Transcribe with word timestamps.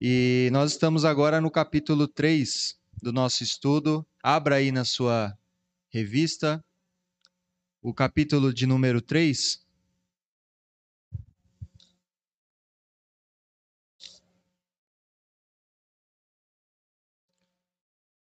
E 0.00 0.48
nós 0.52 0.70
estamos 0.70 1.04
agora 1.04 1.40
no 1.40 1.50
capítulo 1.50 2.06
3 2.06 2.78
do 3.02 3.12
nosso 3.12 3.42
estudo. 3.42 4.06
Abra 4.22 4.56
aí 4.56 4.70
na 4.70 4.84
sua 4.84 5.36
revista 5.88 6.64
o 7.82 7.92
capítulo 7.92 8.54
de 8.54 8.64
número 8.64 9.02
3. 9.02 9.60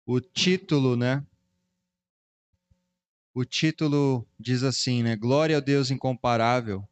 O 0.04 0.20
título, 0.20 0.96
né? 0.96 1.26
O 3.32 3.42
título 3.42 4.28
diz 4.38 4.62
assim, 4.62 5.02
né? 5.02 5.16
Glória 5.16 5.56
ao 5.56 5.62
Deus 5.62 5.90
incomparável. 5.90 6.86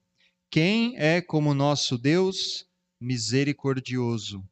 Quem 0.48 0.96
é 0.96 1.20
como 1.20 1.52
nosso 1.52 1.98
Deus 1.98 2.66
misericordioso? 2.98 4.42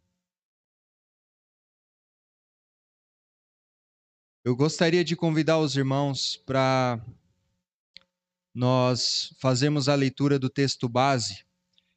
Eu 4.42 4.56
gostaria 4.56 5.04
de 5.04 5.14
convidar 5.14 5.58
os 5.58 5.76
irmãos 5.76 6.34
para 6.34 6.98
nós 8.54 9.34
fazermos 9.38 9.86
a 9.86 9.94
leitura 9.94 10.38
do 10.38 10.48
texto 10.48 10.88
base. 10.88 11.44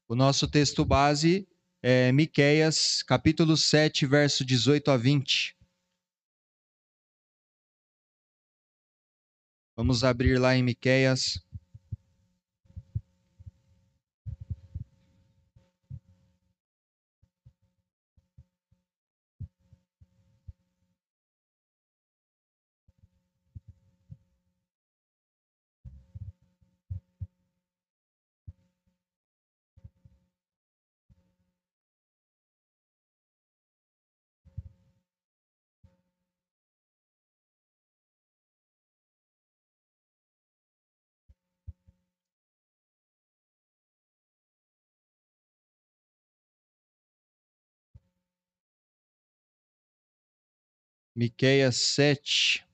O 0.09 0.15
nosso 0.15 0.45
texto 0.45 0.83
base 0.83 1.47
é 1.81 2.11
Miqueias, 2.11 3.01
capítulo 3.01 3.55
7, 3.55 4.05
verso 4.05 4.43
18 4.43 4.91
a 4.91 4.97
20. 4.97 5.57
Vamos 9.77 10.03
abrir 10.03 10.37
lá 10.37 10.53
em 10.53 10.63
Miqueias 10.63 11.42
Miqueias 51.15 51.75
7. 51.77 52.65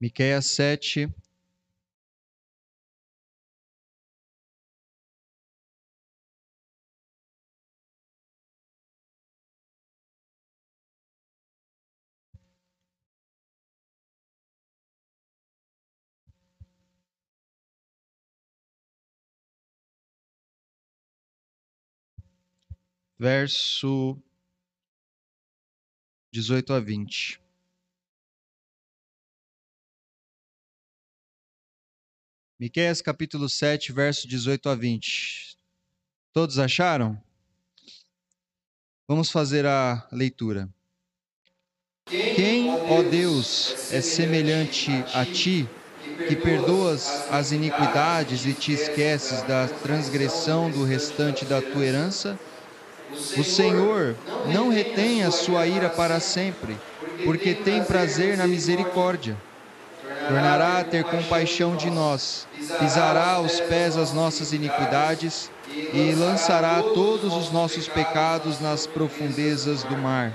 Miqueias 0.00 0.46
7, 0.46 1.12
verso 23.20 24.16
18 26.32 26.72
a 26.72 26.80
20. 26.80 27.38
Miqueias 32.58 33.02
capítulo 33.02 33.46
7, 33.46 33.92
verso 33.92 34.26
18 34.26 34.70
a 34.70 34.74
20. 34.74 35.54
Todos 36.32 36.58
acharam? 36.58 37.22
Vamos 39.06 39.30
fazer 39.30 39.66
a 39.66 40.08
leitura. 40.10 40.72
Quem, 42.06 42.70
ó 42.70 43.02
Deus, 43.02 43.92
é 43.92 44.00
semelhante 44.00 44.90
a 45.12 45.26
ti, 45.26 45.68
que 46.26 46.36
perdoas 46.36 47.30
as 47.30 47.52
iniquidades 47.52 48.46
e 48.46 48.54
te 48.54 48.72
esqueces 48.72 49.42
da 49.42 49.68
transgressão 49.68 50.70
do 50.70 50.84
restante 50.84 51.44
da 51.44 51.60
tua 51.60 51.84
herança? 51.84 52.40
O 53.36 53.44
Senhor 53.44 54.14
não 54.52 54.68
retém 54.68 55.24
a 55.24 55.30
sua 55.30 55.66
ira 55.66 55.88
para 55.88 56.20
sempre, 56.20 56.76
porque 57.24 57.54
tem 57.54 57.82
prazer 57.82 58.36
na 58.36 58.46
misericórdia. 58.46 59.36
Tornará 60.28 60.78
a 60.78 60.84
ter 60.84 61.04
compaixão 61.04 61.76
de 61.76 61.90
nós, 61.90 62.46
pisará 62.78 63.32
aos 63.32 63.60
pés 63.60 63.96
as 63.96 64.12
nossas 64.12 64.52
iniquidades 64.52 65.50
e 65.92 66.12
lançará 66.12 66.82
todos 66.82 67.34
os 67.34 67.50
nossos 67.50 67.88
pecados 67.88 68.60
nas 68.60 68.86
profundezas 68.86 69.82
do 69.82 69.96
mar. 69.96 70.32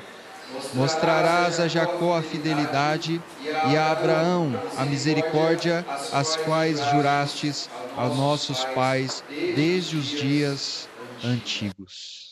Mostrarás 0.74 1.60
a 1.60 1.68
Jacó 1.68 2.18
a 2.18 2.22
fidelidade 2.22 3.22
e 3.70 3.78
a 3.78 3.92
Abraão 3.92 4.54
a 4.78 4.86
misericórdia, 4.86 5.86
as 6.12 6.36
quais 6.36 6.80
jurastes 6.92 7.70
a 7.98 8.08
nossos 8.08 8.64
pais 8.66 9.24
desde 9.56 9.98
os 9.98 10.08
dias 10.08 10.90
antigos. 11.24 12.25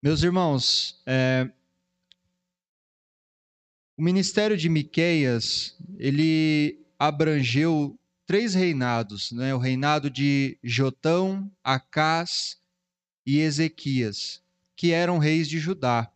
Meus 0.00 0.22
irmãos, 0.22 1.02
é, 1.04 1.50
o 3.96 4.02
ministério 4.02 4.56
de 4.56 4.68
Miqueias, 4.68 5.76
ele 5.98 6.86
abrangeu 6.96 7.98
três 8.24 8.54
reinados, 8.54 9.32
né? 9.32 9.52
o 9.52 9.58
reinado 9.58 10.08
de 10.08 10.56
Jotão, 10.62 11.50
Acás 11.64 12.60
e 13.26 13.40
Ezequias, 13.40 14.40
que 14.76 14.92
eram 14.92 15.18
reis 15.18 15.48
de 15.48 15.58
Judá. 15.58 16.08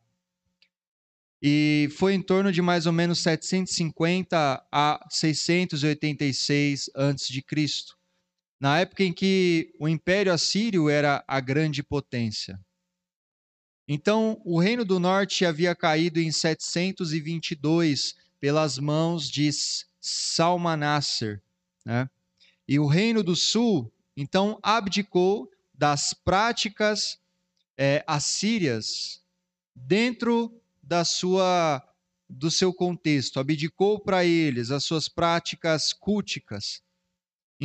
E 1.43 1.88
foi 1.99 2.14
em 2.14 2.22
torno 2.22 2.53
de 2.53 2.62
mais 2.62 2.87
ou 2.87 2.93
menos 2.93 3.19
750 3.19 4.64
a 4.70 5.06
686 5.10 6.88
a.C., 6.94 7.43
na 8.60 8.78
época 8.78 9.03
em 9.03 9.12
que 9.12 9.75
o 9.81 9.88
Império 9.88 10.32
Assírio 10.32 10.88
era 10.88 11.25
a 11.26 11.41
grande 11.41 11.82
potência. 11.82 12.60
Então, 13.87 14.41
o 14.44 14.60
Reino 14.60 14.84
do 14.84 15.00
Norte 15.00 15.44
havia 15.44 15.75
caído 15.75 16.20
em 16.20 16.31
722 16.31 18.15
pelas 18.41 18.78
mãos 18.78 19.28
de 19.28 19.50
Salmanasser, 20.00 21.43
né? 21.84 22.09
E 22.66 22.78
o 22.78 22.87
Reino 22.87 23.22
do 23.22 23.34
Sul, 23.34 23.93
então, 24.16 24.59
abdicou 24.62 25.50
das 25.75 26.15
práticas 26.15 27.19
é, 27.76 28.04
assírias 28.06 29.20
dentro 29.75 30.60
da 30.82 31.04
sua 31.04 31.87
do 32.28 32.50
seu 32.50 32.72
contexto, 32.72 33.38
abdicou 33.38 34.00
para 34.00 34.25
eles 34.25 34.70
as 34.70 34.84
suas 34.84 35.06
práticas 35.06 35.93
culticas 35.93 36.82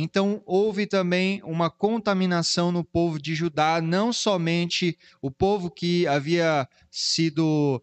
então, 0.00 0.40
houve 0.46 0.86
também 0.86 1.42
uma 1.42 1.68
contaminação 1.68 2.70
no 2.70 2.84
povo 2.84 3.20
de 3.20 3.34
Judá, 3.34 3.80
não 3.80 4.12
somente 4.12 4.96
o 5.20 5.28
povo 5.28 5.68
que 5.68 6.06
havia 6.06 6.68
sido. 6.88 7.82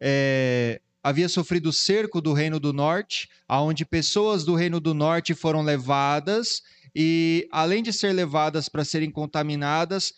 É, 0.00 0.80
havia 1.02 1.28
sofrido 1.28 1.70
cerco 1.70 2.18
do 2.18 2.32
Reino 2.32 2.58
do 2.58 2.72
Norte, 2.72 3.28
aonde 3.46 3.84
pessoas 3.84 4.42
do 4.42 4.54
Reino 4.54 4.80
do 4.80 4.94
Norte 4.94 5.34
foram 5.34 5.60
levadas, 5.60 6.62
e 6.96 7.46
além 7.52 7.82
de 7.82 7.92
ser 7.92 8.14
levadas 8.14 8.66
para 8.66 8.82
serem 8.82 9.10
contaminadas, 9.10 10.14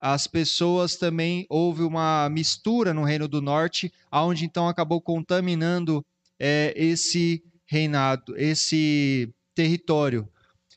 as 0.00 0.28
pessoas 0.28 0.94
também 0.94 1.44
houve 1.50 1.82
uma 1.82 2.28
mistura 2.28 2.94
no 2.94 3.02
Reino 3.02 3.26
do 3.26 3.42
Norte, 3.42 3.92
aonde 4.08 4.44
então 4.44 4.68
acabou 4.68 5.00
contaminando 5.00 6.06
é, 6.38 6.72
esse 6.76 7.42
reinado, 7.66 8.36
esse 8.36 9.28
território. 9.56 10.28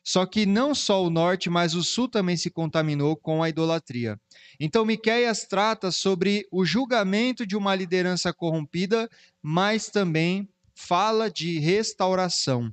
Só 0.04 0.26
que 0.26 0.44
não 0.44 0.74
só 0.74 1.04
o 1.04 1.10
norte, 1.10 1.48
mas 1.48 1.74
o 1.74 1.82
sul 1.82 2.08
também 2.08 2.36
se 2.36 2.50
contaminou 2.50 3.16
com 3.16 3.42
a 3.42 3.48
idolatria. 3.48 4.20
Então 4.58 4.84
Miqueias 4.84 5.44
trata 5.44 5.92
sobre 5.92 6.46
o 6.50 6.64
julgamento 6.64 7.46
de 7.46 7.56
uma 7.56 7.74
liderança 7.74 8.32
corrompida, 8.32 9.08
mas 9.40 9.86
também 9.86 10.48
fala 10.74 11.30
de 11.30 11.58
restauração. 11.58 12.72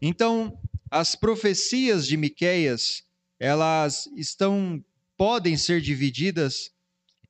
Então, 0.00 0.58
as 0.90 1.14
profecias 1.14 2.06
de 2.06 2.16
Miqueias, 2.16 3.02
elas 3.38 4.06
estão 4.16 4.82
podem 5.16 5.56
ser 5.56 5.80
divididas 5.80 6.72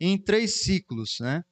em 0.00 0.16
três 0.16 0.62
ciclos, 0.62 1.18
né? 1.20 1.44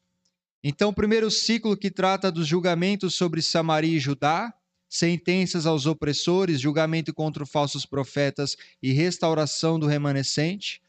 Então, 0.65 0.91
o 0.91 0.95
primeiro 0.95 1.31
ciclo 1.31 1.77
que 1.77 1.91
trata 1.91 2.31
dos 2.31 2.47
julgamentos 2.47 3.15
sobre 3.15 3.43
Samaria 3.43 3.97
e 3.97 4.01
Judá, 4.01 4.55
sentenças 4.93 5.65
aos 5.65 5.87
opressores, 5.87 6.61
julgamento 6.61 7.15
contra 7.15 7.47
falsos 7.47 7.87
profetas 7.87 8.59
e 8.83 8.93
restauração 8.93 9.81
do 9.81 9.87
remanescente. 9.87 10.83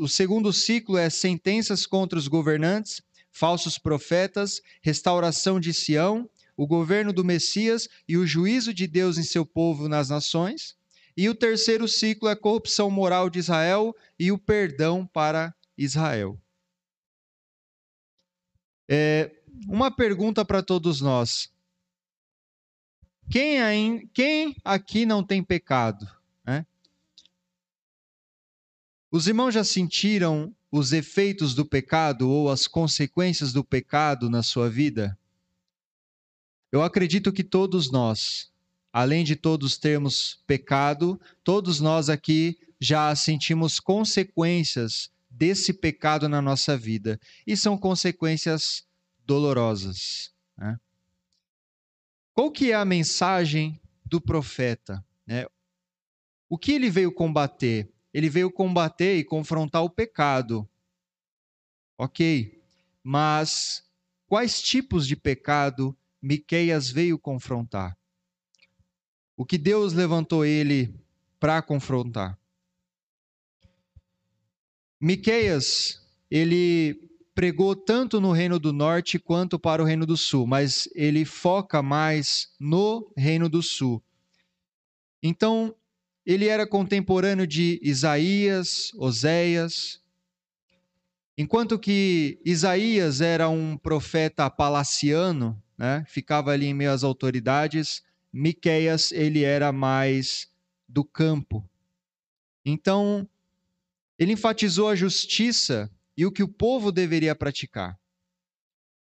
O 0.00 0.08
segundo 0.08 0.52
ciclo 0.52 0.98
é 0.98 1.08
sentenças 1.08 1.86
contra 1.86 2.18
os 2.18 2.26
governantes, 2.26 3.00
falsos 3.30 3.78
profetas, 3.78 4.60
restauração 4.82 5.60
de 5.60 5.72
Sião, 5.72 6.28
o 6.56 6.66
governo 6.66 7.12
do 7.12 7.24
Messias 7.24 7.88
e 8.08 8.16
o 8.16 8.26
juízo 8.26 8.74
de 8.74 8.88
Deus 8.88 9.18
em 9.18 9.22
seu 9.22 9.46
povo 9.46 9.88
nas 9.88 10.08
nações. 10.08 10.76
E 11.16 11.28
o 11.28 11.34
terceiro 11.34 11.86
ciclo 11.86 12.28
é 12.28 12.34
corrupção 12.34 12.90
moral 12.90 13.30
de 13.30 13.38
Israel 13.38 13.94
e 14.18 14.32
o 14.32 14.38
perdão 14.38 15.06
para 15.06 15.54
Israel. 15.76 16.36
É, 18.90 19.30
uma 19.68 19.92
pergunta 19.92 20.44
para 20.44 20.60
todos 20.60 21.00
nós. 21.00 21.56
Quem, 23.30 24.06
quem 24.08 24.56
aqui 24.64 25.04
não 25.04 25.22
tem 25.22 25.42
pecado? 25.42 26.08
Né? 26.44 26.64
Os 29.10 29.26
irmãos 29.26 29.52
já 29.52 29.62
sentiram 29.62 30.54
os 30.70 30.92
efeitos 30.92 31.54
do 31.54 31.64
pecado 31.64 32.28
ou 32.28 32.50
as 32.50 32.66
consequências 32.66 33.52
do 33.52 33.62
pecado 33.62 34.30
na 34.30 34.42
sua 34.42 34.70
vida? 34.70 35.18
Eu 36.72 36.82
acredito 36.82 37.32
que 37.32 37.44
todos 37.44 37.90
nós, 37.90 38.50
além 38.92 39.24
de 39.24 39.36
todos 39.36 39.78
termos 39.78 40.42
pecado, 40.46 41.20
todos 41.44 41.80
nós 41.80 42.08
aqui 42.08 42.58
já 42.80 43.14
sentimos 43.14 43.78
consequências 43.80 45.10
desse 45.30 45.72
pecado 45.72 46.28
na 46.28 46.40
nossa 46.40 46.76
vida. 46.76 47.20
E 47.46 47.56
são 47.56 47.76
consequências 47.76 48.86
dolorosas. 49.26 50.32
Né? 50.56 50.78
Qual 52.38 52.52
que 52.52 52.70
é 52.70 52.74
a 52.76 52.84
mensagem 52.84 53.80
do 54.06 54.20
profeta? 54.20 55.04
Né? 55.26 55.44
O 56.48 56.56
que 56.56 56.70
ele 56.70 56.88
veio 56.88 57.10
combater? 57.10 57.92
Ele 58.14 58.30
veio 58.30 58.48
combater 58.48 59.16
e 59.16 59.24
confrontar 59.24 59.82
o 59.82 59.90
pecado. 59.90 60.64
Ok, 61.98 62.62
mas 63.02 63.84
quais 64.28 64.62
tipos 64.62 65.04
de 65.04 65.16
pecado 65.16 65.98
Miqueias 66.22 66.88
veio 66.88 67.18
confrontar? 67.18 67.98
O 69.36 69.44
que 69.44 69.58
Deus 69.58 69.92
levantou 69.92 70.44
ele 70.44 70.94
para 71.40 71.60
confrontar? 71.60 72.38
Miqueias, 75.00 76.08
ele 76.30 77.07
pregou 77.38 77.76
tanto 77.76 78.20
no 78.20 78.32
Reino 78.32 78.58
do 78.58 78.72
Norte 78.72 79.16
quanto 79.16 79.60
para 79.60 79.80
o 79.80 79.86
Reino 79.86 80.04
do 80.04 80.16
Sul, 80.16 80.44
mas 80.44 80.88
ele 80.92 81.24
foca 81.24 81.80
mais 81.80 82.48
no 82.58 83.12
Reino 83.16 83.48
do 83.48 83.62
Sul. 83.62 84.02
Então, 85.22 85.72
ele 86.26 86.48
era 86.48 86.66
contemporâneo 86.66 87.46
de 87.46 87.78
Isaías, 87.80 88.90
Oséias. 88.96 90.02
Enquanto 91.36 91.78
que 91.78 92.40
Isaías 92.44 93.20
era 93.20 93.48
um 93.48 93.76
profeta 93.76 94.50
palaciano, 94.50 95.62
né, 95.78 96.04
ficava 96.08 96.50
ali 96.50 96.66
em 96.66 96.74
meio 96.74 96.90
às 96.90 97.04
autoridades, 97.04 98.02
Miqueias 98.32 99.12
ele 99.12 99.44
era 99.44 99.70
mais 99.70 100.50
do 100.88 101.04
campo. 101.04 101.64
Então, 102.64 103.28
ele 104.18 104.32
enfatizou 104.32 104.88
a 104.88 104.96
justiça 104.96 105.88
e 106.18 106.26
o 106.26 106.32
que 106.32 106.42
o 106.42 106.48
povo 106.48 106.90
deveria 106.90 107.32
praticar. 107.32 107.96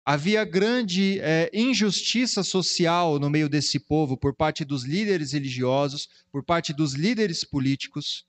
Havia 0.05 0.45
grande 0.45 1.19
é, 1.19 1.51
injustiça 1.53 2.43
social 2.43 3.19
no 3.19 3.29
meio 3.29 3.49
desse 3.49 3.77
povo 3.77 4.15
por 4.15 4.33
parte 4.33 4.63
dos 4.63 4.85
líderes 4.85 5.33
religiosos, 5.33 6.07
por 6.31 6.45
parte 6.45 6.71
dos 6.71 6.93
líderes 6.93 7.43
políticos. 7.43 8.25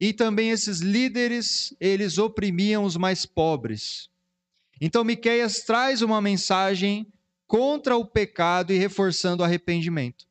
E 0.00 0.12
também 0.12 0.50
esses 0.50 0.78
líderes, 0.78 1.74
eles 1.80 2.18
oprimiam 2.18 2.84
os 2.84 2.96
mais 2.96 3.26
pobres. 3.26 4.08
Então 4.80 5.02
Miqueias 5.02 5.62
traz 5.62 6.02
uma 6.02 6.20
mensagem 6.20 7.04
contra 7.48 7.96
o 7.96 8.06
pecado 8.06 8.72
e 8.72 8.78
reforçando 8.78 9.42
o 9.42 9.44
arrependimento. 9.44 10.24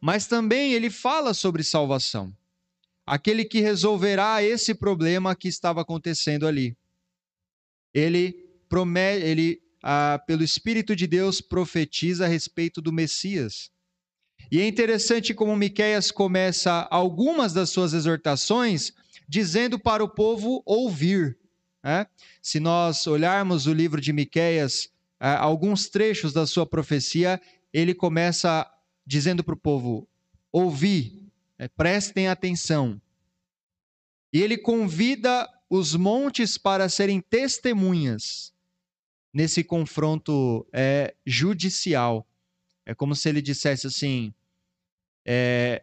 Mas 0.00 0.26
também 0.26 0.72
ele 0.72 0.90
fala 0.90 1.32
sobre 1.32 1.62
salvação 1.62 2.36
aquele 3.08 3.44
que 3.44 3.60
resolverá 3.60 4.42
esse 4.42 4.74
problema 4.74 5.34
que 5.34 5.48
estava 5.48 5.80
acontecendo 5.80 6.46
ali. 6.46 6.76
Ele 7.92 8.32
promete, 8.68 9.24
ele 9.24 9.62
ah, 9.82 10.20
pelo 10.26 10.44
Espírito 10.44 10.94
de 10.94 11.06
Deus 11.06 11.40
profetiza 11.40 12.24
a 12.24 12.28
respeito 12.28 12.80
do 12.80 12.92
Messias. 12.92 13.70
E 14.50 14.60
é 14.60 14.66
interessante 14.66 15.34
como 15.34 15.56
Miqueias 15.56 16.10
começa 16.10 16.86
algumas 16.90 17.52
das 17.52 17.70
suas 17.70 17.92
exortações 17.92 18.92
dizendo 19.28 19.78
para 19.78 20.02
o 20.02 20.08
povo 20.08 20.62
ouvir. 20.64 21.36
Né? 21.82 22.06
Se 22.42 22.60
nós 22.60 23.06
olharmos 23.06 23.66
o 23.66 23.72
livro 23.72 24.00
de 24.00 24.12
Miqueias, 24.12 24.90
ah, 25.18 25.38
alguns 25.38 25.88
trechos 25.88 26.32
da 26.32 26.46
sua 26.46 26.66
profecia, 26.66 27.40
ele 27.72 27.94
começa 27.94 28.70
dizendo 29.06 29.42
para 29.42 29.54
o 29.54 29.58
povo: 29.58 30.08
ouvir, 30.52 31.17
é, 31.58 31.68
prestem 31.68 32.28
atenção. 32.28 33.00
E 34.32 34.40
ele 34.40 34.56
convida 34.56 35.48
os 35.68 35.94
montes 35.94 36.56
para 36.56 36.88
serem 36.88 37.20
testemunhas 37.20 38.54
nesse 39.32 39.64
confronto 39.64 40.66
é, 40.72 41.14
judicial. 41.26 42.26
É 42.86 42.94
como 42.94 43.14
se 43.14 43.28
ele 43.28 43.42
dissesse 43.42 43.86
assim: 43.86 44.32
é, 45.26 45.82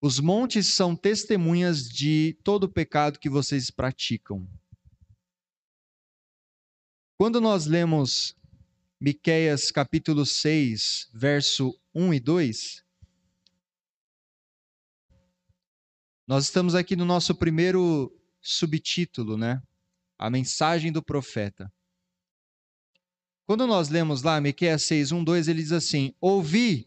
os 0.00 0.20
montes 0.20 0.66
são 0.66 0.94
testemunhas 0.94 1.88
de 1.88 2.36
todo 2.42 2.64
o 2.64 2.68
pecado 2.68 3.18
que 3.18 3.28
vocês 3.28 3.70
praticam. 3.70 4.46
Quando 7.16 7.40
nós 7.40 7.66
lemos 7.66 8.36
Miqueias 9.00 9.70
capítulo 9.70 10.24
6, 10.24 11.10
verso 11.12 11.78
1 11.94 12.14
e 12.14 12.20
2, 12.20 12.84
Nós 16.28 16.44
estamos 16.44 16.74
aqui 16.74 16.94
no 16.94 17.06
nosso 17.06 17.34
primeiro 17.34 18.14
subtítulo, 18.38 19.38
né? 19.38 19.62
A 20.18 20.28
mensagem 20.28 20.92
do 20.92 21.02
profeta. 21.02 21.72
Quando 23.46 23.66
nós 23.66 23.88
lemos 23.88 24.22
lá, 24.22 24.38
Miqueias 24.38 24.82
6, 24.82 25.10
1, 25.10 25.24
2, 25.24 25.48
ele 25.48 25.62
diz 25.62 25.72
assim: 25.72 26.12
Ouvi 26.20 26.86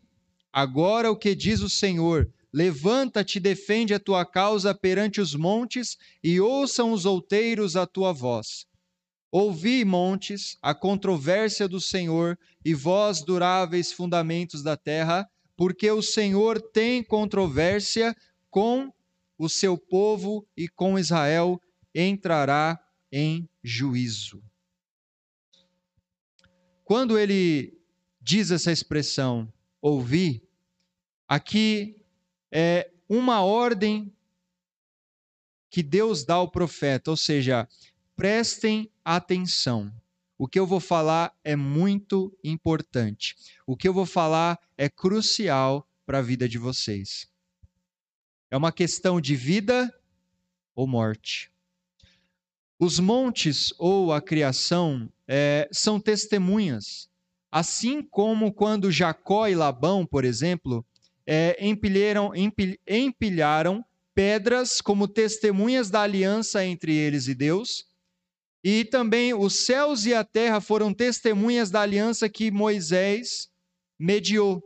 agora 0.54 1.10
o 1.10 1.18
que 1.18 1.34
diz 1.34 1.62
o 1.62 1.70
Senhor, 1.70 2.32
levanta-te, 2.54 3.40
defende 3.40 3.96
a 3.96 4.00
tua 4.00 4.24
causa 4.28 4.76
perante 4.76 5.20
os 5.20 5.34
montes, 5.34 5.98
e 6.24 6.40
ouçam 6.40 6.92
os 6.92 7.08
outeiros 7.08 7.76
a 7.76 7.88
tua 7.88 8.14
voz. 8.14 8.68
Ouvi, 9.32 9.84
montes, 9.84 10.56
a 10.62 10.76
controvérsia 10.76 11.68
do 11.68 11.82
Senhor, 11.82 12.38
e 12.64 12.76
vós, 12.76 13.24
duráveis 13.24 13.92
fundamentos 13.92 14.62
da 14.62 14.78
terra, 14.78 15.28
porque 15.58 15.90
o 15.90 16.04
Senhor 16.04 16.62
tem 16.62 17.04
controvérsia 17.04 18.16
com 18.52 18.94
o 19.42 19.50
seu 19.50 19.76
povo 19.76 20.48
e 20.56 20.68
com 20.68 21.00
Israel 21.00 21.60
entrará 21.96 22.80
em 23.12 23.50
juízo. 23.64 24.40
Quando 26.84 27.18
ele 27.18 27.76
diz 28.22 28.52
essa 28.52 28.72
expressão, 28.72 29.52
ouvir, 29.82 30.48
aqui 31.28 32.00
é 32.52 32.92
uma 33.10 33.42
ordem 33.42 34.14
que 35.72 35.82
Deus 35.82 36.24
dá 36.24 36.36
ao 36.36 36.52
profeta, 36.52 37.10
ou 37.10 37.18
seja, 37.18 37.68
prestem 38.16 38.92
atenção. 39.04 39.92
O 40.38 40.48
que 40.48 40.60
eu 40.60 40.68
vou 40.68 40.80
falar 40.80 41.36
é 41.44 41.56
muito 41.56 42.32
importante. 42.44 43.36
O 43.66 43.76
que 43.76 43.88
eu 43.88 43.94
vou 43.94 44.06
falar 44.06 44.60
é 44.78 44.88
crucial 44.88 45.88
para 46.06 46.20
a 46.20 46.22
vida 46.22 46.48
de 46.48 46.60
vocês. 46.60 47.31
É 48.52 48.58
uma 48.58 48.72
questão 48.74 49.22
de 49.22 49.34
vida 49.34 49.90
ou 50.76 50.86
morte. 50.86 51.50
Os 52.78 53.00
montes 53.00 53.74
ou 53.80 54.12
a 54.12 54.22
criação 54.22 55.10
é, 55.26 55.70
são 55.72 56.02
testemunhas. 56.02 57.10
Assim 57.50 58.04
como 58.04 58.52
quando 58.52 58.92
Jacó 58.92 59.48
e 59.48 59.56
Labão, 59.56 60.06
por 60.06 60.26
exemplo, 60.26 60.86
é, 61.26 61.66
empilharam, 61.66 62.36
empil, 62.36 62.78
empilharam 62.86 63.86
pedras 64.14 64.82
como 64.82 65.08
testemunhas 65.08 65.90
da 65.90 66.02
aliança 66.02 66.66
entre 66.66 66.94
eles 66.94 67.28
e 67.28 67.34
Deus. 67.34 67.86
E 68.62 68.84
também 68.84 69.34
os 69.34 69.66
céus 69.66 70.06
e 70.06 70.14
a 70.14 70.26
terra 70.26 70.60
foram 70.60 70.94
testemunhas 70.94 71.72
da 71.72 71.82
aliança 71.82 72.28
que 72.28 72.52
Moisés 72.52 73.50
mediou. 73.98 74.62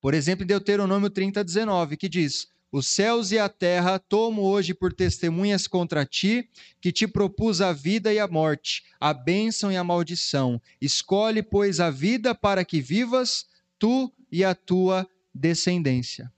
Por 0.00 0.14
exemplo, 0.14 0.42
em 0.42 0.48
Deuteronômio 0.48 1.08
30, 1.08 1.44
19, 1.44 1.96
que 1.96 2.08
diz: 2.08 2.51
os 2.72 2.86
céus 2.86 3.30
e 3.30 3.38
a 3.38 3.50
terra 3.50 3.98
tomo 3.98 4.40
hoje 4.40 4.72
por 4.72 4.94
testemunhas 4.94 5.66
contra 5.66 6.06
ti, 6.06 6.48
que 6.80 6.90
te 6.90 7.06
propus 7.06 7.60
a 7.60 7.70
vida 7.70 8.10
e 8.10 8.18
a 8.18 8.26
morte, 8.26 8.82
a 8.98 9.12
bênção 9.12 9.70
e 9.70 9.76
a 9.76 9.84
maldição. 9.84 10.60
Escolhe, 10.80 11.42
pois, 11.42 11.80
a 11.80 11.90
vida 11.90 12.34
para 12.34 12.64
que 12.64 12.80
vivas, 12.80 13.46
tu 13.78 14.10
e 14.30 14.42
a 14.42 14.54
tua 14.54 15.06
descendência. 15.34 16.32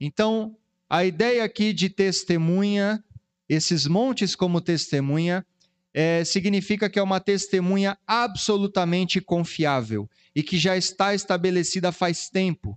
Então, 0.00 0.56
a 0.90 1.04
ideia 1.04 1.44
aqui 1.44 1.72
de 1.72 1.88
testemunha, 1.88 3.02
esses 3.48 3.86
montes 3.86 4.34
como 4.34 4.60
testemunha, 4.60 5.46
é, 5.94 6.24
significa 6.24 6.90
que 6.90 6.98
é 6.98 7.02
uma 7.02 7.20
testemunha 7.20 7.96
absolutamente 8.04 9.20
confiável 9.20 10.10
e 10.34 10.42
que 10.42 10.58
já 10.58 10.76
está 10.76 11.14
estabelecida 11.14 11.92
faz 11.92 12.28
tempo. 12.28 12.76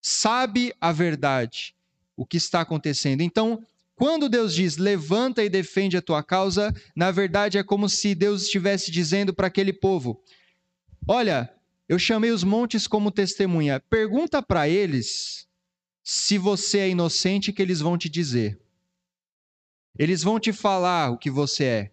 Sabe 0.00 0.72
a 0.80 0.92
verdade 0.92 1.74
o 2.20 2.26
que 2.26 2.36
está 2.36 2.60
acontecendo. 2.60 3.22
Então, 3.22 3.64
quando 3.94 4.28
Deus 4.28 4.54
diz 4.54 4.76
levanta 4.76 5.42
e 5.42 5.48
defende 5.48 5.96
a 5.96 6.02
tua 6.02 6.22
causa, 6.22 6.70
na 6.94 7.10
verdade 7.10 7.56
é 7.56 7.62
como 7.62 7.88
se 7.88 8.14
Deus 8.14 8.42
estivesse 8.42 8.90
dizendo 8.90 9.32
para 9.32 9.46
aquele 9.46 9.72
povo: 9.72 10.22
Olha, 11.08 11.50
eu 11.88 11.98
chamei 11.98 12.30
os 12.30 12.44
montes 12.44 12.86
como 12.86 13.10
testemunha. 13.10 13.80
Pergunta 13.80 14.42
para 14.42 14.68
eles 14.68 15.48
se 16.04 16.36
você 16.36 16.80
é 16.80 16.90
inocente, 16.90 17.54
que 17.54 17.62
eles 17.62 17.80
vão 17.80 17.96
te 17.96 18.10
dizer. 18.10 18.60
Eles 19.98 20.22
vão 20.22 20.38
te 20.38 20.52
falar 20.52 21.10
o 21.10 21.16
que 21.16 21.30
você 21.30 21.64
é. 21.64 21.92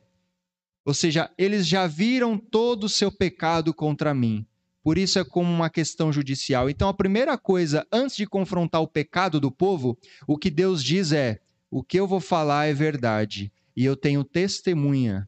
Ou 0.83 0.93
seja, 0.93 1.31
eles 1.37 1.65
já 1.65 1.87
viram 1.87 2.37
todo 2.37 2.83
o 2.83 2.89
seu 2.89 3.09
pecado 3.09 3.73
contra 3.73 4.13
mim. 4.13 4.45
Por 4.87 4.97
isso 4.97 5.19
é 5.19 5.25
como 5.25 5.51
uma 5.51 5.69
questão 5.69 6.13
judicial. 6.13 6.69
Então, 6.69 6.87
a 6.87 6.93
primeira 6.93 7.37
coisa, 7.37 7.85
antes 7.91 8.15
de 8.15 8.25
confrontar 8.25 8.81
o 8.81 8.87
pecado 8.87 9.37
do 9.37 9.51
povo, 9.51 9.97
o 10.25 10.37
que 10.37 10.49
Deus 10.49 10.81
diz 10.81 11.11
é: 11.11 11.41
o 11.69 11.83
que 11.83 11.99
eu 11.99 12.07
vou 12.07 12.21
falar 12.21 12.67
é 12.67 12.73
verdade, 12.73 13.51
e 13.75 13.83
eu 13.83 13.97
tenho 13.97 14.23
testemunha, 14.23 15.27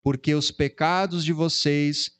porque 0.00 0.32
os 0.32 0.52
pecados 0.52 1.24
de 1.24 1.32
vocês 1.32 2.12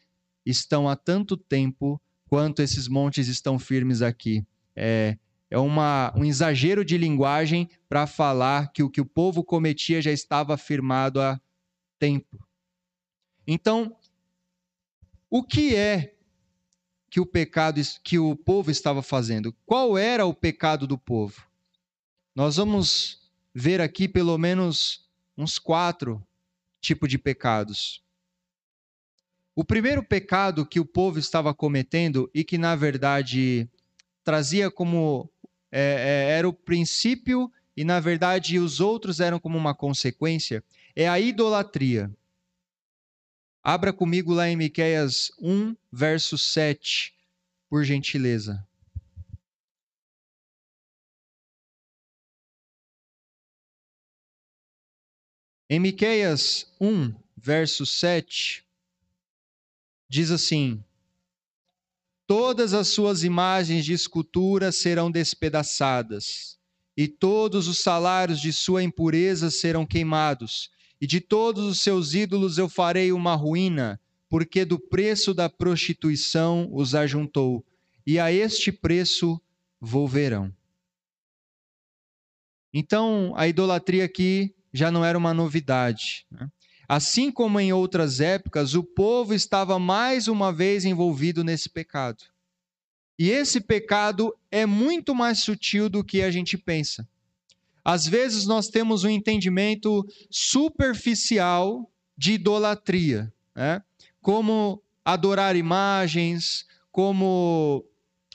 estão 0.45 0.89
há 0.89 0.97
tanto 0.97 1.37
tempo 1.37 2.03
quanto 2.29 2.61
esses 2.61 2.89
montes 2.89 3.29
estão 3.29 3.57
firmes 3.57 4.03
aqui. 4.03 4.45
É, 4.75 5.17
é 5.49 5.59
uma, 5.59 6.13
um 6.17 6.25
exagero 6.25 6.85
de 6.85 6.99
linguagem 6.99 7.71
para 7.89 8.05
falar 8.05 8.73
que 8.73 8.83
o 8.83 8.91
que 8.91 9.01
o 9.01 9.07
povo 9.07 9.45
cometia 9.45 10.03
já 10.03 10.11
estava 10.11 10.55
afirmado 10.55 11.21
há 11.21 11.41
tempo. 12.01 12.45
Então, 13.47 13.97
o 15.31 15.41
que 15.41 15.77
é 15.77 16.14
que 17.15 17.21
o 17.21 17.27
pecado 17.27 17.81
que 18.03 18.19
o 18.19 18.35
povo 18.35 18.73
estava 18.73 19.01
fazendo. 19.01 19.55
Qual 19.65 19.97
era 19.97 20.27
o 20.27 20.35
pecado 20.35 20.85
do 20.85 20.99
povo? 20.99 21.47
Nós 22.35 22.57
vamos 22.57 23.31
ver 23.55 23.81
aqui 23.81 24.09
pelo 24.09 24.37
menos 24.37 25.09
uns 25.39 25.57
quatro 25.57 26.21
tipos 26.81 27.09
de 27.09 27.17
pecados. 27.17 28.03
O 29.55 29.63
primeiro 29.63 30.03
pecado 30.03 30.67
que 30.67 30.81
o 30.81 30.85
povo 30.85 31.21
estava 31.21 31.55
cometendo 31.55 32.29
e 32.35 32.43
que 32.43 32.59
na 32.59 32.75
verdade 32.75 33.71
trazia 34.25 34.69
como 34.69 35.31
é, 35.71 36.27
é, 36.33 36.37
era 36.37 36.49
o 36.49 36.53
princípio 36.53 37.49
e 37.77 37.85
na 37.85 38.01
verdade 38.01 38.59
os 38.59 38.81
outros 38.81 39.21
eram 39.21 39.39
como 39.39 39.57
uma 39.57 39.73
consequência 39.73 40.65
é 40.97 41.09
a 41.09 41.21
idolatria. 41.21 42.11
Abra 43.67 43.95
comigo 43.95 44.35
lá 44.35 44.47
em 44.47 44.57
Miqueias 44.57 45.33
1, 45.41 45.75
verso 45.91 46.37
7, 46.37 47.15
por 47.67 47.83
gentileza. 47.83 48.63
Em 55.71 55.81
Miqueias 55.81 56.71
1, 56.79 57.15
verso 57.35 57.87
7, 57.87 58.63
diz 60.11 60.31
assim: 60.31 60.85
Todas 62.27 62.75
as 62.75 62.89
suas 62.89 63.25
imagens 63.25 63.87
de 63.87 63.95
escultura 63.95 64.71
serão 64.73 65.11
despedaçadas, 65.11 66.59
e 66.95 67.09
todos 67.09 67.67
os 67.67 67.79
salários 67.79 68.43
de 68.43 68.53
sua 68.53 68.83
impureza 68.83 69.51
serão 69.51 69.87
queimados, 69.87 70.71
e 71.05 71.07
de 71.07 71.21
todos 71.21 71.67
os 71.67 71.81
seus 71.83 72.15
ídolos 72.15 72.57
eu 72.57 72.67
farei 72.67 73.13
uma 73.13 73.35
ruína, 73.35 74.01
porque 74.27 74.65
do 74.65 74.79
preço 74.79 75.35
da 75.35 75.51
prostituição 75.51 76.67
os 76.73 76.95
ajuntou, 76.95 77.63
e 78.07 78.19
a 78.19 78.33
este 78.33 78.73
preço 78.73 79.39
volverão. 79.79 80.51
Então, 82.73 83.35
a 83.37 83.47
idolatria 83.47 84.03
aqui 84.03 84.55
já 84.73 84.91
não 84.91 85.05
era 85.05 85.19
uma 85.19 85.35
novidade. 85.35 86.25
Né? 86.31 86.51
Assim 86.89 87.31
como 87.31 87.61
em 87.61 87.71
outras 87.71 88.19
épocas, 88.19 88.75
o 88.75 88.83
povo 88.83 89.35
estava 89.35 89.79
mais 89.79 90.27
uma 90.27 90.51
vez 90.51 90.87
envolvido 90.87 91.45
nesse 91.45 91.69
pecado. 91.69 92.25
E 93.19 93.29
esse 93.29 93.61
pecado 93.61 94.35
é 94.51 94.65
muito 94.65 95.15
mais 95.15 95.41
sutil 95.41 95.91
do 95.91 96.03
que 96.03 96.23
a 96.23 96.31
gente 96.31 96.57
pensa. 96.57 97.07
Às 97.85 98.07
vezes 98.07 98.47
nós 98.47 98.69
temos 98.69 99.05
um 99.05 99.11
entendimento 99.11 100.07
superficial 100.31 101.91
de 102.17 102.33
idolatria, 102.33 103.33
né? 103.55 103.83
como 104.23 104.83
adorar 105.05 105.55
imagens, 105.55 106.67
como 106.91 107.85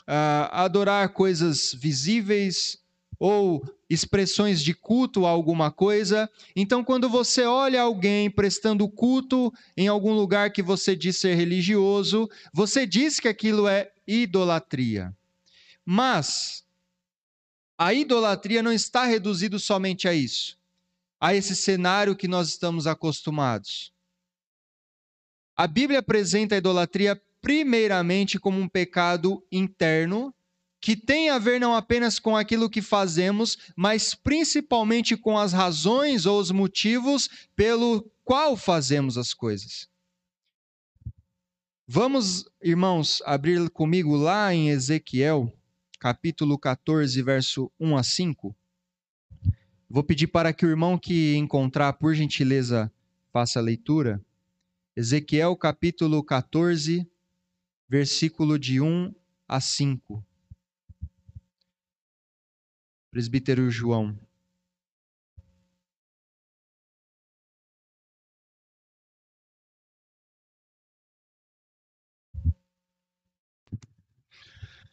uh, 0.02 0.50
adorar 0.52 1.10
coisas 1.10 1.74
visíveis 1.74 2.78
ou 3.18 3.64
expressões 3.90 4.62
de 4.62 4.74
culto 4.74 5.26
a 5.26 5.30
alguma 5.30 5.72
coisa. 5.72 6.30
Então, 6.56 6.84
quando 6.84 7.10
você 7.10 7.44
olha 7.44 7.82
alguém 7.82 8.30
prestando 8.30 8.88
culto 8.88 9.52
em 9.76 9.88
algum 9.88 10.14
lugar 10.14 10.52
que 10.52 10.62
você 10.62 10.96
diz 10.96 11.18
ser 11.18 11.36
religioso, 11.36 12.30
você 12.54 12.86
diz 12.86 13.20
que 13.20 13.28
aquilo 13.28 13.68
é 13.68 13.92
idolatria. 14.08 15.14
Mas 15.84 16.64
a 17.82 17.94
idolatria 17.94 18.62
não 18.62 18.74
está 18.74 19.06
reduzido 19.06 19.58
somente 19.58 20.06
a 20.06 20.14
isso, 20.14 20.60
a 21.18 21.34
esse 21.34 21.56
cenário 21.56 22.14
que 22.14 22.28
nós 22.28 22.50
estamos 22.50 22.86
acostumados. 22.86 23.94
A 25.56 25.66
Bíblia 25.66 26.00
apresenta 26.00 26.56
a 26.56 26.58
idolatria 26.58 27.22
primeiramente 27.42 28.38
como 28.38 28.60
um 28.60 28.68
pecado 28.68 29.42
interno 29.50 30.36
que 30.82 30.94
tem 30.94 31.30
a 31.30 31.40
ver 31.40 31.58
não 31.58 31.74
apenas 31.74 32.20
com 32.20 32.36
aquilo 32.36 32.70
que 32.70 32.82
fazemos, 32.82 33.58
mas 33.78 34.14
principalmente 34.14 35.16
com 35.16 35.38
as 35.38 35.54
razões 35.54 36.26
ou 36.26 36.38
os 36.38 36.52
motivos 36.52 37.30
pelo 37.56 38.12
qual 38.26 38.58
fazemos 38.58 39.18
as 39.18 39.34
coisas. 39.34 39.88
Vamos, 41.88 42.46
irmãos, 42.62 43.22
abrir 43.26 43.70
comigo 43.70 44.16
lá 44.18 44.54
em 44.54 44.70
Ezequiel, 44.70 45.52
capítulo 46.00 46.58
14, 46.58 47.22
verso 47.22 47.70
1 47.78 47.98
a 47.98 48.04
5. 48.04 48.56
Vou 49.90 50.02
pedir 50.02 50.28
para 50.28 50.54
que 50.54 50.66
o 50.66 50.70
irmão 50.70 50.98
que 50.98 51.36
encontrar, 51.36 51.94
por 51.94 52.16
gentileza, 52.16 52.92
faça 53.34 53.60
a 53.60 53.62
leitura. 53.62 54.24
Ezequiel 54.96 55.56
capítulo 55.58 56.24
14, 56.24 57.06
versículo 57.90 58.58
de 58.58 58.80
1 58.80 59.14
a 59.48 59.60
5. 59.60 60.26
Presbítero 63.12 63.70
João. 63.70 64.18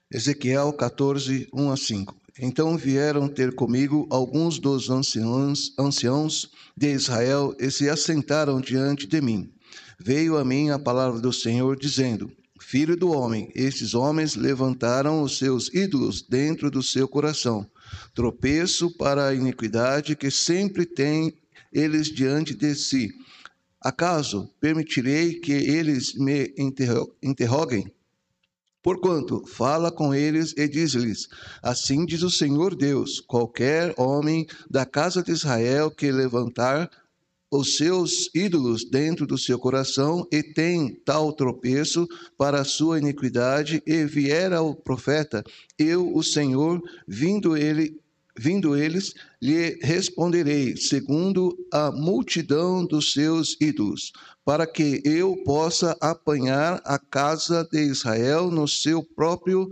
Ezequiel 0.08 0.72
14, 0.72 1.48
1 1.52 1.70
a 1.72 1.76
5. 1.76 2.16
Então 2.38 2.76
vieram 2.76 3.26
ter 3.28 3.52
comigo 3.52 4.06
alguns 4.08 4.60
dos 4.60 4.88
anciãos, 4.88 5.74
anciãos 5.76 6.48
de 6.76 6.92
Israel 6.92 7.52
e 7.58 7.72
se 7.72 7.88
assentaram 7.88 8.60
diante 8.60 9.04
de 9.04 9.20
mim. 9.20 9.50
Veio 9.98 10.36
a 10.36 10.44
mim 10.44 10.70
a 10.70 10.78
palavra 10.78 11.20
do 11.20 11.32
Senhor, 11.32 11.76
dizendo: 11.76 12.30
Filho 12.60 12.96
do 12.96 13.10
homem, 13.10 13.50
estes 13.52 13.94
homens 13.94 14.36
levantaram 14.36 15.22
os 15.22 15.38
seus 15.38 15.74
ídolos 15.74 16.22
dentro 16.22 16.70
do 16.70 16.84
seu 16.84 17.08
coração, 17.08 17.68
tropeço 18.14 18.96
para 18.96 19.26
a 19.26 19.34
iniquidade 19.34 20.14
que 20.14 20.30
sempre 20.30 20.86
têm 20.86 21.34
eles 21.72 22.06
diante 22.06 22.54
de 22.54 22.76
si. 22.76 23.12
Acaso 23.80 24.48
permitirei 24.60 25.34
que 25.40 25.52
eles 25.52 26.14
me 26.14 26.54
interroguem? 27.22 27.90
Porquanto, 28.86 29.44
fala 29.44 29.90
com 29.90 30.14
eles 30.14 30.54
e 30.56 30.68
diz-lhes: 30.68 31.26
Assim 31.60 32.06
diz 32.06 32.22
o 32.22 32.30
Senhor 32.30 32.72
Deus: 32.72 33.18
qualquer 33.18 33.92
homem 33.98 34.46
da 34.70 34.86
casa 34.86 35.24
de 35.24 35.32
Israel 35.32 35.90
que 35.90 36.12
levantar 36.12 36.88
os 37.50 37.76
seus 37.76 38.30
ídolos 38.32 38.88
dentro 38.88 39.26
do 39.26 39.36
seu 39.36 39.58
coração 39.58 40.24
e 40.30 40.40
tem 40.40 40.94
tal 41.04 41.32
tropeço 41.32 42.06
para 42.38 42.60
a 42.60 42.64
sua 42.64 43.00
iniquidade 43.00 43.82
e 43.84 44.04
vier 44.04 44.52
ao 44.52 44.72
profeta, 44.72 45.42
eu, 45.76 46.14
o 46.14 46.22
Senhor, 46.22 46.80
vindo 47.08 47.56
ele 47.56 47.98
Vindo 48.38 48.76
eles, 48.76 49.14
lhe 49.40 49.78
responderei, 49.80 50.76
segundo 50.76 51.56
a 51.72 51.90
multidão 51.90 52.84
dos 52.84 53.14
seus 53.14 53.56
ídolos, 53.58 54.12
para 54.46 54.64
que 54.64 55.02
eu 55.04 55.42
possa 55.42 55.98
apanhar 56.00 56.80
a 56.84 57.00
casa 57.00 57.64
de 57.64 57.80
Israel 57.80 58.48
no 58.48 58.68
seu 58.68 59.02
próprio 59.02 59.68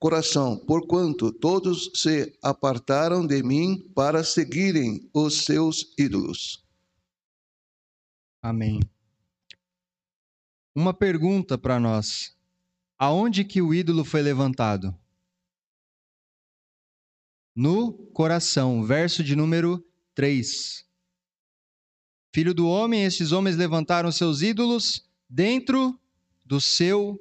coração, 0.00 0.58
porquanto 0.58 1.32
todos 1.32 1.92
se 1.94 2.36
apartaram 2.42 3.24
de 3.24 3.40
mim 3.40 3.88
para 3.94 4.24
seguirem 4.24 5.08
os 5.14 5.44
seus 5.44 5.94
ídolos. 5.96 6.66
Amém. 8.42 8.80
Uma 10.74 10.92
pergunta 10.92 11.56
para 11.56 11.78
nós. 11.78 12.36
Aonde 12.98 13.44
que 13.44 13.62
o 13.62 13.72
ídolo 13.72 14.04
foi 14.04 14.22
levantado? 14.22 14.92
No 17.54 17.92
coração, 18.08 18.82
verso 18.82 19.22
de 19.22 19.36
número 19.36 19.86
3. 20.16 20.89
Filho 22.32 22.54
do 22.54 22.68
homem, 22.68 23.04
estes 23.04 23.32
homens 23.32 23.56
levantaram 23.56 24.12
seus 24.12 24.40
ídolos 24.40 25.04
dentro 25.28 25.98
do 26.44 26.60
seu 26.60 27.18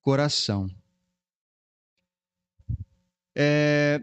coração. 0.00 0.68
É, 3.36 4.02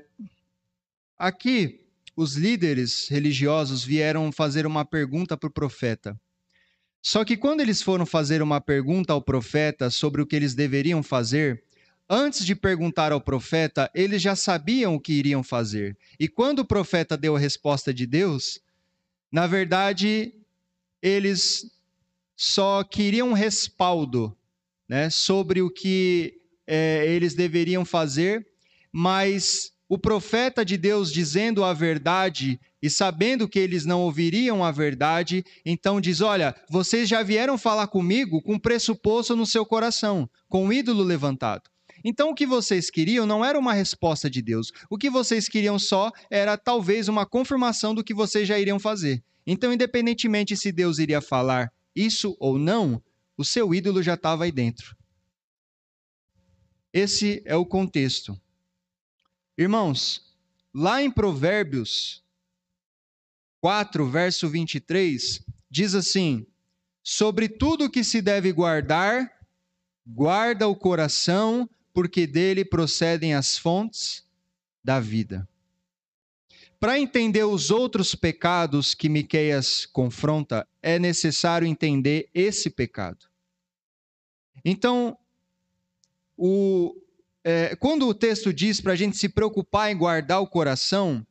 aqui, 1.17 1.85
os 2.15 2.35
líderes 2.35 3.07
religiosos 3.09 3.83
vieram 3.83 4.31
fazer 4.31 4.65
uma 4.65 4.85
pergunta 4.85 5.37
para 5.37 5.47
o 5.47 5.51
profeta. 5.51 6.19
Só 7.01 7.23
que 7.25 7.37
quando 7.37 7.61
eles 7.61 7.81
foram 7.81 8.05
fazer 8.05 8.41
uma 8.41 8.59
pergunta 8.59 9.13
ao 9.13 9.21
profeta 9.21 9.89
sobre 9.89 10.21
o 10.21 10.25
que 10.25 10.35
eles 10.35 10.53
deveriam 10.53 11.03
fazer, 11.03 11.63
antes 12.09 12.45
de 12.45 12.55
perguntar 12.55 13.11
ao 13.11 13.21
profeta, 13.21 13.89
eles 13.93 14.21
já 14.21 14.35
sabiam 14.35 14.95
o 14.95 14.99
que 14.99 15.13
iriam 15.13 15.43
fazer. 15.43 15.97
E 16.19 16.27
quando 16.27 16.59
o 16.59 16.65
profeta 16.65 17.17
deu 17.17 17.35
a 17.35 17.39
resposta 17.39 17.93
de 17.93 18.05
Deus, 18.05 18.59
na 19.31 19.47
verdade, 19.47 20.33
eles 21.01 21.69
só 22.35 22.83
queriam 22.83 23.33
respaldo 23.33 24.35
né, 24.87 25.09
sobre 25.09 25.61
o 25.61 25.69
que 25.69 26.41
é, 26.65 27.05
eles 27.07 27.33
deveriam 27.33 27.85
fazer, 27.85 28.47
mas 28.91 29.71
o 29.87 29.97
profeta 29.97 30.63
de 30.63 30.77
Deus 30.77 31.11
dizendo 31.11 31.63
a 31.63 31.73
verdade 31.73 32.59
e 32.81 32.89
sabendo 32.89 33.47
que 33.47 33.59
eles 33.59 33.85
não 33.85 34.01
ouviriam 34.01 34.63
a 34.63 34.71
verdade, 34.71 35.43
então 35.65 35.99
diz: 35.99 36.21
Olha, 36.21 36.55
vocês 36.69 37.09
já 37.09 37.21
vieram 37.23 37.57
falar 37.57 37.87
comigo 37.87 38.41
com 38.41 38.57
pressuposto 38.57 39.35
no 39.35 39.45
seu 39.45 39.65
coração, 39.65 40.29
com 40.47 40.67
o 40.67 40.73
ídolo 40.73 41.03
levantado. 41.03 41.69
Então 42.03 42.29
o 42.29 42.35
que 42.35 42.45
vocês 42.45 42.89
queriam 42.89 43.25
não 43.25 43.43
era 43.43 43.57
uma 43.57 43.73
resposta 43.73 44.29
de 44.29 44.41
Deus. 44.41 44.71
O 44.89 44.97
que 44.97 45.09
vocês 45.09 45.47
queriam 45.47 45.77
só 45.77 46.11
era 46.29 46.57
talvez 46.57 47.07
uma 47.07 47.25
confirmação 47.25 47.93
do 47.93 48.03
que 48.03 48.13
vocês 48.13 48.47
já 48.47 48.57
iriam 48.57 48.79
fazer. 48.79 49.23
Então, 49.45 49.73
independentemente 49.73 50.55
se 50.55 50.71
Deus 50.71 50.99
iria 50.99 51.21
falar 51.21 51.71
isso 51.95 52.35
ou 52.39 52.57
não, 52.57 53.01
o 53.35 53.43
seu 53.43 53.73
ídolo 53.73 54.03
já 54.03 54.13
estava 54.13 54.43
aí 54.43 54.51
dentro. 54.51 54.95
Esse 56.93 57.41
é 57.45 57.55
o 57.55 57.65
contexto. 57.65 58.39
Irmãos, 59.57 60.21
lá 60.73 61.01
em 61.01 61.11
Provérbios 61.11 62.23
4, 63.61 64.09
verso 64.09 64.47
23, 64.49 65.43
diz 65.69 65.93
assim: 65.93 66.45
Sobre 67.03 67.49
tudo 67.49 67.89
que 67.89 68.03
se 68.03 68.21
deve 68.21 68.51
guardar, 68.51 69.29
guarda 70.05 70.67
o 70.67 70.75
coração, 70.75 71.69
porque 71.93 72.27
dele 72.27 72.63
procedem 72.63 73.33
as 73.33 73.57
fontes 73.57 74.25
da 74.83 74.99
vida. 74.99 75.47
Para 76.79 76.97
entender 76.97 77.43
os 77.43 77.71
outros 77.71 78.15
pecados 78.15 78.93
que 78.93 79.09
Miqueias 79.09 79.85
confronta, 79.85 80.65
é 80.81 80.97
necessário 80.97 81.67
entender 81.67 82.29
esse 82.33 82.69
pecado. 82.69 83.25
Então, 84.63 85.17
o, 86.37 86.95
é, 87.43 87.75
quando 87.75 88.07
o 88.07 88.13
texto 88.13 88.53
diz 88.53 88.79
para 88.79 88.93
a 88.93 88.95
gente 88.95 89.17
se 89.17 89.27
preocupar 89.27 89.91
em 89.91 89.97
guardar 89.97 90.41
o 90.41 90.47
coração, 90.47 91.25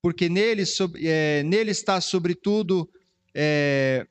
porque 0.00 0.28
nele, 0.28 0.64
é, 1.02 1.42
nele 1.42 1.70
está 1.70 2.00
sobretudo 2.00 2.88
é, 3.34 4.06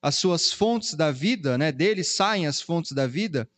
as 0.00 0.14
suas 0.16 0.52
fontes 0.52 0.94
da 0.94 1.10
vida, 1.10 1.58
né? 1.58 1.72
dele 1.72 2.04
saem 2.04 2.46
as 2.46 2.60
fontes 2.60 2.92
da 2.92 3.06
vida, 3.06 3.48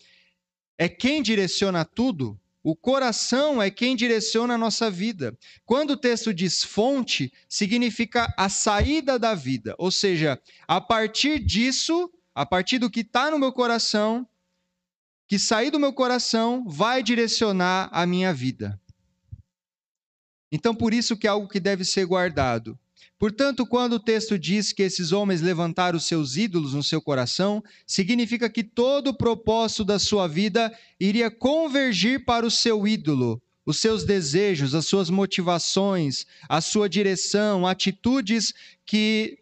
é 0.78 0.88
quem 0.88 1.22
direciona 1.22 1.84
tudo. 1.84 2.38
O 2.62 2.74
coração 2.74 3.60
é 3.60 3.70
quem 3.70 3.94
direciona 3.94 4.54
a 4.54 4.58
nossa 4.58 4.90
vida. 4.90 5.36
Quando 5.66 5.90
o 5.90 5.96
texto 5.96 6.32
diz 6.32 6.64
fonte, 6.64 7.32
significa 7.48 8.32
a 8.38 8.48
saída 8.48 9.18
da 9.18 9.34
vida. 9.34 9.74
Ou 9.78 9.90
seja, 9.90 10.40
a 10.66 10.80
partir 10.80 11.38
disso, 11.38 12.10
a 12.34 12.46
partir 12.46 12.78
do 12.78 12.90
que 12.90 13.00
está 13.00 13.30
no 13.30 13.38
meu 13.38 13.52
coração, 13.52 14.26
que 15.28 15.38
sair 15.38 15.70
do 15.70 15.78
meu 15.78 15.92
coração 15.92 16.64
vai 16.66 17.02
direcionar 17.02 17.90
a 17.92 18.06
minha 18.06 18.32
vida. 18.32 18.80
Então, 20.50 20.74
por 20.74 20.94
isso 20.94 21.16
que 21.16 21.26
é 21.26 21.30
algo 21.30 21.48
que 21.48 21.60
deve 21.60 21.84
ser 21.84 22.06
guardado. 22.06 22.78
Portanto, 23.18 23.66
quando 23.66 23.94
o 23.94 24.00
texto 24.00 24.38
diz 24.38 24.72
que 24.72 24.82
esses 24.82 25.12
homens 25.12 25.40
levantaram 25.40 25.98
seus 25.98 26.36
ídolos 26.36 26.74
no 26.74 26.82
seu 26.82 27.00
coração, 27.00 27.62
significa 27.86 28.50
que 28.50 28.62
todo 28.62 29.08
o 29.08 29.16
propósito 29.16 29.84
da 29.84 29.98
sua 29.98 30.26
vida 30.26 30.72
iria 30.98 31.30
convergir 31.30 32.24
para 32.24 32.44
o 32.44 32.50
seu 32.50 32.86
ídolo, 32.86 33.40
os 33.64 33.78
seus 33.78 34.04
desejos, 34.04 34.74
as 34.74 34.86
suas 34.86 35.08
motivações, 35.08 36.26
a 36.48 36.60
sua 36.60 36.88
direção, 36.88 37.66
atitudes 37.66 38.52
que 38.84 39.38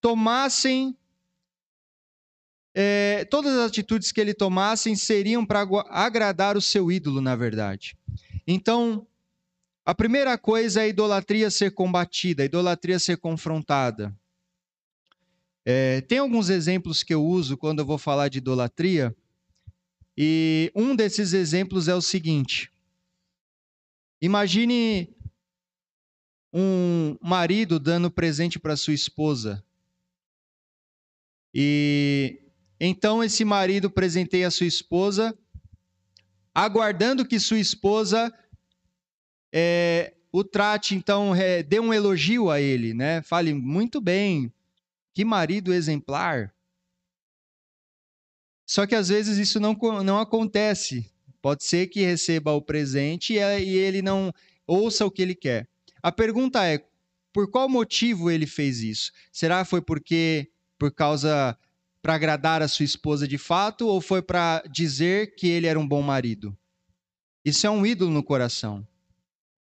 tomassem. 0.00 0.96
É, 2.74 3.24
todas 3.30 3.56
as 3.56 3.70
atitudes 3.70 4.12
que 4.12 4.20
ele 4.20 4.34
tomassem 4.34 4.94
seriam 4.94 5.46
para 5.46 5.66
agradar 5.88 6.56
o 6.56 6.60
seu 6.60 6.92
ídolo, 6.92 7.22
na 7.22 7.34
verdade. 7.34 7.96
Então, 8.46 9.06
a 9.86 9.94
primeira 9.94 10.36
coisa 10.36 10.80
é 10.80 10.84
a 10.84 10.88
idolatria 10.88 11.48
ser 11.48 11.70
combatida, 11.70 12.42
a 12.42 12.46
idolatria 12.46 12.98
ser 12.98 13.18
confrontada. 13.18 14.12
É, 15.64 16.00
tem 16.00 16.18
alguns 16.18 16.50
exemplos 16.50 17.04
que 17.04 17.14
eu 17.14 17.24
uso 17.24 17.56
quando 17.56 17.78
eu 17.78 17.86
vou 17.86 17.96
falar 17.96 18.28
de 18.28 18.38
idolatria, 18.38 19.16
e 20.18 20.72
um 20.74 20.96
desses 20.96 21.32
exemplos 21.32 21.86
é 21.86 21.94
o 21.94 22.02
seguinte: 22.02 22.72
imagine 24.20 25.14
um 26.52 27.16
marido 27.22 27.78
dando 27.78 28.10
presente 28.10 28.58
para 28.58 28.76
sua 28.76 28.94
esposa. 28.94 29.62
E 31.54 32.40
então 32.80 33.22
esse 33.22 33.44
marido 33.44 33.88
presenteia 33.88 34.48
a 34.48 34.50
sua 34.50 34.66
esposa, 34.66 35.36
aguardando 36.52 37.24
que 37.24 37.38
sua 37.38 37.60
esposa 37.60 38.32
é, 39.52 40.14
o 40.32 40.44
trate, 40.44 40.94
então, 40.94 41.34
é, 41.34 41.62
dê 41.62 41.80
um 41.80 41.94
elogio 41.94 42.50
a 42.50 42.60
ele, 42.60 42.92
né? 42.92 43.22
Fale 43.22 43.54
muito 43.54 44.00
bem, 44.00 44.52
que 45.14 45.24
marido 45.24 45.72
exemplar. 45.72 46.54
Só 48.66 48.86
que 48.86 48.94
às 48.94 49.08
vezes 49.08 49.38
isso 49.38 49.60
não, 49.60 49.74
não 50.04 50.18
acontece. 50.18 51.10
Pode 51.40 51.64
ser 51.64 51.86
que 51.86 52.04
receba 52.04 52.52
o 52.52 52.60
presente 52.60 53.34
e 53.34 53.38
ele 53.38 54.02
não 54.02 54.32
ouça 54.66 55.06
o 55.06 55.10
que 55.10 55.22
ele 55.22 55.34
quer. 55.34 55.68
A 56.02 56.10
pergunta 56.10 56.66
é: 56.66 56.84
por 57.32 57.50
qual 57.50 57.68
motivo 57.68 58.30
ele 58.30 58.46
fez 58.46 58.80
isso? 58.80 59.12
Será 59.30 59.64
foi 59.64 59.80
porque 59.80 60.50
por 60.78 60.92
causa 60.92 61.56
para 62.02 62.14
agradar 62.14 62.62
a 62.62 62.68
sua 62.68 62.84
esposa 62.84 63.26
de 63.26 63.38
fato 63.38 63.86
ou 63.86 64.00
foi 64.00 64.20
para 64.20 64.62
dizer 64.70 65.34
que 65.34 65.48
ele 65.48 65.66
era 65.66 65.78
um 65.78 65.86
bom 65.86 66.02
marido? 66.02 66.56
Isso 67.44 67.66
é 67.66 67.70
um 67.70 67.86
ídolo 67.86 68.10
no 68.10 68.22
coração. 68.22 68.86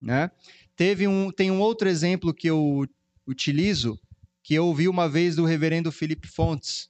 Né? 0.04 0.30
Teve 0.76 1.08
um, 1.08 1.32
tem 1.32 1.50
um 1.50 1.62
outro 1.62 1.88
exemplo 1.88 2.34
que 2.34 2.48
eu 2.48 2.86
utilizo, 3.26 3.98
que 4.44 4.54
eu 4.54 4.66
ouvi 4.66 4.90
uma 4.90 5.08
vez 5.08 5.38
do 5.38 5.46
reverendo 5.46 5.94
Felipe 5.94 6.28
Fontes, 6.28 6.90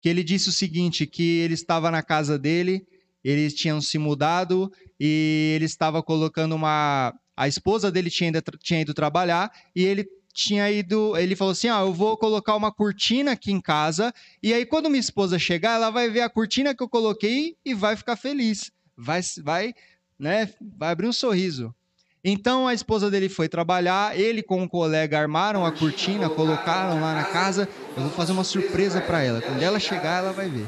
que 0.00 0.08
ele 0.08 0.22
disse 0.22 0.48
o 0.48 0.52
seguinte, 0.52 1.08
que 1.08 1.38
ele 1.38 1.54
estava 1.54 1.90
na 1.90 2.04
casa 2.04 2.38
dele, 2.38 2.86
eles 3.24 3.52
tinham 3.52 3.80
se 3.80 3.98
mudado 3.98 4.72
e 4.98 5.52
ele 5.56 5.64
estava 5.64 6.02
colocando 6.02 6.54
uma... 6.54 7.12
A 7.36 7.48
esposa 7.48 7.90
dele 7.90 8.10
tinha, 8.10 8.28
ido, 8.28 8.42
tinha 8.62 8.80
ido 8.80 8.94
trabalhar 8.94 9.50
e 9.74 9.82
ele 9.82 10.06
tinha 10.32 10.70
ido, 10.70 11.16
ele 11.16 11.34
falou 11.34 11.52
assim: 11.52 11.68
"Ah, 11.68 11.80
eu 11.80 11.92
vou 11.92 12.16
colocar 12.16 12.54
uma 12.54 12.70
cortina 12.70 13.32
aqui 13.32 13.50
em 13.50 13.60
casa 13.60 14.12
e 14.42 14.52
aí 14.52 14.64
quando 14.64 14.90
minha 14.90 15.00
esposa 15.00 15.38
chegar, 15.38 15.74
ela 15.74 15.90
vai 15.90 16.08
ver 16.10 16.20
a 16.20 16.28
cortina 16.30 16.74
que 16.74 16.82
eu 16.82 16.88
coloquei 16.88 17.56
e 17.64 17.74
vai 17.74 17.96
ficar 17.96 18.14
feliz. 18.16 18.70
Vai 18.96 19.20
vai, 19.42 19.74
né, 20.18 20.52
vai 20.60 20.90
abrir 20.90 21.08
um 21.08 21.12
sorriso. 21.12 21.74
Então 22.22 22.66
a 22.66 22.74
esposa 22.74 23.10
dele 23.10 23.28
foi 23.28 23.48
trabalhar, 23.48 24.18
ele 24.18 24.42
com 24.42 24.60
um 24.60 24.68
colega 24.68 25.18
armaram 25.18 25.64
a 25.64 25.72
cortina, 25.72 26.28
colocaram 26.28 27.00
lá 27.00 27.14
na 27.14 27.24
casa. 27.24 27.68
Eu 27.96 28.02
vou 28.02 28.12
fazer 28.12 28.32
uma 28.32 28.44
surpresa 28.44 29.00
para 29.00 29.22
ela. 29.22 29.40
Quando 29.40 29.62
ela 29.62 29.80
chegar, 29.80 30.18
ela 30.18 30.32
vai 30.32 30.48
ver. 30.48 30.66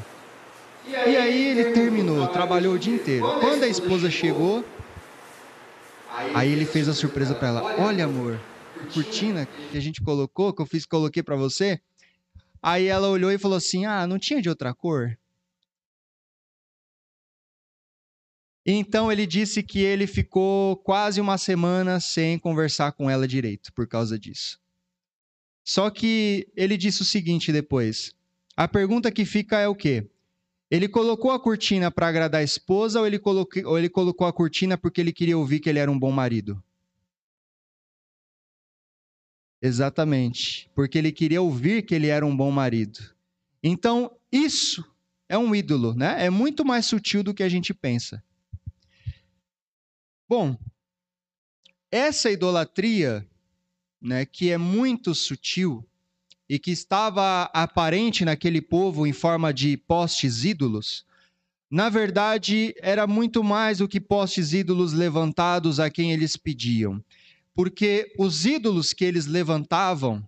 E 0.85 1.15
aí 1.15 1.47
ele 1.49 1.71
terminou, 1.71 2.27
trabalhou 2.27 2.73
o 2.73 2.79
dia 2.79 2.95
inteiro. 2.95 3.25
Quando 3.39 3.63
a 3.63 3.67
esposa 3.67 4.09
chegou, 4.09 4.65
Aí 6.35 6.51
ele 6.51 6.65
fez 6.65 6.87
a 6.87 6.93
surpresa 6.93 7.33
para 7.33 7.47
ela: 7.47 7.75
Olha, 7.81 8.05
amor, 8.05 8.39
a 8.81 8.93
cortina 8.93 9.45
que 9.45 9.77
a 9.77 9.79
gente 9.81 10.01
colocou, 10.01 10.53
que 10.53 10.61
eu 10.61 10.65
fiz, 10.65 10.85
coloquei 10.85 11.23
para 11.23 11.35
você. 11.35 11.79
Aí 12.61 12.85
ela 12.85 13.09
olhou 13.09 13.31
e 13.31 13.37
falou 13.37 13.57
assim: 13.57 13.85
Ah, 13.85 14.05
não 14.05 14.19
tinha 14.19 14.41
de 14.41 14.49
outra 14.49 14.73
cor? 14.73 15.17
Então 18.65 19.11
ele 19.11 19.27
disse 19.27 19.61
que 19.61 19.79
ele 19.79 20.07
ficou 20.07 20.77
quase 20.77 21.19
uma 21.19 21.37
semana 21.37 21.99
sem 21.99 22.39
conversar 22.39 22.93
com 22.93 23.09
ela 23.09 23.27
direito 23.27 23.73
por 23.73 23.87
causa 23.87 24.17
disso. 24.17 24.59
Só 25.65 25.89
que 25.89 26.47
ele 26.55 26.77
disse 26.77 27.01
o 27.01 27.05
seguinte 27.05 27.51
depois: 27.51 28.13
a 28.55 28.67
pergunta 28.67 29.11
que 29.11 29.25
fica 29.25 29.59
é 29.59 29.67
o 29.67 29.75
quê? 29.75 30.07
Ele 30.71 30.87
colocou 30.87 31.31
a 31.31 31.39
cortina 31.39 31.91
para 31.91 32.07
agradar 32.07 32.41
a 32.41 32.43
esposa 32.43 32.99
ou 32.99 33.05
ele, 33.05 33.19
colocou, 33.19 33.63
ou 33.65 33.77
ele 33.77 33.89
colocou 33.89 34.25
a 34.25 34.33
cortina 34.33 34.77
porque 34.77 35.01
ele 35.01 35.13
queria 35.13 35.37
ouvir 35.37 35.59
que 35.59 35.69
ele 35.69 35.79
era 35.79 35.91
um 35.91 35.99
bom 35.99 36.11
marido? 36.11 36.61
Exatamente, 39.61 40.69
porque 40.75 40.97
ele 40.97 41.11
queria 41.11 41.41
ouvir 41.41 41.83
que 41.83 41.93
ele 41.95 42.07
era 42.07 42.25
um 42.25 42.35
bom 42.35 42.51
marido. 42.51 42.99
Então, 43.61 44.11
isso 44.31 44.83
é 45.29 45.37
um 45.37 45.55
ídolo, 45.55 45.93
né? 45.93 46.25
É 46.25 46.29
muito 46.29 46.65
mais 46.65 46.85
sutil 46.85 47.23
do 47.23 47.33
que 47.33 47.43
a 47.43 47.49
gente 47.49 47.73
pensa. 47.73 48.21
Bom, 50.35 50.57
essa 51.91 52.31
idolatria, 52.31 53.23
né, 54.01 54.25
que 54.25 54.49
é 54.49 54.57
muito 54.57 55.13
sutil 55.13 55.87
e 56.49 56.57
que 56.57 56.71
estava 56.71 57.43
aparente 57.53 58.25
naquele 58.25 58.59
povo 58.59 59.05
em 59.05 59.13
forma 59.13 59.53
de 59.53 59.77
postes 59.77 60.43
ídolos, 60.43 61.05
na 61.69 61.87
verdade 61.87 62.73
era 62.79 63.05
muito 63.05 63.43
mais 63.43 63.77
do 63.77 63.87
que 63.87 64.01
postes 64.01 64.53
ídolos 64.53 64.91
levantados 64.91 65.79
a 65.79 65.87
quem 65.87 66.11
eles 66.11 66.35
pediam. 66.35 66.99
Porque 67.53 68.11
os 68.17 68.43
ídolos 68.43 68.91
que 68.91 69.05
eles 69.05 69.27
levantavam 69.27 70.27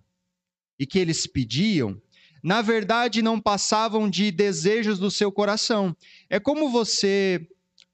e 0.78 0.86
que 0.86 1.00
eles 1.00 1.26
pediam, 1.26 2.00
na 2.44 2.62
verdade 2.62 3.22
não 3.22 3.40
passavam 3.40 4.08
de 4.08 4.30
desejos 4.30 5.00
do 5.00 5.10
seu 5.10 5.32
coração. 5.32 5.96
É 6.30 6.38
como 6.38 6.70
você 6.70 7.44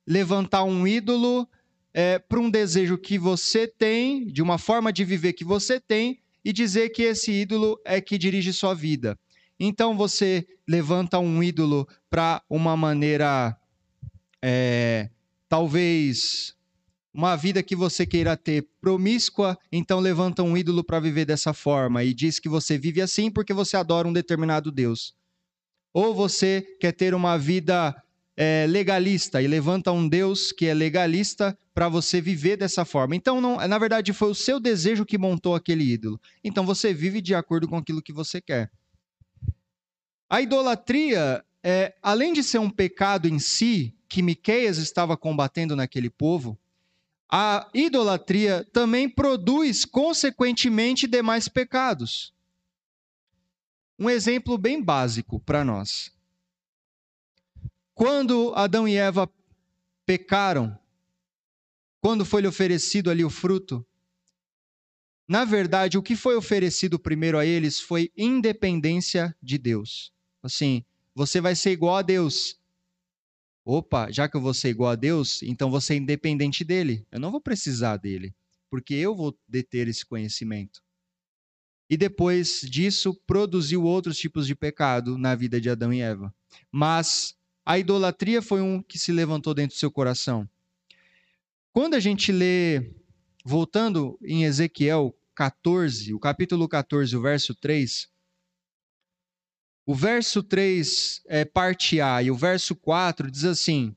levantar 0.06 0.64
um 0.64 0.86
ídolo 0.86 1.48
é, 1.94 2.18
para 2.18 2.40
um 2.40 2.50
desejo 2.50 2.96
que 2.96 3.18
você 3.18 3.66
tem, 3.66 4.26
de 4.26 4.42
uma 4.42 4.58
forma 4.58 4.92
de 4.92 5.04
viver 5.04 5.32
que 5.32 5.44
você 5.44 5.80
tem, 5.80 6.20
e 6.44 6.52
dizer 6.52 6.90
que 6.90 7.02
esse 7.02 7.30
ídolo 7.30 7.80
é 7.84 8.00
que 8.00 8.18
dirige 8.18 8.52
sua 8.52 8.74
vida. 8.74 9.18
Então 9.58 9.96
você 9.96 10.46
levanta 10.66 11.18
um 11.18 11.42
ídolo 11.42 11.86
para 12.10 12.42
uma 12.50 12.76
maneira, 12.76 13.56
é, 14.42 15.08
talvez 15.48 16.56
uma 17.14 17.36
vida 17.36 17.62
que 17.62 17.76
você 17.76 18.06
queira 18.06 18.36
ter 18.36 18.66
promíscua, 18.80 19.58
então 19.70 20.00
levanta 20.00 20.42
um 20.42 20.56
ídolo 20.56 20.82
para 20.82 20.98
viver 20.98 21.26
dessa 21.26 21.52
forma 21.52 22.02
e 22.02 22.14
diz 22.14 22.38
que 22.38 22.48
você 22.48 22.78
vive 22.78 23.02
assim 23.02 23.30
porque 23.30 23.52
você 23.52 23.76
adora 23.76 24.08
um 24.08 24.12
determinado 24.12 24.72
Deus. 24.72 25.14
Ou 25.92 26.14
você 26.14 26.62
quer 26.80 26.92
ter 26.92 27.14
uma 27.14 27.36
vida 27.36 27.94
é, 28.44 28.66
legalista 28.66 29.40
e 29.40 29.46
levanta 29.46 29.92
um 29.92 30.08
Deus 30.08 30.50
que 30.50 30.66
é 30.66 30.74
legalista 30.74 31.56
para 31.72 31.88
você 31.88 32.20
viver 32.20 32.56
dessa 32.56 32.84
forma. 32.84 33.14
Então, 33.14 33.40
não, 33.40 33.56
na 33.68 33.78
verdade, 33.78 34.12
foi 34.12 34.32
o 34.32 34.34
seu 34.34 34.58
desejo 34.58 35.06
que 35.06 35.16
montou 35.16 35.54
aquele 35.54 35.84
ídolo. 35.84 36.20
Então, 36.42 36.66
você 36.66 36.92
vive 36.92 37.20
de 37.20 37.36
acordo 37.36 37.68
com 37.68 37.76
aquilo 37.76 38.02
que 38.02 38.12
você 38.12 38.40
quer. 38.40 38.68
A 40.28 40.42
idolatria, 40.42 41.44
é, 41.62 41.94
além 42.02 42.32
de 42.32 42.42
ser 42.42 42.58
um 42.58 42.68
pecado 42.68 43.28
em 43.28 43.38
si, 43.38 43.94
que 44.08 44.22
Miqueias 44.22 44.76
estava 44.78 45.16
combatendo 45.16 45.76
naquele 45.76 46.10
povo, 46.10 46.58
a 47.30 47.68
idolatria 47.72 48.66
também 48.72 49.08
produz, 49.08 49.84
consequentemente, 49.84 51.06
demais 51.06 51.46
pecados. 51.46 52.34
Um 53.96 54.10
exemplo 54.10 54.58
bem 54.58 54.82
básico 54.82 55.38
para 55.38 55.64
nós. 55.64 56.10
Quando 58.02 58.52
Adão 58.56 58.88
e 58.88 58.96
Eva 58.96 59.32
pecaram, 60.04 60.76
quando 62.00 62.24
foi 62.24 62.42
lhe 62.42 62.48
oferecido 62.48 63.08
ali 63.08 63.24
o 63.24 63.30
fruto, 63.30 63.86
na 65.28 65.44
verdade, 65.44 65.96
o 65.96 66.02
que 66.02 66.16
foi 66.16 66.34
oferecido 66.34 66.98
primeiro 66.98 67.38
a 67.38 67.46
eles 67.46 67.78
foi 67.78 68.10
independência 68.16 69.32
de 69.40 69.56
Deus. 69.56 70.12
Assim, 70.42 70.84
você 71.14 71.40
vai 71.40 71.54
ser 71.54 71.70
igual 71.70 71.94
a 71.94 72.02
Deus. 72.02 72.58
Opa, 73.64 74.10
já 74.10 74.28
que 74.28 74.36
eu 74.36 74.40
vou 74.40 74.52
ser 74.52 74.70
igual 74.70 74.90
a 74.90 74.96
Deus, 74.96 75.40
então 75.40 75.70
você 75.70 75.94
é 75.94 75.98
independente 75.98 76.64
dele. 76.64 77.06
Eu 77.08 77.20
não 77.20 77.30
vou 77.30 77.40
precisar 77.40 77.98
dele, 77.98 78.34
porque 78.68 78.94
eu 78.94 79.14
vou 79.14 79.38
deter 79.46 79.86
esse 79.86 80.04
conhecimento. 80.04 80.82
E 81.88 81.96
depois 81.96 82.62
disso, 82.62 83.14
produziu 83.24 83.84
outros 83.84 84.18
tipos 84.18 84.44
de 84.44 84.56
pecado 84.56 85.16
na 85.16 85.36
vida 85.36 85.60
de 85.60 85.70
Adão 85.70 85.92
e 85.92 86.00
Eva. 86.00 86.34
Mas 86.68 87.40
a 87.64 87.78
idolatria 87.78 88.42
foi 88.42 88.60
um 88.60 88.82
que 88.82 88.98
se 88.98 89.12
levantou 89.12 89.54
dentro 89.54 89.76
do 89.76 89.78
seu 89.78 89.90
coração. 89.90 90.48
Quando 91.72 91.94
a 91.94 92.00
gente 92.00 92.32
lê, 92.32 92.90
voltando 93.44 94.18
em 94.22 94.44
Ezequiel 94.44 95.16
14, 95.34 96.12
o 96.12 96.18
capítulo 96.18 96.68
14, 96.68 97.16
o 97.16 97.22
verso 97.22 97.54
3, 97.54 98.10
o 99.86 99.94
verso 99.94 100.42
3 100.42 101.22
é 101.26 101.44
parte 101.44 102.00
A 102.00 102.22
e 102.22 102.30
o 102.30 102.36
verso 102.36 102.76
4 102.76 103.30
diz 103.30 103.44
assim: 103.44 103.96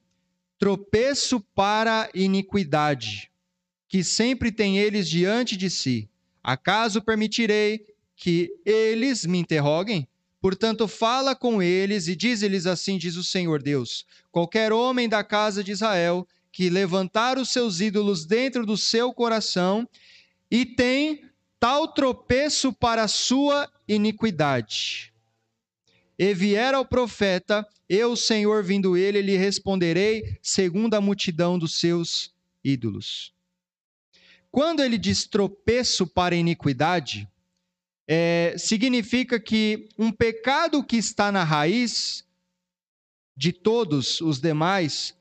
tropeço 0.58 1.39
para 1.54 2.10
iniquidade, 2.13 3.32
que 3.88 4.04
sempre 4.04 4.51
tem 4.51 4.78
eles 4.78 5.10
diante 5.10 5.58
de 5.58 5.69
si. 5.69 6.10
Acaso 6.43 7.01
permitirei 7.01 7.86
que 8.15 8.51
eles 8.65 9.25
me 9.25 9.38
interroguem? 9.38 10.08
Portanto, 10.46 10.88
fala 10.88 11.36
com 11.36 11.60
eles 11.60 12.08
e 12.08 12.16
diz-lhes 12.16 12.68
assim: 12.68 13.00
diz 13.00 13.16
o 13.16 13.24
Senhor 13.24 13.60
Deus: 13.64 14.06
qualquer 14.32 14.72
homem 14.72 15.10
da 15.10 15.24
casa 15.24 15.64
de 15.64 15.72
Israel 15.72 16.28
que 16.52 16.70
levantar 16.70 17.40
os 17.40 17.50
seus 17.50 17.82
ídolos 17.82 18.28
dentro 18.28 18.64
do 18.64 18.78
seu 18.78 19.12
coração 19.12 19.90
e 20.52 20.64
tem 20.64 21.28
tal 21.60 21.92
tropeço 21.92 22.72
para 22.72 23.06
a 23.06 23.08
sua 23.08 23.68
iniquidade. 23.88 25.12
E 26.16 26.32
vier 26.36 26.76
ao 26.76 26.86
profeta, 26.86 27.68
eu, 27.90 28.16
Senhor, 28.16 28.64
vindo 28.64 28.96
ele, 28.96 29.24
lhe 29.24 29.36
responderei 29.36 30.38
segundo 30.44 30.94
a 30.94 31.02
multidão 31.02 31.58
dos 31.58 31.80
seus 31.80 32.32
ídolos. 32.64 33.34
Quando 34.52 34.84
ele 34.84 35.00
diz 35.00 35.26
tropeço 35.26 36.06
para 36.06 36.36
iniquidade, 36.36 37.28
é, 38.08 38.56
significa 38.58 39.39
que 39.39 39.89
um 39.98 40.12
pecado 40.12 40.84
que 40.84 40.98
está 40.98 41.32
na 41.32 41.44
raiz 41.44 42.24
de 43.36 43.52
todos 43.52 44.22
os 44.22 44.39
demais 44.39 45.15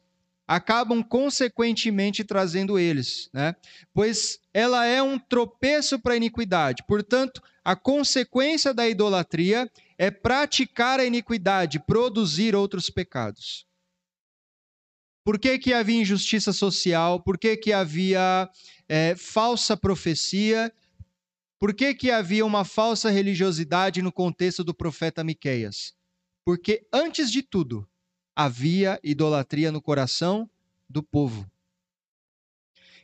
acabam 0.47 1.03
consequentemente 1.03 2.23
trazendo 2.23 2.79
eles, 2.79 3.31
né? 3.33 3.57
Pois 3.94 4.38
ela 4.53 4.85
é 4.85 5.03
um 5.03 5.18
tropeço 5.18 5.99
para 5.99 6.12
a 6.12 6.16
iniquidade. 6.16 6.85
Portanto, 6.87 7.42
a 7.64 7.75
consequência 7.75 8.75
da 8.75 8.87
idolatria 8.87 9.70
é 9.97 10.11
praticar 10.11 11.01
a 11.01 11.05
iniquidade, 11.05 11.81
produzir 11.81 12.55
outros 12.55 12.90
pecados. 12.90 13.66
Por 15.25 15.38
que, 15.38 15.59
que 15.59 15.73
havia 15.73 16.03
injustiça 16.03 16.53
social? 16.53 17.20
Por 17.20 17.38
que, 17.38 17.57
que 17.57 17.73
havia 17.73 18.51
é, 18.87 19.14
falsa 19.16 19.75
profecia? 19.75 20.70
Por 21.64 21.72
que, 21.72 21.94
que 21.94 22.11
havia 22.11 22.44
uma 22.44 22.62
falsa 22.62 23.09
religiosidade 23.09 24.03
no 24.03 24.12
contexto 24.12 24.62
do 24.62 24.74
profeta 24.74 25.24
Miqueias? 25.24 25.94
Porque, 26.44 26.87
antes 26.92 27.33
de 27.33 27.42
tudo, 27.42 27.88
havia 28.37 29.00
idolatria 29.03 29.72
no 29.72 29.81
coração 29.81 30.46
do 30.87 31.03
povo. 31.03 31.50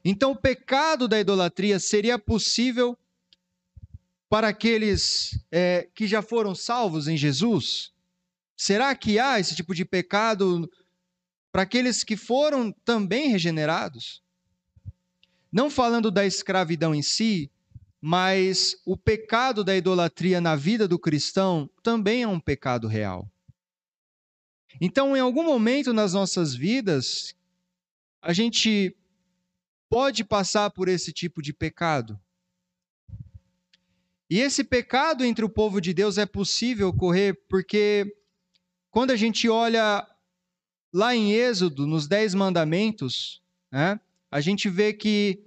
Então, 0.04 0.32
o 0.32 0.36
pecado 0.36 1.08
da 1.08 1.18
idolatria 1.18 1.80
seria 1.80 2.18
possível 2.18 2.98
para 4.28 4.48
aqueles 4.48 5.42
é, 5.50 5.88
que 5.94 6.06
já 6.06 6.20
foram 6.20 6.54
salvos 6.54 7.08
em 7.08 7.16
Jesus? 7.16 7.94
Será 8.54 8.94
que 8.94 9.18
há 9.18 9.40
esse 9.40 9.56
tipo 9.56 9.74
de 9.74 9.86
pecado 9.86 10.70
para 11.50 11.62
aqueles 11.62 12.04
que 12.04 12.14
foram 12.14 12.70
também 12.84 13.30
regenerados? 13.30 14.22
Não 15.50 15.70
falando 15.70 16.10
da 16.10 16.26
escravidão 16.26 16.94
em 16.94 17.00
si, 17.00 17.50
mas 18.00 18.76
o 18.86 18.96
pecado 18.96 19.62
da 19.62 19.76
idolatria 19.76 20.40
na 20.40 20.56
vida 20.56 20.88
do 20.88 20.98
cristão 20.98 21.68
também 21.82 22.22
é 22.22 22.28
um 22.28 22.40
pecado 22.40 22.88
real. 22.88 23.30
Então, 24.80 25.16
em 25.16 25.20
algum 25.20 25.44
momento 25.44 25.92
nas 25.92 26.14
nossas 26.14 26.54
vidas, 26.54 27.34
a 28.22 28.32
gente 28.32 28.96
pode 29.88 30.24
passar 30.24 30.70
por 30.70 30.88
esse 30.88 31.12
tipo 31.12 31.42
de 31.42 31.52
pecado. 31.52 32.18
E 34.30 34.38
esse 34.38 34.62
pecado 34.62 35.24
entre 35.24 35.44
o 35.44 35.50
povo 35.50 35.80
de 35.80 35.92
Deus 35.92 36.16
é 36.16 36.24
possível 36.24 36.88
ocorrer 36.88 37.36
porque 37.48 38.16
quando 38.90 39.10
a 39.10 39.16
gente 39.16 39.48
olha 39.48 40.06
lá 40.92 41.14
em 41.14 41.32
Êxodo, 41.32 41.86
nos 41.86 42.06
Dez 42.06 42.34
Mandamentos, 42.34 43.42
né, 43.70 44.00
a 44.30 44.40
gente 44.40 44.68
vê 44.68 44.92
que 44.92 45.44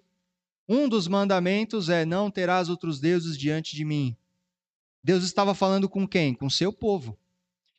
Um 0.74 0.90
dos 0.90 1.08
mandamentos 1.08 1.88
é: 1.88 2.04
não 2.04 2.32
terás 2.32 2.68
outros 2.68 3.00
deuses 3.00 3.38
diante 3.38 3.76
de 3.76 3.86
mim. 3.86 4.18
Deus 5.04 5.24
estava 5.24 5.54
falando 5.54 5.88
com 5.88 6.08
quem? 6.08 6.34
Com 6.34 6.50
seu 6.50 6.74
povo. 6.74 7.16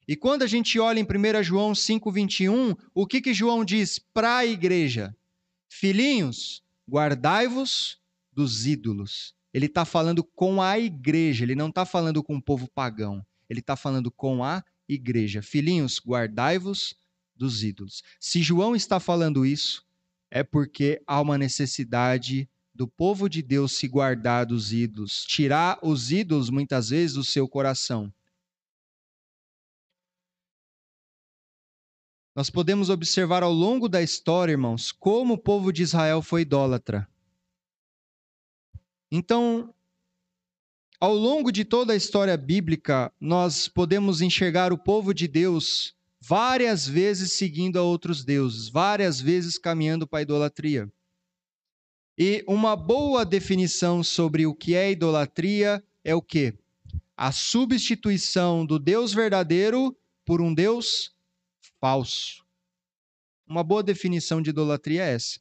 E 0.07 0.15
quando 0.15 0.43
a 0.43 0.47
gente 0.47 0.79
olha 0.79 1.01
em 1.01 1.03
1 1.03 1.43
João 1.43 1.73
5,21, 1.73 2.79
o 2.95 3.05
que, 3.05 3.21
que 3.21 3.35
João 3.35 3.65
diz 3.65 3.99
para 3.99 4.37
a 4.37 4.47
igreja? 4.47 5.17
Filhinhos, 5.69 6.63
guardai-vos 6.89 7.99
dos 8.33 8.65
ídolos. 8.65 9.35
Ele 9.53 9.67
está 9.67 9.85
falando 9.85 10.23
com 10.23 10.63
a 10.63 10.79
igreja, 10.79 11.43
ele 11.43 11.57
não 11.57 11.71
está 11.71 11.85
falando 11.85 12.23
com 12.23 12.37
o 12.37 12.43
povo 12.43 12.69
pagão. 12.69 13.27
Ele 13.51 13.59
está 13.59 13.75
falando 13.75 14.09
com 14.09 14.45
a 14.45 14.63
igreja. 14.89 15.43
Filhinhos, 15.43 16.01
guardai-vos 16.07 16.95
dos 17.35 17.65
ídolos. 17.65 18.05
Se 18.21 18.41
João 18.41 18.77
está 18.77 19.01
falando 19.01 19.45
isso, 19.45 19.85
é 20.31 20.45
porque 20.45 21.03
há 21.09 21.21
uma 21.21 21.37
necessidade 21.37 22.49
do 22.75 22.89
povo 22.89 23.29
de 23.29 23.41
Deus 23.41 23.73
se 23.73 23.87
guardar 23.87 24.47
dos 24.47 24.73
ídolos, 24.73 25.25
tirar 25.25 25.79
os 25.81 26.11
ídolos 26.11 26.51
muitas 26.51 26.89
vezes 26.89 27.15
do 27.15 27.23
seu 27.23 27.49
coração. 27.49 28.13
Nós 32.35 32.51
podemos 32.51 32.91
observar 32.91 33.45
ao 33.45 33.53
longo 33.53 33.89
da 33.89 34.03
história, 34.03 34.53
irmãos, 34.53 34.91
como 34.91 35.35
o 35.35 35.39
povo 35.39 35.73
de 35.73 35.85
Israel 35.85 36.21
foi 36.21 36.41
idólatra. 36.41 37.09
Então, 39.09 39.73
ao 40.99 41.15
longo 41.15 41.53
de 41.53 41.65
toda 41.65 41.93
a 41.93 41.97
história 41.97 42.37
bíblica, 42.37 43.13
nós 43.21 43.69
podemos 43.69 44.21
enxergar 44.21 44.73
o 44.73 44.79
povo 44.79 45.15
de 45.15 45.29
Deus 45.29 45.95
várias 46.21 46.89
vezes 46.89 47.35
seguindo 47.35 47.79
a 47.79 47.83
outros 47.83 48.25
deuses, 48.25 48.69
várias 48.69 49.21
vezes 49.21 49.57
caminhando 49.57 50.05
para 50.05 50.19
a 50.19 50.23
idolatria. 50.23 50.91
E 52.17 52.45
uma 52.47 52.77
boa 52.77 53.25
definição 53.25 54.03
sobre 54.03 54.47
o 54.47 54.55
que 54.55 54.75
é 54.75 54.93
idolatria 54.93 55.83
é 56.05 56.15
o 56.15 56.23
quê? 56.23 56.57
A 57.17 57.33
substituição 57.33 58.65
do 58.65 58.79
Deus 58.79 59.13
verdadeiro 59.13 59.97
por 60.25 60.41
um 60.41 60.55
Deus 60.55 61.13
falso. 61.81 62.45
Uma 63.47 63.65
boa 63.65 63.83
definição 63.83 64.41
de 64.41 64.51
idolatria 64.51 65.03
é 65.03 65.15
essa. 65.15 65.41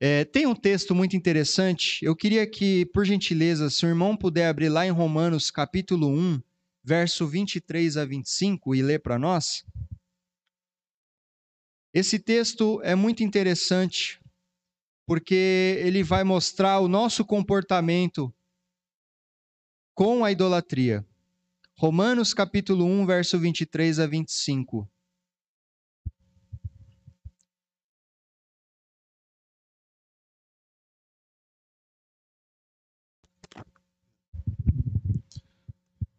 É, 0.00 0.24
tem 0.24 0.46
um 0.46 0.54
texto 0.54 0.94
muito 0.94 1.14
interessante. 1.14 2.02
Eu 2.02 2.16
queria 2.16 2.46
que, 2.46 2.86
por 2.86 3.04
gentileza, 3.04 3.68
se 3.68 3.84
o 3.84 3.88
irmão 3.88 4.16
puder 4.16 4.48
abrir 4.48 4.70
lá 4.70 4.86
em 4.86 4.90
Romanos 4.90 5.50
capítulo 5.50 6.08
1, 6.08 6.40
verso 6.82 7.26
23 7.26 7.98
a 7.98 8.06
25 8.06 8.74
e 8.74 8.82
ler 8.82 9.00
para 9.00 9.18
nós. 9.18 9.62
Esse 11.92 12.18
texto 12.18 12.80
é 12.82 12.94
muito 12.94 13.22
interessante 13.22 14.19
porque 15.10 15.76
ele 15.82 16.04
vai 16.04 16.22
mostrar 16.22 16.78
o 16.78 16.86
nosso 16.86 17.24
comportamento 17.24 18.32
com 19.92 20.24
a 20.24 20.30
idolatria. 20.30 21.04
Romanos 21.76 22.32
capítulo 22.32 22.84
1, 22.84 23.06
verso 23.06 23.36
23 23.36 23.98
a 23.98 24.06
25. 24.06 24.88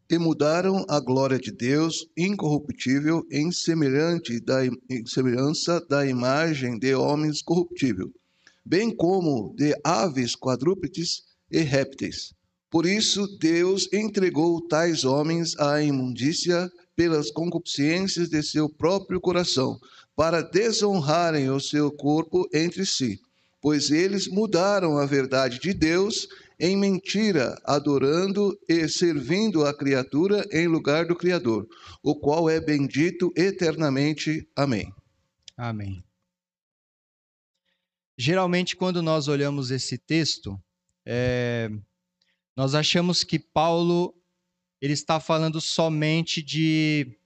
e 0.10 0.18
mudaram 0.18 0.86
a 0.90 1.00
glória 1.00 1.40
de 1.40 1.54
Deus 1.54 2.06
incorruptível 2.18 3.26
em, 3.32 3.50
semelhante 3.50 4.42
da, 4.42 4.66
em 4.66 5.06
semelhança 5.06 5.80
da 5.88 6.06
imagem 6.06 6.78
de 6.78 6.94
homens 6.94 7.42
corruptível 7.42 8.12
bem 8.72 8.90
como 8.90 9.54
de 9.58 9.76
aves 9.84 10.34
quadrúpedes 10.34 11.24
e 11.52 11.60
répteis. 11.60 12.34
Por 12.70 12.86
isso, 12.86 13.28
Deus 13.38 13.90
entregou 13.92 14.66
tais 14.66 15.04
homens 15.04 15.60
à 15.60 15.84
imundícia 15.84 16.72
pelas 16.96 17.30
concupiscências 17.30 18.30
de 18.30 18.42
seu 18.42 18.70
próprio 18.70 19.20
coração, 19.20 19.78
para 20.16 20.42
desonrarem 20.42 21.50
o 21.50 21.60
seu 21.60 21.92
corpo 21.92 22.48
entre 22.54 22.86
si, 22.86 23.20
pois 23.62 23.92
eles 23.92 24.30
mudaram 24.30 24.98
a 24.98 25.06
verdade 25.06 25.60
de 25.60 25.74
Deus 25.74 26.30
em 26.58 26.78
mentira, 26.78 27.60
adorando 27.66 28.58
e 28.70 28.88
servindo 28.88 29.66
a 29.66 29.74
criatura 29.74 30.48
em 30.50 30.66
lugar 30.68 31.06
do 31.06 31.16
Criador, 31.16 31.68
o 32.02 32.16
qual 32.16 32.50
é 32.50 32.62
bendito 32.62 33.34
eternamente. 33.36 34.48
Amém. 34.56 34.94
Amém. 35.58 36.02
Geralmente, 38.22 38.76
quando 38.76 39.02
nós 39.02 39.28
olhamos 39.28 39.72
esse 39.72 39.98
texto, 39.98 40.62
é, 41.04 41.72
nós 42.56 42.76
achamos 42.76 43.24
que 43.24 43.40
Paulo 43.40 44.14
ele 44.80 44.94
está 44.94 45.20
falando 45.20 45.60
somente 45.60 46.40
de 46.40 47.18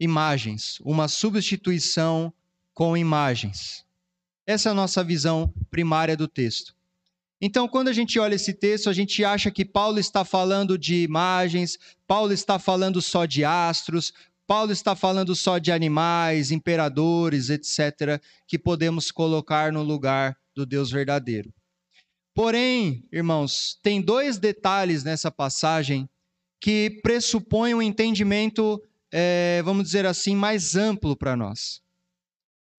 imagens, 0.00 0.78
uma 0.80 1.08
substituição 1.08 2.32
com 2.72 2.96
imagens. 2.96 3.84
Essa 4.46 4.70
é 4.70 4.72
a 4.72 4.74
nossa 4.74 5.04
visão 5.04 5.52
primária 5.70 6.16
do 6.16 6.26
texto. 6.26 6.74
Então, 7.38 7.68
quando 7.68 7.88
a 7.88 7.92
gente 7.92 8.18
olha 8.18 8.36
esse 8.36 8.54
texto, 8.54 8.88
a 8.88 8.94
gente 8.94 9.22
acha 9.22 9.50
que 9.50 9.64
Paulo 9.66 9.98
está 9.98 10.24
falando 10.24 10.78
de 10.78 11.02
imagens, 11.02 11.78
Paulo 12.06 12.32
está 12.32 12.58
falando 12.58 13.02
só 13.02 13.26
de 13.26 13.44
astros, 13.44 14.10
Paulo 14.50 14.72
está 14.72 14.96
falando 14.96 15.36
só 15.36 15.58
de 15.58 15.70
animais, 15.70 16.50
imperadores, 16.50 17.50
etc., 17.50 18.20
que 18.48 18.58
podemos 18.58 19.12
colocar 19.12 19.72
no 19.72 19.80
lugar 19.80 20.36
do 20.56 20.66
Deus 20.66 20.90
verdadeiro. 20.90 21.54
Porém, 22.34 23.06
irmãos, 23.12 23.78
tem 23.80 24.02
dois 24.02 24.38
detalhes 24.38 25.04
nessa 25.04 25.30
passagem 25.30 26.10
que 26.60 26.98
pressupõem 27.00 27.74
um 27.74 27.80
entendimento, 27.80 28.82
é, 29.12 29.62
vamos 29.64 29.84
dizer 29.84 30.04
assim, 30.04 30.34
mais 30.34 30.74
amplo 30.74 31.14
para 31.14 31.36
nós. 31.36 31.80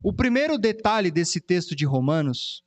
O 0.03 0.11
primeiro 0.11 0.57
detalhe 0.57 1.09
desse 1.09 1.39
texto 1.39 1.73
de 1.73 1.85
Romanos, 1.85 2.65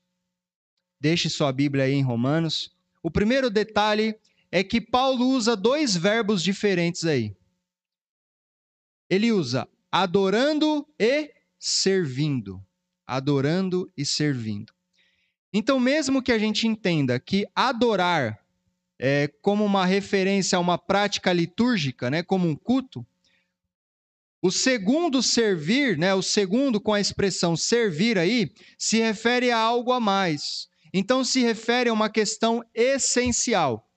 deixe 0.99 1.29
sua 1.29 1.53
Bíblia 1.53 1.85
aí 1.85 1.93
em 1.93 2.03
Romanos. 2.03 2.75
O 3.03 3.11
primeiro 3.11 3.51
detalhe 3.51 4.19
é 4.51 4.65
que 4.65 4.81
Paulo 4.81 5.29
usa 5.29 5.55
dois 5.55 5.95
verbos 5.95 6.43
diferentes 6.43 7.05
aí 7.05 7.37
ele 9.15 9.33
usa 9.33 9.69
adorando 9.91 10.87
e 10.99 11.31
servindo. 11.59 12.61
Adorando 13.07 13.91
e 13.97 14.05
servindo. 14.05 14.73
Então, 15.53 15.79
mesmo 15.79 16.23
que 16.23 16.33
a 16.33 16.39
gente 16.39 16.67
entenda 16.67 17.19
que 17.21 17.47
adorar 17.55 18.45
é 18.99 19.29
como 19.41 19.65
uma 19.65 19.85
referência 19.85 20.57
a 20.57 20.61
uma 20.61 20.79
prática 20.79 21.33
litúrgica, 21.33 22.11
né, 22.11 22.23
como 22.23 22.49
um 22.49 22.57
culto, 22.57 23.07
o 24.43 24.51
segundo 24.51 25.23
servir, 25.23 25.97
né, 25.97 26.13
o 26.13 26.23
segundo 26.23 26.81
com 26.81 26.93
a 26.93 27.01
expressão 27.01 27.57
servir 27.57 28.19
aí, 28.19 28.53
se 28.77 28.99
refere 28.99 29.51
a 29.51 29.59
algo 29.59 29.93
a 29.93 29.99
mais. 29.99 30.69
Então 30.93 31.25
se 31.25 31.41
refere 31.41 31.89
a 31.89 31.93
uma 31.93 32.11
questão 32.11 32.63
essencial. 32.75 33.89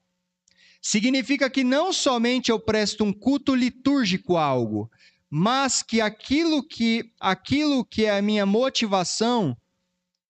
Significa 0.88 1.50
que 1.50 1.66
não 1.66 1.92
somente 1.92 2.50
eu 2.50 2.58
presto 2.58 3.04
um 3.04 3.12
culto 3.12 3.54
litúrgico 3.54 4.38
a 4.38 4.46
algo, 4.46 4.90
mas 5.30 5.84
que 5.84 6.00
aquilo 6.00 6.64
que 6.64 7.12
aquilo 7.20 7.84
que 7.84 8.06
é 8.06 8.18
a 8.18 8.22
minha 8.22 8.46
motivação, 8.46 9.54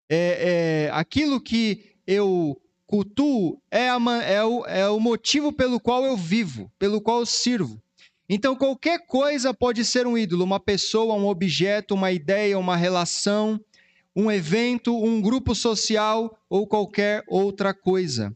é, 0.09 0.87
é 0.87 0.91
aquilo 0.91 1.39
que 1.39 1.93
eu 2.07 2.59
cultuo 2.87 3.61
é, 3.69 3.87
a, 3.87 3.99
é, 4.27 4.43
o, 4.43 4.65
é 4.65 4.89
o 4.89 4.99
motivo 4.99 5.53
pelo 5.53 5.79
qual 5.79 6.03
eu 6.03 6.17
vivo, 6.17 6.71
pelo 6.79 6.99
qual 7.01 7.19
eu 7.19 7.27
sirvo. 7.27 7.79
Então, 8.27 8.55
qualquer 8.55 9.05
coisa 9.05 9.53
pode 9.53 9.85
ser 9.85 10.07
um 10.07 10.17
ídolo, 10.17 10.43
uma 10.43 10.59
pessoa, 10.59 11.13
um 11.13 11.27
objeto, 11.27 11.93
uma 11.93 12.11
ideia, 12.11 12.57
uma 12.57 12.75
relação, 12.75 13.61
um 14.15 14.31
evento, 14.31 14.97
um 14.97 15.21
grupo 15.21 15.53
social 15.53 16.35
ou 16.49 16.65
qualquer 16.65 17.23
outra 17.27 17.75
coisa. 17.75 18.35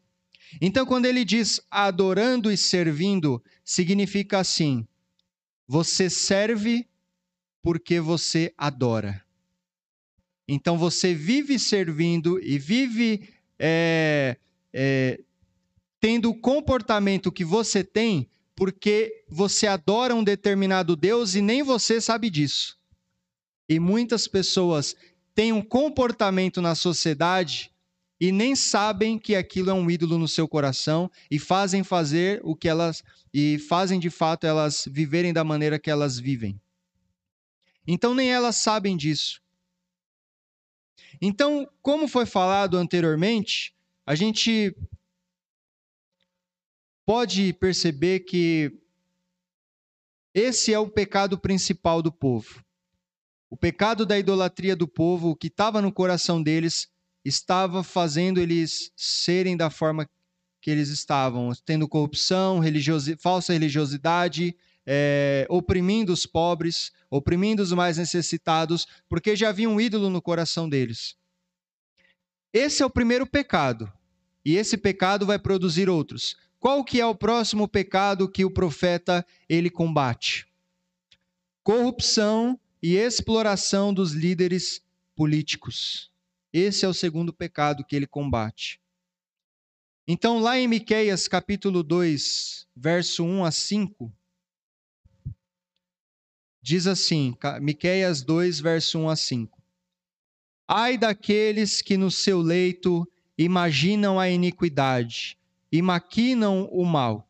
Então, 0.60 0.86
quando 0.86 1.06
ele 1.06 1.24
diz 1.24 1.62
adorando 1.70 2.52
e 2.52 2.58
servindo, 2.58 3.42
significa 3.64 4.40
assim: 4.40 4.86
você 5.68 6.10
serve 6.10 6.88
porque 7.62 8.00
você 8.00 8.54
adora. 8.58 9.24
Então 10.48 10.78
você 10.78 11.14
vive 11.14 11.58
servindo 11.58 12.38
e 12.44 12.58
vive 12.58 13.30
é, 13.58 14.36
é, 14.74 15.22
tendo 16.00 16.30
o 16.30 16.36
comportamento 16.36 17.32
que 17.32 17.46
você 17.46 17.84
tem 17.84 18.28
porque 18.54 19.24
você 19.30 19.66
adora 19.66 20.14
um 20.14 20.24
determinado 20.24 20.96
Deus 20.96 21.36
e 21.36 21.42
nem 21.42 21.64
você 21.64 22.02
sabe 22.02 22.30
disso. 22.30 22.78
E 23.70 23.80
muitas 23.80 24.28
pessoas 24.28 24.96
têm 25.34 25.54
um 25.54 25.62
comportamento 25.62 26.62
na 26.62 26.76
sociedade 26.76 27.71
e 28.22 28.32
nem 28.32 28.56
sabem 28.56 29.18
que 29.18 29.34
aquilo 29.34 29.72
é 29.72 29.74
um 29.74 29.90
ídolo 29.90 30.16
no 30.20 30.28
seu 30.28 30.48
coração 30.48 31.10
e 31.30 31.40
fazem 31.40 31.84
fazer 31.84 32.40
o 32.44 32.56
que 32.56 32.70
elas 32.70 33.04
e 33.34 33.58
fazem 33.58 34.00
de 34.00 34.12
fato 34.12 34.46
elas 34.46 34.88
viverem 34.88 35.34
da 35.34 35.44
maneira 35.44 35.80
que 35.80 35.90
elas 35.90 36.20
vivem. 36.20 36.62
Então 37.88 38.14
nem 38.14 38.32
elas 38.32 38.58
sabem 38.58 38.96
disso. 38.96 39.42
Então, 41.20 41.68
como 41.82 42.08
foi 42.08 42.28
falado 42.28 42.78
anteriormente, 42.78 43.74
a 44.06 44.14
gente 44.14 44.76
pode 47.04 47.54
perceber 47.54 48.20
que 48.20 48.72
esse 50.32 50.72
é 50.72 50.78
o 50.78 50.88
pecado 50.88 51.40
principal 51.40 52.04
do 52.04 52.12
povo. 52.12 52.64
O 53.50 53.58
pecado 53.58 54.06
da 54.06 54.20
idolatria 54.20 54.76
do 54.76 54.88
povo, 54.88 55.32
o 55.32 55.36
que 55.36 55.48
estava 55.48 55.82
no 55.82 55.92
coração 55.92 56.42
deles, 56.42 56.88
estava 57.24 57.84
fazendo 57.84 58.40
eles 58.40 58.92
serem 58.96 59.56
da 59.56 59.70
forma 59.70 60.08
que 60.62 60.70
eles 60.70 60.90
estavam, 60.90 61.52
tendo 61.66 61.88
corrupção, 61.88 62.60
religiosi 62.60 63.16
falsa 63.18 63.54
religiosidade, 63.54 64.56
é, 64.86 65.46
oprimindo 65.50 66.14
os 66.14 66.26
pobres, 66.26 66.92
oprimindo 67.10 67.64
os 67.64 67.72
mais 67.72 67.98
necessitados, 67.98 68.86
porque 69.10 69.36
já 69.36 69.50
havia 69.50 69.70
um 69.70 69.82
ídolo 69.82 70.10
no 70.10 70.22
coração 70.22 70.70
deles. 70.70 71.16
Esse 72.54 72.84
é 72.84 72.86
o 72.86 72.90
primeiro 72.90 73.26
pecado, 73.26 73.92
e 74.44 74.56
esse 74.56 74.78
pecado 74.78 75.26
vai 75.26 75.40
produzir 75.40 75.90
outros. 75.90 76.36
Qual 76.60 76.84
que 76.84 77.02
é 77.02 77.06
o 77.06 77.16
próximo 77.16 77.68
pecado 77.68 78.30
que 78.30 78.46
o 78.46 78.52
profeta 78.52 79.26
ele 79.50 79.70
combate? 79.70 80.48
Corrupção 81.64 82.60
e 82.84 82.96
exploração 82.96 83.92
dos 83.92 84.12
líderes 84.12 84.82
políticos. 85.16 86.11
Esse 86.54 86.86
é 86.86 86.88
o 86.88 86.94
segundo 86.94 87.32
pecado 87.32 87.84
que 87.86 87.96
ele 87.96 88.08
combate. 88.08 88.82
Então, 90.08 90.40
lá 90.40 90.58
em 90.60 90.68
Miqueias 90.68 91.28
capítulo 91.28 91.84
2, 91.84 92.68
verso 92.76 93.24
1 93.24 93.46
a 93.46 93.52
5, 93.52 94.14
diz 96.62 96.88
assim, 96.88 97.34
Miqueias 97.62 98.22
2, 98.22 98.60
verso 98.60 99.00
1 99.00 99.10
a 99.10 99.16
5. 99.16 99.62
Ai 100.68 100.98
daqueles 100.98 101.82
que 101.82 101.98
no 101.98 102.12
seu 102.12 102.42
leito 102.42 103.08
imaginam 103.38 104.20
a 104.20 104.30
iniquidade 104.30 105.38
e 105.72 105.82
maquinam 105.82 106.68
o 106.72 106.86
mal, 106.86 107.28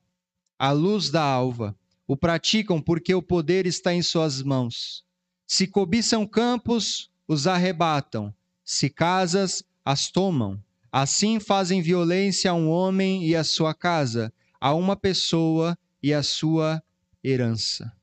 à 0.58 0.72
luz 0.72 1.10
da 1.10 1.24
alva. 1.24 1.78
O 2.08 2.18
praticam 2.18 2.82
porque 2.82 3.14
o 3.14 3.22
poder 3.22 3.66
está 3.66 3.94
em 3.94 4.02
suas 4.02 4.42
mãos. 4.42 5.06
Se 5.48 5.68
cobiçam 5.68 6.26
campos, 6.28 7.10
os 7.28 7.48
arrebatam. 7.48 8.34
Se 8.72 8.90
casas, 8.90 9.66
as 9.84 10.10
tomam. 10.10 10.58
Assim 10.90 11.42
fazem 11.42 11.82
violência 11.82 12.52
a 12.52 12.54
um 12.54 12.70
homem 12.70 13.28
e 13.28 13.36
a 13.36 13.44
sua 13.44 13.74
casa, 13.74 14.34
a 14.62 14.74
uma 14.74 14.96
pessoa 14.96 15.78
e 16.02 16.14
a 16.14 16.24
sua 16.24 16.82
herança. 17.22 17.94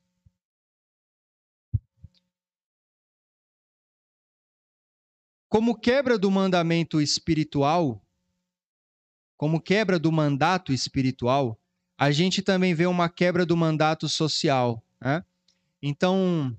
Como 5.47 5.73
quebra 5.75 6.19
do 6.19 6.29
mandamento 6.29 7.01
espiritual, 7.01 7.99
como 9.35 9.59
quebra 9.59 9.97
do 9.97 10.11
mandato 10.11 10.71
espiritual, 10.71 11.59
a 11.97 12.11
gente 12.11 12.43
também 12.43 12.75
vê 12.75 12.85
uma 12.85 13.09
quebra 13.09 13.43
do 13.43 13.57
mandato 13.57 14.07
social. 14.07 14.83
Né? 15.01 15.25
Então, 15.81 16.55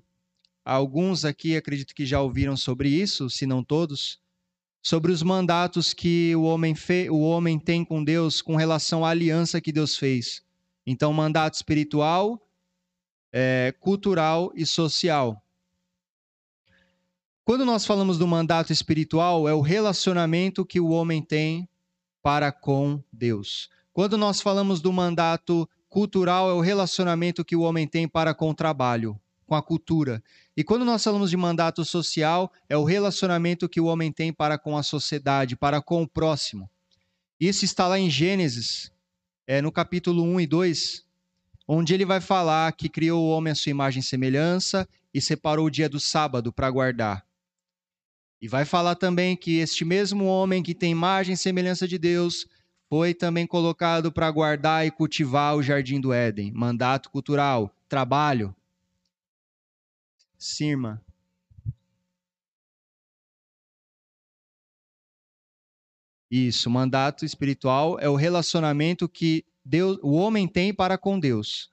alguns 0.65 1.25
aqui 1.25 1.55
acredito 1.55 1.95
que 1.95 2.05
já 2.05 2.21
ouviram 2.21 2.55
sobre 2.55 2.89
isso, 2.89 3.29
se 3.29 3.45
não 3.45 3.63
todos, 3.63 4.19
sobre 4.81 5.11
os 5.11 5.21
mandatos 5.21 5.93
que 5.93 6.35
o 6.35 6.43
homem, 6.43 6.73
fe... 6.73 7.09
o 7.09 7.19
homem 7.19 7.59
tem 7.59 7.85
com 7.85 8.03
Deus 8.03 8.41
com 8.41 8.55
relação 8.55 9.05
à 9.05 9.09
aliança 9.09 9.61
que 9.61 9.71
Deus 9.71 9.95
fez. 9.97 10.43
Então, 10.85 11.13
mandato 11.13 11.55
espiritual, 11.55 12.41
é, 13.31 13.73
cultural 13.79 14.51
e 14.55 14.65
social. 14.65 15.41
Quando 17.43 17.65
nós 17.65 17.85
falamos 17.85 18.17
do 18.17 18.27
mandato 18.27 18.71
espiritual, 18.71 19.47
é 19.47 19.53
o 19.53 19.61
relacionamento 19.61 20.65
que 20.65 20.79
o 20.79 20.89
homem 20.89 21.21
tem 21.21 21.67
para 22.21 22.51
com 22.51 23.03
Deus. 23.11 23.69
Quando 23.93 24.17
nós 24.17 24.39
falamos 24.39 24.79
do 24.79 24.93
mandato 24.93 25.67
cultural, 25.89 26.49
é 26.49 26.53
o 26.53 26.61
relacionamento 26.61 27.43
que 27.43 27.55
o 27.55 27.61
homem 27.61 27.87
tem 27.87 28.07
para 28.07 28.33
com 28.33 28.49
o 28.49 28.53
trabalho, 28.53 29.19
com 29.45 29.55
a 29.55 29.61
cultura. 29.61 30.23
E 30.55 30.63
quando 30.63 30.83
nós 30.83 31.03
falamos 31.03 31.29
de 31.29 31.37
mandato 31.37 31.85
social, 31.85 32.51
é 32.67 32.75
o 32.75 32.83
relacionamento 32.83 33.69
que 33.69 33.79
o 33.79 33.85
homem 33.85 34.11
tem 34.11 34.33
para 34.33 34.57
com 34.57 34.77
a 34.77 34.83
sociedade, 34.83 35.55
para 35.55 35.81
com 35.81 36.03
o 36.03 36.07
próximo. 36.07 36.69
Isso 37.39 37.63
está 37.63 37.87
lá 37.87 37.97
em 37.97 38.09
Gênesis, 38.09 38.91
é, 39.47 39.61
no 39.61 39.71
capítulo 39.71 40.23
1 40.23 40.41
e 40.41 40.47
2, 40.47 41.05
onde 41.67 41.93
ele 41.93 42.05
vai 42.05 42.19
falar 42.19 42.71
que 42.73 42.89
criou 42.89 43.23
o 43.23 43.29
homem 43.29 43.51
à 43.51 43.55
sua 43.55 43.69
imagem 43.69 44.01
e 44.01 44.03
semelhança 44.03 44.87
e 45.13 45.21
separou 45.21 45.65
o 45.65 45.71
dia 45.71 45.89
do 45.89 45.99
sábado 45.99 46.51
para 46.51 46.69
guardar. 46.69 47.25
E 48.41 48.47
vai 48.47 48.65
falar 48.65 48.95
também 48.95 49.37
que 49.37 49.59
este 49.59 49.85
mesmo 49.85 50.25
homem 50.25 50.63
que 50.63 50.73
tem 50.73 50.91
imagem 50.91 51.33
e 51.33 51.37
semelhança 51.37 51.87
de 51.87 51.97
Deus 51.97 52.47
foi 52.89 53.13
também 53.13 53.47
colocado 53.47 54.11
para 54.11 54.29
guardar 54.29 54.85
e 54.85 54.91
cultivar 54.91 55.55
o 55.55 55.63
jardim 55.63 56.01
do 56.01 56.11
Éden. 56.11 56.51
Mandato 56.51 57.09
cultural, 57.09 57.73
trabalho. 57.87 58.53
Sirma. 60.41 60.99
Isso, 66.31 66.67
mandato 66.67 67.23
espiritual 67.23 67.99
é 67.99 68.09
o 68.09 68.15
relacionamento 68.15 69.07
que 69.07 69.45
Deus, 69.63 69.99
o 70.01 70.13
homem 70.13 70.47
tem 70.47 70.73
para 70.73 70.97
com 70.97 71.19
Deus. 71.19 71.71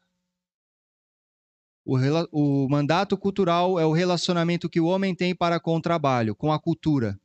O, 1.83 1.96
o 2.31 2.68
mandato 2.68 3.16
cultural 3.16 3.81
é 3.81 3.87
o 3.87 3.92
relacionamento 3.92 4.68
que 4.68 4.81
o 4.81 4.87
homem 4.87 5.14
tem 5.14 5.35
para 5.35 5.59
com 5.59 5.74
o 5.74 5.81
trabalho, 5.81 6.35
com 6.35 6.52
a 6.52 6.61
cultura. 6.61 7.18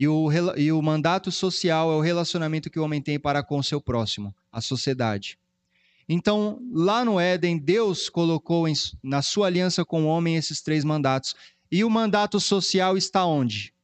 E 0.00 0.08
o, 0.08 0.30
e 0.56 0.72
o 0.72 0.80
mandato 0.80 1.30
social 1.30 1.92
é 1.92 1.94
o 1.94 2.00
relacionamento 2.00 2.70
que 2.70 2.78
o 2.80 2.84
homem 2.84 3.02
tem 3.02 3.20
para 3.20 3.42
com 3.42 3.58
o 3.58 3.64
seu 3.64 3.82
próximo, 3.82 4.34
a 4.50 4.62
sociedade. 4.62 5.38
Então, 6.08 6.60
lá 6.72 7.04
no 7.04 7.18
Éden, 7.18 7.58
Deus 7.58 8.08
colocou 8.08 8.68
em, 8.68 8.74
na 9.02 9.22
sua 9.22 9.48
aliança 9.48 9.84
com 9.84 10.04
o 10.04 10.06
homem 10.06 10.36
esses 10.36 10.60
três 10.60 10.84
mandatos. 10.84 11.34
E 11.70 11.82
o 11.82 11.90
mandato 11.90 12.38
social 12.38 12.96
está 12.96 13.26
onde? 13.26 13.74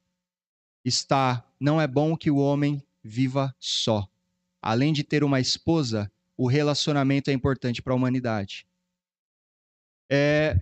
Está, 0.84 1.44
não 1.58 1.80
é 1.80 1.86
bom 1.86 2.16
que 2.16 2.30
o 2.30 2.36
homem 2.36 2.82
viva 3.02 3.54
só. 3.58 4.08
Além 4.60 4.92
de 4.92 5.02
ter 5.02 5.24
uma 5.24 5.40
esposa, 5.40 6.10
o 6.36 6.46
relacionamento 6.46 7.30
é 7.30 7.32
importante 7.32 7.82
para 7.82 7.92
a 7.92 7.96
humanidade. 7.96 8.66
É... 10.10 10.60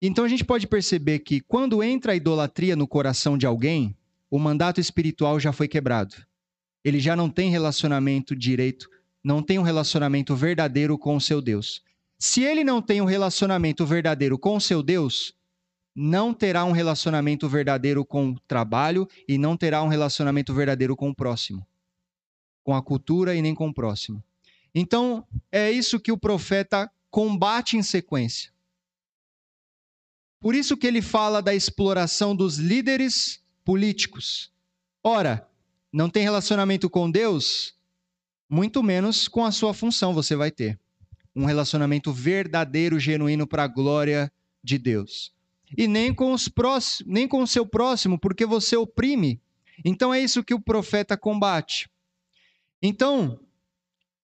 Então 0.00 0.24
a 0.24 0.28
gente 0.28 0.44
pode 0.44 0.66
perceber 0.66 1.20
que 1.20 1.40
quando 1.40 1.82
entra 1.82 2.12
a 2.12 2.16
idolatria 2.16 2.76
no 2.76 2.86
coração 2.86 3.36
de 3.36 3.46
alguém, 3.46 3.96
o 4.30 4.38
mandato 4.38 4.80
espiritual 4.80 5.38
já 5.38 5.52
foi 5.52 5.68
quebrado. 5.68 6.14
Ele 6.84 7.00
já 7.00 7.16
não 7.16 7.28
tem 7.28 7.50
relacionamento 7.50 8.36
direito, 8.36 8.88
não 9.26 9.42
tem 9.42 9.58
um 9.58 9.62
relacionamento 9.62 10.36
verdadeiro 10.36 10.96
com 10.96 11.16
o 11.16 11.20
seu 11.20 11.42
Deus. 11.42 11.82
Se 12.16 12.44
ele 12.44 12.62
não 12.62 12.80
tem 12.80 13.00
um 13.00 13.04
relacionamento 13.04 13.84
verdadeiro 13.84 14.38
com 14.38 14.54
o 14.54 14.60
seu 14.60 14.84
Deus, 14.84 15.34
não 15.92 16.32
terá 16.32 16.64
um 16.64 16.70
relacionamento 16.70 17.48
verdadeiro 17.48 18.04
com 18.04 18.30
o 18.30 18.40
trabalho 18.46 19.08
e 19.26 19.36
não 19.36 19.56
terá 19.56 19.82
um 19.82 19.88
relacionamento 19.88 20.54
verdadeiro 20.54 20.94
com 20.94 21.10
o 21.10 21.14
próximo, 21.14 21.66
com 22.62 22.72
a 22.72 22.80
cultura 22.80 23.34
e 23.34 23.42
nem 23.42 23.52
com 23.52 23.66
o 23.66 23.74
próximo. 23.74 24.22
Então, 24.72 25.26
é 25.50 25.72
isso 25.72 25.98
que 25.98 26.12
o 26.12 26.18
profeta 26.18 26.88
combate 27.10 27.76
em 27.76 27.82
sequência. 27.82 28.52
Por 30.38 30.54
isso 30.54 30.76
que 30.76 30.86
ele 30.86 31.02
fala 31.02 31.42
da 31.42 31.52
exploração 31.52 32.36
dos 32.36 32.58
líderes 32.58 33.42
políticos. 33.64 34.52
Ora, 35.02 35.50
não 35.92 36.08
tem 36.08 36.22
relacionamento 36.22 36.88
com 36.88 37.10
Deus, 37.10 37.75
muito 38.48 38.82
menos 38.82 39.28
com 39.28 39.44
a 39.44 39.52
sua 39.52 39.74
função 39.74 40.14
você 40.14 40.36
vai 40.36 40.50
ter. 40.50 40.78
Um 41.34 41.44
relacionamento 41.44 42.12
verdadeiro, 42.12 42.98
genuíno 42.98 43.46
para 43.46 43.64
a 43.64 43.68
glória 43.68 44.32
de 44.62 44.78
Deus. 44.78 45.32
E 45.76 45.86
nem 45.88 46.14
com 46.14 46.32
os 46.32 46.48
próximos, 46.48 47.12
nem 47.12 47.26
com 47.26 47.42
o 47.42 47.46
seu 47.46 47.66
próximo, 47.66 48.18
porque 48.18 48.46
você 48.46 48.76
oprime. 48.76 49.40
Então 49.84 50.12
é 50.12 50.20
isso 50.20 50.44
que 50.44 50.54
o 50.54 50.60
profeta 50.60 51.16
combate. 51.16 51.90
Então, 52.80 53.38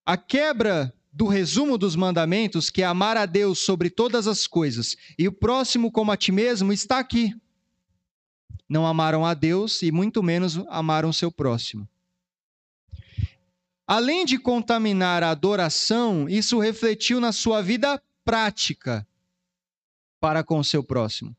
a 0.05 0.17
quebra 0.17 0.93
do 1.11 1.27
resumo 1.27 1.77
dos 1.77 1.95
mandamentos, 1.95 2.69
que 2.69 2.81
é 2.81 2.85
amar 2.85 3.17
a 3.17 3.25
Deus 3.25 3.59
sobre 3.59 3.89
todas 3.89 4.27
as 4.27 4.47
coisas 4.47 4.95
e 5.17 5.27
o 5.27 5.31
próximo 5.31 5.91
como 5.91 6.11
a 6.11 6.17
ti 6.17 6.31
mesmo, 6.31 6.73
está 6.73 6.97
aqui. 6.97 7.35
Não 8.67 8.87
amaram 8.87 9.23
a 9.23 9.33
Deus 9.33 9.83
e 9.83 9.91
muito 9.91 10.23
menos 10.23 10.57
amaram 10.69 11.13
seu 11.13 11.31
próximo. 11.31 11.87
Além 13.85 14.25
de 14.25 14.37
contaminar 14.37 15.23
a 15.23 15.31
adoração, 15.31 16.29
isso 16.29 16.59
refletiu 16.59 17.19
na 17.19 17.31
sua 17.31 17.61
vida 17.61 18.01
prática 18.23 19.05
para 20.19 20.43
com 20.43 20.63
seu 20.63 20.83
próximo. 20.83 21.35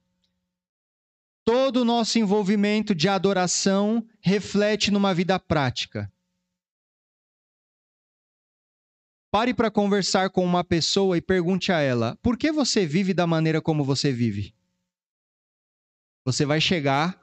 Todo 1.45 1.79
o 1.79 1.85
nosso 1.85 2.19
envolvimento 2.19 2.95
de 2.95 3.09
adoração 3.09 4.07
reflete 4.21 4.91
numa 4.91 5.15
vida 5.15 5.39
prática. 5.39 6.11
Pare 9.31 9.53
para 9.53 9.71
conversar 9.71 10.31
com 10.31 10.45
uma 10.45 10.63
pessoa 10.63 11.17
e 11.17 11.21
pergunte 11.21 11.73
a 11.73 11.81
ela: 11.81 12.17
por 12.23 12.37
que 12.37 12.53
você 12.53 12.87
vive 12.87 13.13
da 13.13 13.27
maneira 13.27 13.61
como 13.61 13.83
você 13.83 14.13
vive? 14.13 14.55
Você 16.25 16.47
vai 16.47 16.61
chegar 16.61 17.21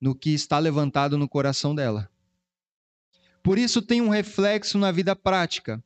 no 0.00 0.14
que 0.14 0.34
está 0.34 0.58
levantado 0.58 1.16
no 1.16 1.28
coração 1.28 1.74
dela. 1.74 2.10
Por 3.42 3.58
isso 3.58 3.80
tem 3.80 4.00
um 4.00 4.08
reflexo 4.08 4.78
na 4.78 4.92
vida 4.92 5.16
prática. 5.16 5.82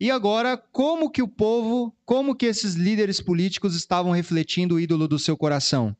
E 0.00 0.10
agora, 0.10 0.56
como 0.56 1.10
que 1.10 1.22
o 1.22 1.28
povo, 1.28 1.94
como 2.04 2.34
que 2.34 2.46
esses 2.46 2.74
líderes 2.74 3.20
políticos 3.20 3.74
estavam 3.74 4.12
refletindo 4.12 4.76
o 4.76 4.80
ídolo 4.80 5.08
do 5.08 5.18
seu 5.18 5.36
coração? 5.36 5.96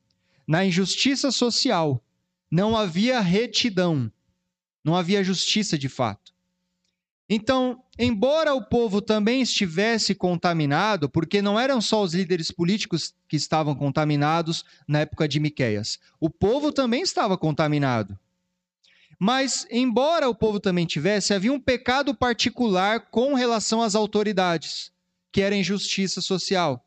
Na 0.47 0.65
injustiça 0.65 1.31
social. 1.31 2.03
Não 2.51 2.77
havia 2.77 3.21
retidão. 3.21 4.11
Não 4.85 4.97
havia 4.97 5.25
justiça 5.25 5.77
de 5.77 5.89
fato. 5.89 6.33
Então, 7.29 7.83
embora 7.99 8.55
o 8.55 8.65
povo 8.65 9.03
também 9.03 9.43
estivesse 9.43 10.15
contaminado, 10.15 11.11
porque 11.11 11.43
não 11.43 11.61
eram 11.61 11.79
só 11.81 12.03
os 12.03 12.15
líderes 12.15 12.51
políticos 12.51 13.15
que 13.29 13.37
estavam 13.37 13.75
contaminados 13.75 14.65
na 14.87 15.01
época 15.01 15.29
de 15.29 15.39
Miqueias, 15.39 15.99
o 16.19 16.31
povo 16.31 16.73
também 16.73 17.03
estava 17.03 17.37
contaminado. 17.37 18.19
Mas, 19.19 19.67
embora 19.71 20.29
o 20.29 20.35
povo 20.35 20.61
também 20.61 20.87
tivesse, 20.87 21.35
havia 21.35 21.53
um 21.53 21.59
pecado 21.59 22.15
particular 22.15 23.11
com 23.11 23.35
relação 23.35 23.83
às 23.83 23.95
autoridades, 23.95 24.93
que 25.33 25.41
era 25.41 25.57
injustiça 25.57 26.21
social. 26.21 26.85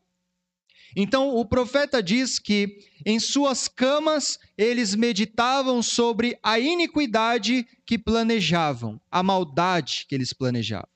Então, 0.96 1.36
o 1.36 1.44
profeta 1.44 2.02
diz 2.02 2.38
que 2.38 2.78
em 3.04 3.18
suas 3.18 3.68
camas 3.68 4.38
eles 4.56 4.94
meditavam 4.94 5.82
sobre 5.82 6.38
a 6.42 6.58
iniquidade 6.58 7.66
que 7.84 7.98
planejavam, 7.98 9.00
a 9.10 9.22
maldade 9.22 10.06
que 10.08 10.14
eles 10.14 10.32
planejavam. 10.32 10.88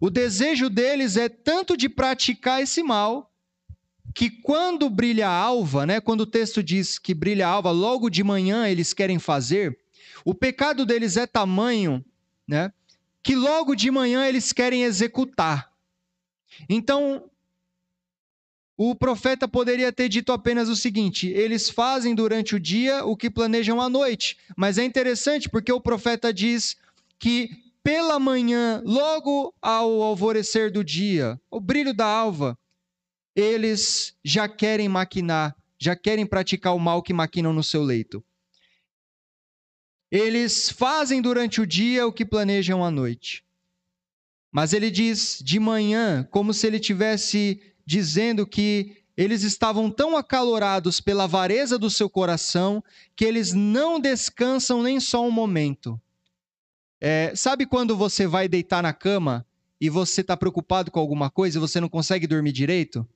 O 0.00 0.10
desejo 0.10 0.68
deles 0.68 1.16
é 1.16 1.28
tanto 1.28 1.76
de 1.76 1.88
praticar 1.88 2.62
esse 2.62 2.82
mal, 2.82 3.32
que 4.14 4.28
quando 4.28 4.90
brilha 4.90 5.28
a 5.28 5.32
alva, 5.32 5.86
né, 5.86 6.00
quando 6.00 6.22
o 6.22 6.26
texto 6.26 6.62
diz 6.62 6.98
que 6.98 7.14
brilha 7.14 7.46
a 7.46 7.50
alva, 7.50 7.70
logo 7.70 8.10
de 8.10 8.22
manhã 8.22 8.68
eles 8.68 8.92
querem 8.92 9.18
fazer, 9.18 9.78
o 10.24 10.34
pecado 10.34 10.84
deles 10.84 11.16
é 11.16 11.26
tamanho, 11.26 12.04
né, 12.46 12.72
que 13.22 13.34
logo 13.34 13.74
de 13.74 13.90
manhã 13.90 14.26
eles 14.26 14.52
querem 14.52 14.82
executar. 14.84 15.70
Então, 16.68 17.30
o 18.76 18.94
profeta 18.94 19.46
poderia 19.46 19.92
ter 19.92 20.08
dito 20.08 20.32
apenas 20.32 20.68
o 20.68 20.76
seguinte: 20.76 21.28
eles 21.28 21.70
fazem 21.70 22.14
durante 22.14 22.56
o 22.56 22.60
dia 22.60 23.04
o 23.04 23.16
que 23.16 23.30
planejam 23.30 23.80
à 23.80 23.88
noite. 23.88 24.36
Mas 24.56 24.78
é 24.78 24.84
interessante 24.84 25.48
porque 25.48 25.72
o 25.72 25.80
profeta 25.80 26.32
diz 26.32 26.76
que 27.18 27.50
pela 27.82 28.18
manhã, 28.18 28.82
logo 28.84 29.54
ao 29.60 30.02
alvorecer 30.02 30.70
do 30.70 30.84
dia, 30.84 31.40
o 31.50 31.60
brilho 31.60 31.92
da 31.92 32.06
alva, 32.06 32.56
eles 33.34 34.16
já 34.24 34.48
querem 34.48 34.88
maquinar, 34.88 35.56
já 35.78 35.96
querem 35.96 36.24
praticar 36.24 36.74
o 36.74 36.78
mal 36.78 37.02
que 37.02 37.12
maquinam 37.12 37.52
no 37.52 37.62
seu 37.62 37.82
leito. 37.82 38.24
Eles 40.12 40.68
fazem 40.68 41.22
durante 41.22 41.58
o 41.58 41.66
dia 41.66 42.06
o 42.06 42.12
que 42.12 42.26
planejam 42.26 42.84
à 42.84 42.90
noite. 42.90 43.42
Mas 44.52 44.74
ele 44.74 44.90
diz 44.90 45.38
de 45.42 45.58
manhã, 45.58 46.28
como 46.30 46.52
se 46.52 46.66
ele 46.66 46.78
tivesse 46.78 47.62
dizendo 47.86 48.46
que 48.46 48.98
eles 49.16 49.42
estavam 49.42 49.90
tão 49.90 50.14
acalorados 50.14 51.00
pela 51.00 51.24
avareza 51.24 51.78
do 51.78 51.88
seu 51.88 52.10
coração 52.10 52.84
que 53.16 53.24
eles 53.24 53.54
não 53.54 53.98
descansam 53.98 54.82
nem 54.82 55.00
só 55.00 55.26
um 55.26 55.30
momento. 55.30 55.98
É, 57.00 57.32
sabe 57.34 57.64
quando 57.64 57.96
você 57.96 58.26
vai 58.26 58.48
deitar 58.48 58.82
na 58.82 58.92
cama 58.92 59.46
e 59.80 59.88
você 59.88 60.20
está 60.20 60.36
preocupado 60.36 60.90
com 60.90 61.00
alguma 61.00 61.30
coisa 61.30 61.56
e 61.56 61.60
você 61.60 61.80
não 61.80 61.88
consegue 61.88 62.26
dormir 62.26 62.52
direito? 62.52 63.08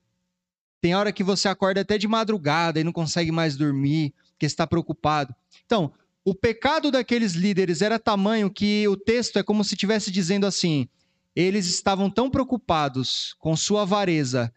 Tem 0.81 0.95
hora 0.95 1.13
que 1.13 1.23
você 1.23 1.47
acorda 1.47 1.83
até 1.83 1.99
de 1.99 2.09
madrugada 2.09 2.81
e 2.81 2.85
não 2.85 2.93
consegue 2.93 3.31
mais 3.31 3.55
dormir 3.55 4.15
porque 4.31 4.47
está 4.47 4.67
preocupado. 4.67 5.35
Então, 5.67 5.93
o 6.27 6.35
pecado 6.35 6.91
daqueles 6.91 7.35
líderes 7.35 7.81
era 7.81 8.01
tamanho 8.01 8.51
que 8.51 8.89
o 8.89 8.97
texto 8.97 9.39
é 9.39 9.45
como 9.45 9.63
se 9.63 9.75
estivesse 9.75 10.11
dizendo 10.11 10.45
assim: 10.45 10.89
eles 11.37 11.67
estavam 11.69 12.11
tão 12.11 12.29
preocupados 12.29 13.37
com 13.39 13.57
sua 13.57 13.83
avareza 13.83 14.53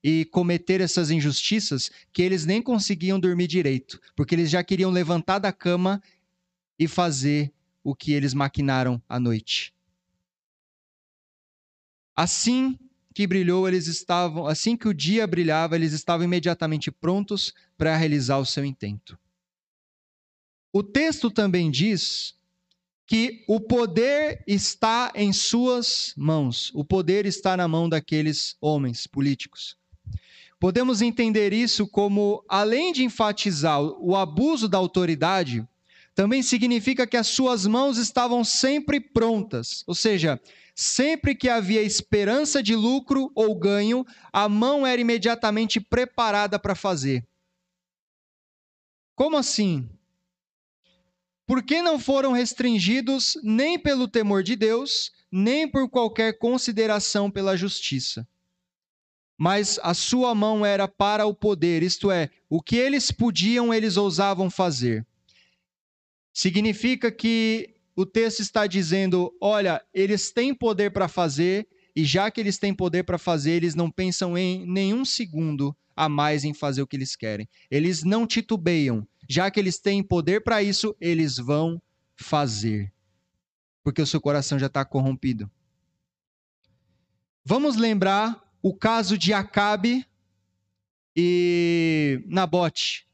e 0.00 0.24
cometer 0.26 0.80
essas 0.80 1.10
injustiças 1.10 1.90
que 2.12 2.22
eles 2.22 2.46
nem 2.46 2.62
conseguiam 2.62 3.18
dormir 3.18 3.48
direito, 3.48 4.00
porque 4.14 4.32
eles 4.32 4.48
já 4.48 4.62
queriam 4.62 4.92
levantar 4.92 5.40
da 5.40 5.52
cama 5.52 6.00
e 6.78 6.86
fazer 6.86 7.52
o 7.82 7.96
que 7.96 8.12
eles 8.12 8.32
maquinaram 8.32 9.02
à 9.08 9.18
noite. 9.18 9.74
Assim 12.14 12.78
que 13.12 13.26
brilhou, 13.26 13.66
eles 13.66 13.88
estavam, 13.88 14.46
assim 14.46 14.76
que 14.76 14.86
o 14.86 14.94
dia 14.94 15.26
brilhava, 15.26 15.74
eles 15.74 15.92
estavam 15.92 16.24
imediatamente 16.24 16.92
prontos 16.92 17.52
para 17.76 17.96
realizar 17.96 18.38
o 18.38 18.46
seu 18.46 18.64
intento. 18.64 19.18
O 20.72 20.82
texto 20.82 21.30
também 21.30 21.70
diz 21.70 22.34
que 23.06 23.42
o 23.48 23.58
poder 23.58 24.44
está 24.46 25.10
em 25.14 25.32
suas 25.32 26.12
mãos. 26.16 26.70
O 26.74 26.84
poder 26.84 27.24
está 27.24 27.56
na 27.56 27.66
mão 27.66 27.88
daqueles 27.88 28.56
homens 28.60 29.06
políticos. 29.06 29.76
Podemos 30.60 31.00
entender 31.00 31.52
isso 31.52 31.86
como, 31.86 32.44
além 32.48 32.92
de 32.92 33.04
enfatizar 33.04 33.80
o 33.80 34.14
abuso 34.14 34.68
da 34.68 34.76
autoridade, 34.76 35.66
também 36.14 36.42
significa 36.42 37.06
que 37.06 37.16
as 37.16 37.28
suas 37.28 37.64
mãos 37.64 37.96
estavam 37.96 38.42
sempre 38.42 39.00
prontas, 39.00 39.84
ou 39.86 39.94
seja, 39.94 40.38
sempre 40.74 41.34
que 41.34 41.48
havia 41.48 41.80
esperança 41.80 42.60
de 42.62 42.74
lucro 42.74 43.30
ou 43.34 43.54
ganho, 43.54 44.04
a 44.32 44.48
mão 44.48 44.86
era 44.86 45.00
imediatamente 45.00 45.80
preparada 45.80 46.58
para 46.58 46.74
fazer. 46.74 47.24
Como 49.14 49.36
assim? 49.36 49.88
Por 51.48 51.62
que 51.62 51.80
não 51.80 51.98
foram 51.98 52.32
restringidos 52.32 53.38
nem 53.42 53.78
pelo 53.78 54.06
temor 54.06 54.42
de 54.42 54.54
Deus, 54.54 55.10
nem 55.32 55.66
por 55.66 55.88
qualquer 55.88 56.36
consideração 56.36 57.30
pela 57.30 57.56
justiça. 57.56 58.28
Mas 59.34 59.80
a 59.82 59.94
sua 59.94 60.34
mão 60.34 60.66
era 60.66 60.86
para 60.86 61.24
o 61.24 61.34
poder, 61.34 61.82
isto 61.82 62.10
é, 62.10 62.28
o 62.50 62.60
que 62.60 62.76
eles 62.76 63.10
podiam, 63.10 63.72
eles 63.72 63.96
ousavam 63.96 64.50
fazer. 64.50 65.06
Significa 66.34 67.10
que 67.10 67.76
o 67.96 68.04
texto 68.04 68.40
está 68.40 68.66
dizendo: 68.66 69.34
olha, 69.40 69.82
eles 69.94 70.30
têm 70.30 70.54
poder 70.54 70.90
para 70.90 71.08
fazer, 71.08 71.66
e 71.96 72.04
já 72.04 72.30
que 72.30 72.42
eles 72.42 72.58
têm 72.58 72.74
poder 72.74 73.04
para 73.04 73.16
fazer, 73.16 73.52
eles 73.52 73.74
não 73.74 73.90
pensam 73.90 74.36
em 74.36 74.66
nenhum 74.66 75.02
segundo 75.02 75.74
a 75.96 76.10
mais 76.10 76.44
em 76.44 76.52
fazer 76.52 76.82
o 76.82 76.86
que 76.86 76.96
eles 76.96 77.16
querem. 77.16 77.48
Eles 77.70 78.04
não 78.04 78.26
titubeiam, 78.26 79.08
já 79.28 79.50
que 79.50 79.60
eles 79.60 79.78
têm 79.78 80.02
poder 80.02 80.42
para 80.42 80.62
isso, 80.62 80.96
eles 80.98 81.36
vão 81.36 81.80
fazer. 82.16 82.90
Porque 83.84 84.00
o 84.00 84.06
seu 84.06 84.20
coração 84.20 84.58
já 84.58 84.66
está 84.66 84.84
corrompido. 84.84 85.50
Vamos 87.44 87.76
lembrar 87.76 88.42
o 88.62 88.74
caso 88.74 89.18
de 89.18 89.32
Acabe 89.34 90.06
e 91.14 92.22
Nabote. 92.26 93.06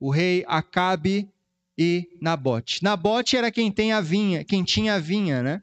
O 0.00 0.10
rei 0.10 0.44
Acabe 0.46 1.30
e 1.76 2.08
Nabote. 2.20 2.82
Nabote 2.82 3.36
era 3.36 3.50
quem 3.50 3.70
tem 3.70 3.92
a 3.92 4.00
vinha, 4.00 4.44
quem 4.44 4.64
tinha 4.64 4.94
a 4.94 4.98
vinha, 4.98 5.42
né? 5.42 5.62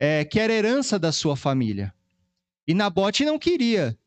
É, 0.00 0.24
que 0.24 0.40
era 0.40 0.52
herança 0.52 0.98
da 0.98 1.12
sua 1.12 1.36
família. 1.36 1.92
E 2.66 2.72
Nabote 2.72 3.24
não 3.24 3.38
queria 3.38 3.98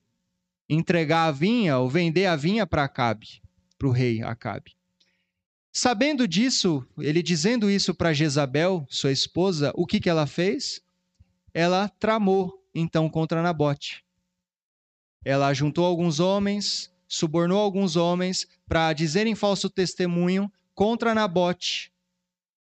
entregar 0.70 1.26
a 1.26 1.32
vinha 1.32 1.78
ou 1.78 1.90
vender 1.90 2.26
a 2.26 2.36
vinha 2.36 2.66
para 2.66 2.84
Acabe 2.84 3.42
para 3.82 3.88
o 3.88 3.92
rei 3.92 4.22
Acabe. 4.22 4.76
Sabendo 5.74 6.28
disso, 6.28 6.86
ele 7.00 7.24
dizendo 7.24 7.68
isso 7.68 7.96
para 7.96 8.14
Jezabel, 8.14 8.86
sua 8.88 9.12
esposa, 9.12 9.72
o 9.74 9.88
que, 9.88 10.00
que 10.00 10.10
ela 10.10 10.28
fez? 10.28 10.82
Ela 11.52 11.90
tramou 11.90 12.64
então 12.76 13.10
contra 13.10 13.42
Nabote. 13.42 14.06
Ela 15.26 15.52
juntou 15.52 15.84
alguns 15.84 16.20
homens, 16.20 16.94
subornou 17.08 17.58
alguns 17.58 17.96
homens 17.96 18.48
para 18.68 18.94
dizerem 18.94 19.34
falso 19.34 19.68
testemunho 19.68 20.52
contra 20.76 21.16
Nabote. 21.16 21.92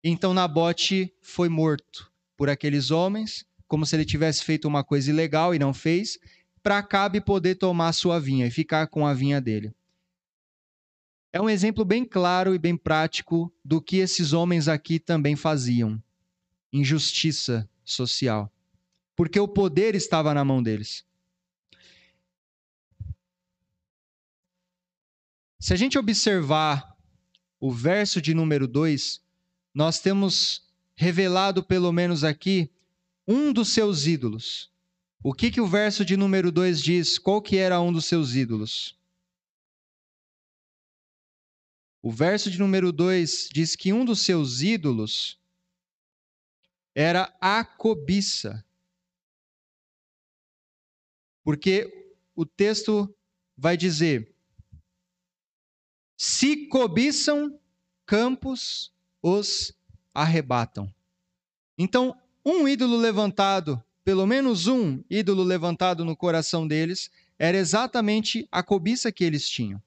Então 0.04 0.34
Nabote 0.34 1.10
foi 1.22 1.48
morto 1.48 2.12
por 2.36 2.50
aqueles 2.50 2.90
homens, 2.90 3.46
como 3.66 3.86
se 3.86 3.96
ele 3.96 4.04
tivesse 4.04 4.44
feito 4.44 4.68
uma 4.68 4.84
coisa 4.84 5.08
ilegal 5.08 5.54
e 5.54 5.58
não 5.58 5.72
fez, 5.72 6.18
para 6.62 6.78
Acabe 6.78 7.18
poder 7.18 7.54
tomar 7.54 7.94
sua 7.94 8.20
vinha 8.20 8.46
e 8.46 8.50
ficar 8.50 8.88
com 8.88 9.06
a 9.06 9.14
vinha 9.14 9.40
dele 9.40 9.74
é 11.32 11.40
um 11.40 11.48
exemplo 11.48 11.84
bem 11.84 12.04
claro 12.04 12.54
e 12.54 12.58
bem 12.58 12.76
prático 12.76 13.52
do 13.64 13.80
que 13.80 13.98
esses 13.98 14.32
homens 14.32 14.68
aqui 14.68 14.98
também 14.98 15.36
faziam: 15.36 16.02
injustiça 16.72 17.68
social. 17.84 18.52
Porque 19.14 19.38
o 19.38 19.48
poder 19.48 19.94
estava 19.94 20.32
na 20.32 20.44
mão 20.44 20.62
deles. 20.62 21.04
Se 25.60 25.72
a 25.72 25.76
gente 25.76 25.98
observar 25.98 26.96
o 27.58 27.70
verso 27.72 28.22
de 28.22 28.32
número 28.32 28.68
2, 28.68 29.20
nós 29.74 29.98
temos 30.00 30.68
revelado, 30.94 31.62
pelo 31.62 31.92
menos 31.92 32.22
aqui, 32.22 32.70
um 33.26 33.52
dos 33.52 33.70
seus 33.70 34.06
ídolos. 34.06 34.70
O 35.22 35.34
que, 35.34 35.50
que 35.50 35.60
o 35.60 35.66
verso 35.66 36.04
de 36.04 36.16
número 36.16 36.52
2 36.52 36.80
diz? 36.80 37.18
Qual 37.18 37.42
que 37.42 37.56
era 37.56 37.80
um 37.80 37.92
dos 37.92 38.04
seus 38.04 38.34
ídolos? 38.34 38.97
O 42.00 42.12
verso 42.12 42.50
de 42.50 42.58
número 42.58 42.92
2 42.92 43.48
diz 43.52 43.74
que 43.74 43.92
um 43.92 44.04
dos 44.04 44.20
seus 44.20 44.62
ídolos 44.62 45.38
era 46.94 47.34
a 47.40 47.64
cobiça. 47.64 48.64
Porque 51.42 52.14
o 52.36 52.46
texto 52.46 53.12
vai 53.56 53.76
dizer: 53.76 54.32
se 56.16 56.68
cobiçam 56.68 57.58
campos, 58.06 58.92
os 59.20 59.72
arrebatam. 60.14 60.92
Então, 61.76 62.16
um 62.44 62.66
ídolo 62.66 62.96
levantado, 62.96 63.82
pelo 64.04 64.26
menos 64.26 64.66
um 64.66 65.02
ídolo 65.10 65.42
levantado 65.42 66.04
no 66.04 66.16
coração 66.16 66.66
deles, 66.66 67.10
era 67.38 67.56
exatamente 67.56 68.48
a 68.50 68.62
cobiça 68.62 69.12
que 69.12 69.24
eles 69.24 69.48
tinham. 69.48 69.82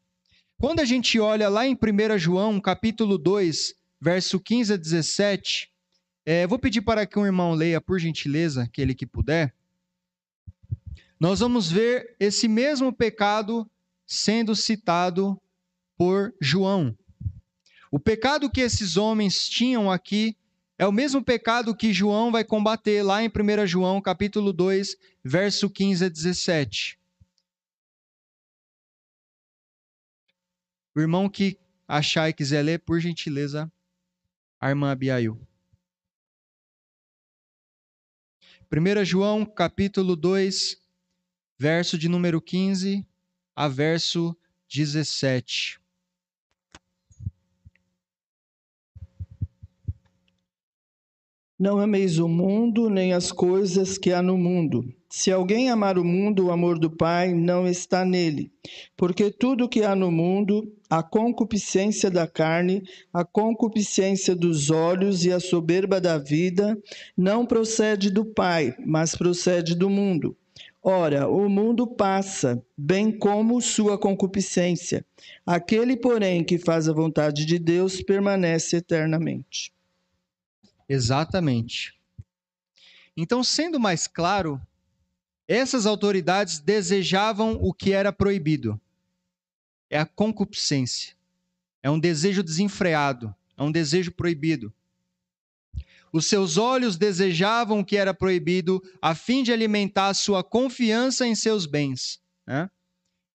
Quando 0.62 0.80
a 0.80 0.86
gente 0.86 1.20
olha 1.20 1.50
lá 1.50 1.66
em 1.66 1.74
1 1.74 2.20
João, 2.20 2.62
capítulo 2.62 3.18
2, 3.18 3.74
verso 4.00 4.40
15 4.40 4.74
a 4.74 4.78
17, 4.78 5.72
é, 6.24 6.46
vou 6.46 6.60
pedir 6.60 6.82
para 6.82 7.04
que 7.08 7.18
um 7.18 7.26
irmão 7.26 7.56
leia, 7.56 7.82
por 7.82 8.00
gentileza, 8.00 8.62
aquele 8.62 8.94
que 8.94 9.08
puder. 9.08 9.56
Nós 11.20 11.40
vamos 11.40 11.72
ver 11.72 12.16
esse 12.20 12.48
mesmo 12.48 12.94
pecado 12.94 13.68
sendo 14.06 14.56
citado 14.56 15.36
por 15.98 16.32
João. 16.40 16.96
O 17.90 18.00
pecado 18.00 18.48
que 18.48 18.62
esses 18.62 18.98
homens 18.98 19.50
tinham 19.50 19.90
aqui 19.90 20.38
é 20.78 20.86
o 20.86 20.92
mesmo 20.92 21.24
pecado 21.24 21.76
que 21.76 21.92
João 21.92 22.32
vai 22.32 22.44
combater 22.44 23.02
lá 23.02 23.24
em 23.24 23.30
1 23.30 23.66
João, 23.66 24.00
capítulo 24.00 24.54
2, 24.54 24.96
verso 25.24 25.68
15 25.72 26.06
a 26.06 26.08
17. 26.08 27.01
O 30.94 31.00
irmão 31.00 31.30
que 31.30 31.58
achar 31.88 32.30
e 32.30 32.34
quiser 32.34 32.62
ler, 32.64 32.80
por 32.80 33.00
gentileza, 33.00 33.72
a 34.60 34.70
irmã 34.70 34.92
Abiail. 34.92 35.40
1 38.72 39.06
João, 39.06 39.46
capítulo 39.46 40.16
2, 40.16 40.82
verso 41.58 41.98
de 41.98 42.10
número 42.10 42.42
15 42.42 43.06
a 43.56 43.68
verso 43.68 44.36
17. 44.70 45.80
Não 51.58 51.80
ameis 51.80 52.18
o 52.18 52.28
mundo, 52.28 52.90
nem 52.90 53.14
as 53.14 53.32
coisas 53.32 53.98
que 53.98 54.12
há 54.12 54.22
no 54.22 54.38
mundo. 54.38 54.94
Se 55.14 55.30
alguém 55.30 55.70
amar 55.70 55.98
o 55.98 56.06
mundo, 56.06 56.46
o 56.46 56.52
amor 56.52 56.80
do 56.80 56.90
Pai 56.90 57.34
não 57.34 57.68
está 57.68 58.06
nele. 58.06 58.50
Porque 58.96 59.30
tudo 59.30 59.68
que 59.68 59.84
há 59.84 59.94
no 59.94 60.10
mundo, 60.10 60.74
a 60.90 61.04
concupiscência 61.04 62.10
da 62.10 62.26
carne, 62.26 62.82
a 63.12 63.26
concupiscência 63.26 64.34
dos 64.34 64.70
olhos 64.70 65.26
e 65.26 65.32
a 65.34 65.40
soberba 65.42 66.00
da 66.00 66.18
vida, 66.18 66.82
não 67.18 67.46
procede 67.46 68.10
do 68.10 68.24
Pai, 68.24 68.74
mas 68.86 69.14
procede 69.14 69.76
do 69.76 69.90
mundo. 69.90 70.34
Ora, 70.82 71.28
o 71.28 71.50
mundo 71.50 71.86
passa, 71.86 72.64
bem 72.78 73.12
como 73.12 73.62
sua 73.62 73.98
concupiscência. 73.98 75.06
Aquele, 75.46 75.98
porém, 75.98 76.42
que 76.42 76.58
faz 76.58 76.88
a 76.88 76.94
vontade 76.94 77.46
de 77.46 77.60
Deus 77.60 78.02
permanece 78.02 78.78
eternamente. 78.78 79.74
Exatamente. 80.88 82.00
Então, 83.16 83.44
sendo 83.44 83.78
mais 83.78 84.08
claro, 84.08 84.60
essas 85.48 85.86
autoridades 85.86 86.60
desejavam 86.60 87.58
o 87.62 87.74
que 87.74 87.92
era 87.92 88.12
proibido. 88.14 88.80
É 89.90 90.00
a 90.00 90.06
concupiscência. 90.06 91.16
É 91.84 91.90
um 91.90 92.00
desejo 92.00 92.44
desenfreado, 92.44 93.36
é 93.58 93.64
um 93.64 93.72
desejo 93.72 94.12
proibido. 94.12 94.74
Os 96.14 96.26
seus 96.26 96.58
olhos 96.58 96.98
desejavam 96.98 97.80
o 97.80 97.86
que 97.86 97.96
era 97.96 98.14
proibido 98.14 98.82
a 99.02 99.16
fim 99.16 99.44
de 99.44 99.52
alimentar 99.52 100.14
sua 100.14 100.44
confiança 100.44 101.26
em 101.26 101.34
seus 101.34 101.66
bens. 101.66 102.22
Né? 102.46 102.70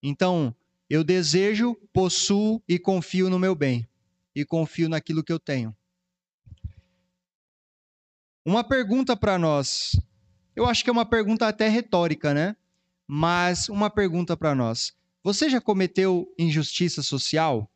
Então, 0.02 0.54
eu 0.88 1.02
desejo, 1.02 1.74
possuo 1.92 2.62
e 2.68 2.78
confio 2.78 3.28
no 3.30 3.38
meu 3.38 3.54
bem. 3.54 3.88
E 4.34 4.44
confio 4.44 4.88
naquilo 4.88 5.24
que 5.24 5.32
eu 5.32 5.38
tenho. 5.38 5.74
Uma 8.44 8.62
pergunta 8.62 9.16
para 9.16 9.38
nós. 9.38 9.98
Eu 10.56 10.64
acho 10.64 10.82
que 10.82 10.88
é 10.88 10.92
uma 10.92 11.04
pergunta 11.04 11.46
até 11.46 11.68
retórica, 11.68 12.32
né? 12.32 12.56
Mas 13.06 13.68
uma 13.68 13.90
pergunta 13.90 14.34
para 14.34 14.54
nós. 14.54 14.96
Você 15.22 15.50
já 15.50 15.60
cometeu 15.60 16.32
injustiça 16.38 17.02
social? 17.02 17.70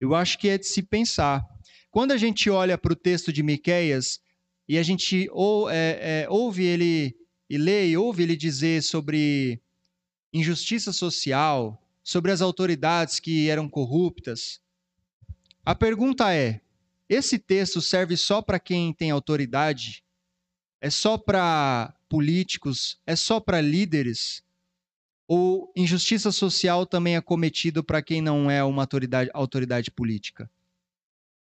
Eu 0.00 0.14
acho 0.14 0.38
que 0.38 0.48
é 0.48 0.56
de 0.56 0.66
se 0.66 0.82
pensar. 0.82 1.46
Quando 1.90 2.12
a 2.12 2.16
gente 2.16 2.48
olha 2.48 2.78
para 2.78 2.94
o 2.94 2.96
texto 2.96 3.30
de 3.30 3.42
Miqueias 3.42 4.18
e 4.66 4.78
a 4.78 4.82
gente 4.82 5.28
ou, 5.30 5.68
é, 5.68 6.22
é, 6.22 6.26
ouve 6.30 6.64
ele 6.64 7.14
e 7.50 7.58
lê 7.58 7.90
e 7.90 7.96
ouve 7.98 8.22
ele 8.22 8.34
dizer 8.34 8.82
sobre 8.82 9.60
injustiça 10.32 10.90
social, 10.90 11.84
sobre 12.02 12.32
as 12.32 12.40
autoridades 12.40 13.20
que 13.20 13.50
eram 13.50 13.68
corruptas, 13.68 14.58
a 15.66 15.74
pergunta 15.74 16.34
é: 16.34 16.62
esse 17.08 17.38
texto 17.38 17.82
serve 17.82 18.16
só 18.16 18.40
para 18.40 18.58
quem 18.58 18.94
tem 18.94 19.10
autoridade? 19.10 20.02
É 20.80 20.88
só 20.88 21.18
para 21.18 21.94
políticos? 22.08 22.98
É 23.06 23.14
só 23.14 23.38
para 23.38 23.60
líderes? 23.60 24.42
Ou 25.28 25.70
injustiça 25.76 26.32
social 26.32 26.86
também 26.86 27.16
é 27.16 27.20
cometido 27.20 27.84
para 27.84 28.02
quem 28.02 28.20
não 28.20 28.50
é 28.50 28.64
uma 28.64 28.82
autoridade, 28.82 29.30
autoridade 29.32 29.90
política? 29.90 30.50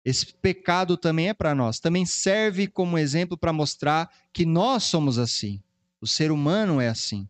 Esse 0.04 0.26
pecado 0.34 0.98
também 0.98 1.30
é 1.30 1.34
para 1.34 1.54
nós. 1.54 1.80
Também 1.80 2.06
serve 2.06 2.68
como 2.68 2.98
exemplo 2.98 3.38
para 3.38 3.54
mostrar 3.54 4.10
que 4.34 4.46
nós 4.46 4.84
somos 4.84 5.20
assim. 5.20 5.62
O 6.02 6.08
ser 6.08 6.32
humano 6.32 6.82
é 6.82 6.88
assim. 6.88 7.28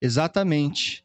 Exatamente. 0.00 1.04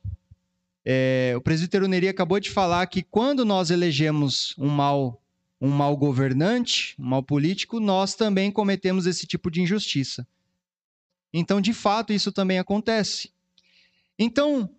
É, 0.86 1.34
o 1.38 1.42
presbítero 1.42 1.88
Neri 1.88 2.10
acabou 2.10 2.40
de 2.40 2.50
falar 2.50 2.86
que 2.88 3.02
quando 3.02 3.46
nós 3.46 3.72
elegemos 3.72 4.54
um 4.58 4.68
mal, 4.68 5.22
um 5.60 5.70
mal 5.70 5.96
governante, 5.96 6.96
um 7.00 7.06
mal 7.06 7.24
político, 7.24 7.80
nós 7.80 8.16
também 8.16 8.52
cometemos 8.52 9.06
esse 9.06 9.26
tipo 9.26 9.50
de 9.50 9.62
injustiça. 9.62 10.28
Então, 11.32 11.62
de 11.62 11.74
fato, 11.74 12.12
isso 12.12 12.32
também 12.32 12.60
acontece. 12.60 13.32
Então, 14.20 14.70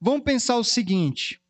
vamos 0.00 0.22
pensar 0.22 0.56
o 0.56 0.64
seguinte: 0.64 1.42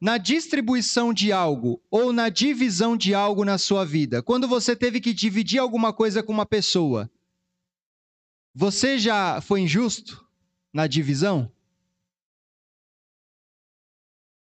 na 0.00 0.16
distribuição 0.16 1.12
de 1.12 1.32
algo 1.32 1.82
ou 1.90 2.12
na 2.12 2.28
divisão 2.28 2.96
de 2.96 3.14
algo 3.14 3.44
na 3.44 3.58
sua 3.58 3.84
vida, 3.84 4.22
quando 4.22 4.46
você 4.46 4.76
teve 4.76 5.00
que 5.00 5.12
dividir 5.12 5.58
alguma 5.58 5.92
coisa 5.92 6.22
com 6.22 6.32
uma 6.32 6.46
pessoa, 6.46 7.10
você 8.54 8.98
já 8.98 9.40
foi 9.40 9.60
injusto? 9.60 10.29
Na 10.72 10.86
divisão? 10.86 11.50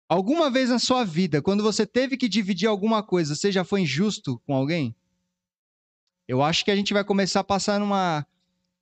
Alguma 0.08 0.50
vez 0.50 0.70
na 0.70 0.80
sua 0.80 1.06
vida, 1.06 1.42
quando 1.42 1.62
você 1.62 1.86
teve 1.86 2.18
que 2.18 2.28
dividir 2.28 2.68
alguma 2.68 3.04
coisa, 3.04 3.36
você 3.36 3.52
já 3.52 3.64
foi 3.64 3.82
injusto 3.82 4.42
com 4.46 4.56
alguém? 4.56 4.96
Eu 6.28 6.42
acho 6.42 6.66
que 6.66 6.72
a 6.72 6.76
gente 6.76 6.94
vai 6.94 7.04
começar 7.04 7.42
a 7.42 7.44
passar 7.44 7.80
numa. 7.80 8.26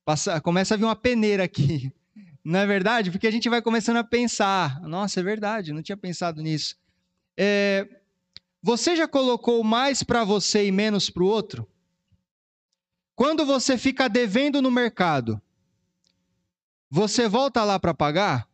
Passar, 0.04 0.40
começa 0.40 0.74
a 0.74 0.76
vir 0.76 0.84
uma 0.84 0.96
peneira 0.96 1.44
aqui. 1.44 1.92
Não 2.42 2.60
é 2.60 2.66
verdade? 2.66 3.10
Porque 3.10 3.26
a 3.26 3.30
gente 3.30 3.48
vai 3.48 3.60
começando 3.60 3.98
a 3.98 4.04
pensar. 4.04 4.80
Nossa, 4.80 5.20
é 5.20 5.22
verdade, 5.22 5.72
não 5.72 5.82
tinha 5.82 5.96
pensado 5.98 6.40
nisso. 6.40 6.76
É, 7.36 7.86
você 8.62 8.96
já 8.96 9.06
colocou 9.06 9.62
mais 9.62 10.02
para 10.02 10.24
você 10.24 10.66
e 10.66 10.72
menos 10.72 11.10
para 11.10 11.22
o 11.22 11.26
outro? 11.26 11.68
Quando 13.14 13.44
você 13.44 13.76
fica 13.76 14.08
devendo 14.08 14.62
no 14.62 14.70
mercado, 14.70 15.42
você 16.90 17.28
volta 17.28 17.64
lá 17.64 17.78
para 17.78 17.94
pagar? 17.94 18.48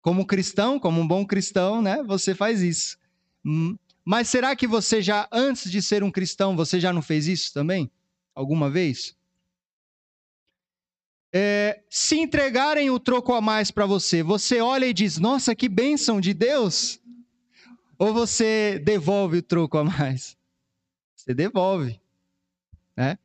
Como 0.00 0.26
cristão, 0.26 0.78
como 0.78 1.00
um 1.00 1.06
bom 1.06 1.26
cristão, 1.26 1.82
né? 1.82 2.02
Você 2.04 2.34
faz 2.34 2.62
isso. 2.62 2.96
Hum, 3.44 3.76
mas 4.04 4.28
será 4.28 4.54
que 4.54 4.66
você 4.66 5.02
já, 5.02 5.28
antes 5.32 5.70
de 5.70 5.82
ser 5.82 6.04
um 6.04 6.12
cristão, 6.12 6.56
você 6.56 6.78
já 6.78 6.92
não 6.92 7.02
fez 7.02 7.26
isso 7.26 7.52
também? 7.52 7.90
Alguma 8.34 8.70
vez? 8.70 9.16
É, 11.32 11.82
se 11.90 12.16
entregarem 12.16 12.88
o 12.88 13.00
troco 13.00 13.34
a 13.34 13.40
mais 13.40 13.70
para 13.70 13.84
você, 13.84 14.22
você 14.22 14.60
olha 14.60 14.86
e 14.86 14.94
diz: 14.94 15.18
Nossa, 15.18 15.56
que 15.56 15.68
bênção 15.68 16.20
de 16.20 16.32
Deus? 16.32 17.00
Ou 17.98 18.14
você 18.14 18.78
devolve 18.78 19.38
o 19.38 19.42
troco 19.42 19.76
a 19.76 19.84
mais? 19.84 20.36
Você 21.16 21.34
devolve. 21.34 22.00
Né? 22.96 23.18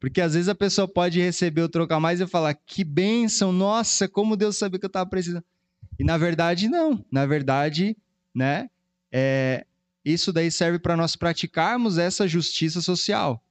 Porque 0.00 0.22
às 0.22 0.32
vezes 0.32 0.48
a 0.48 0.54
pessoa 0.54 0.88
pode 0.88 1.20
receber 1.20 1.60
o 1.60 1.68
trocar 1.68 2.00
mais 2.00 2.20
e 2.22 2.26
falar, 2.26 2.54
que 2.54 2.82
bênção, 2.82 3.52
nossa, 3.52 4.08
como 4.08 4.34
Deus 4.34 4.56
sabia 4.56 4.80
que 4.80 4.86
eu 4.86 4.88
estava 4.88 5.08
precisando. 5.08 5.44
E 5.98 6.02
na 6.02 6.16
verdade, 6.16 6.68
não. 6.68 7.04
Na 7.12 7.26
verdade, 7.26 7.94
né? 8.34 8.70
É, 9.12 9.66
isso 10.02 10.32
daí 10.32 10.50
serve 10.50 10.78
para 10.78 10.96
nós 10.96 11.16
praticarmos 11.16 11.98
essa 11.98 12.26
justiça 12.26 12.80
social. 12.80 13.44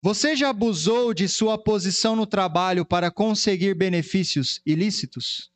Você 0.00 0.34
já 0.34 0.48
abusou 0.48 1.12
de 1.12 1.28
sua 1.28 1.58
posição 1.58 2.16
no 2.16 2.26
trabalho 2.26 2.86
para 2.86 3.10
conseguir 3.10 3.74
benefícios 3.74 4.62
ilícitos? 4.64 5.50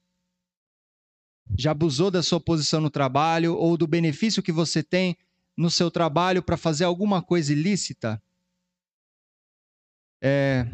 Já 1.56 1.70
abusou 1.70 2.10
da 2.10 2.22
sua 2.22 2.40
posição 2.40 2.80
no 2.80 2.90
trabalho 2.90 3.54
ou 3.54 3.76
do 3.76 3.86
benefício 3.86 4.42
que 4.42 4.52
você 4.52 4.82
tem 4.82 5.16
no 5.60 5.70
seu 5.70 5.90
trabalho 5.90 6.42
para 6.42 6.56
fazer 6.56 6.84
alguma 6.84 7.20
coisa 7.20 7.52
ilícita? 7.52 8.20
É... 10.18 10.66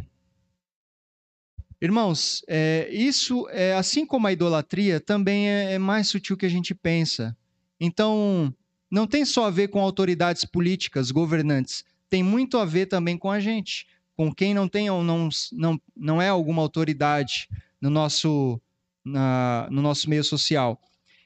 Irmãos, 1.81 2.43
é, 2.47 2.89
isso, 2.93 3.49
é, 3.51 3.75
assim 3.75 4.07
como 4.07 4.29
a 4.29 4.33
idolatria, 4.33 5.01
também 5.01 5.49
é, 5.49 5.73
é 5.73 5.79
mais 5.79 6.09
sutil 6.09 6.37
que 6.37 6.47
a 6.47 6.49
gente 6.49 6.73
pensa. 6.73 7.37
Então, 7.81 8.55
não 8.89 9.09
tem 9.09 9.25
só 9.25 9.47
a 9.47 9.51
ver 9.51 9.69
com 9.69 9.81
autoridades 9.81 10.45
políticas, 10.45 11.11
governantes, 11.11 11.85
tem 12.09 12.23
muito 12.23 12.57
a 12.57 12.65
ver 12.65 12.87
também 12.87 13.19
com 13.19 13.31
a 13.31 13.41
gente, 13.41 13.89
com 14.15 14.33
quem 14.33 14.55
não 14.55 14.69
tem 14.69 14.89
ou 14.89 15.03
não, 15.03 15.29
não, 15.53 15.81
não 15.97 16.23
é 16.23 16.29
alguma 16.29 16.63
autoridade 16.63 17.49
no 17.81 17.91
nosso, 17.91 18.61
na, 19.05 19.67
no 19.69 19.83
nosso 19.83 20.09
meio 20.09 20.23
social. 20.23 20.81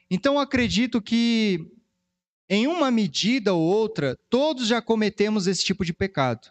Então, 0.09 0.39
acredito 0.39 0.99
que, 0.99 1.71
em 2.51 2.67
uma 2.67 2.91
medida 2.91 3.53
ou 3.53 3.61
outra, 3.61 4.19
todos 4.29 4.67
já 4.67 4.81
cometemos 4.81 5.47
esse 5.47 5.63
tipo 5.63 5.85
de 5.85 5.93
pecado. 5.93 6.49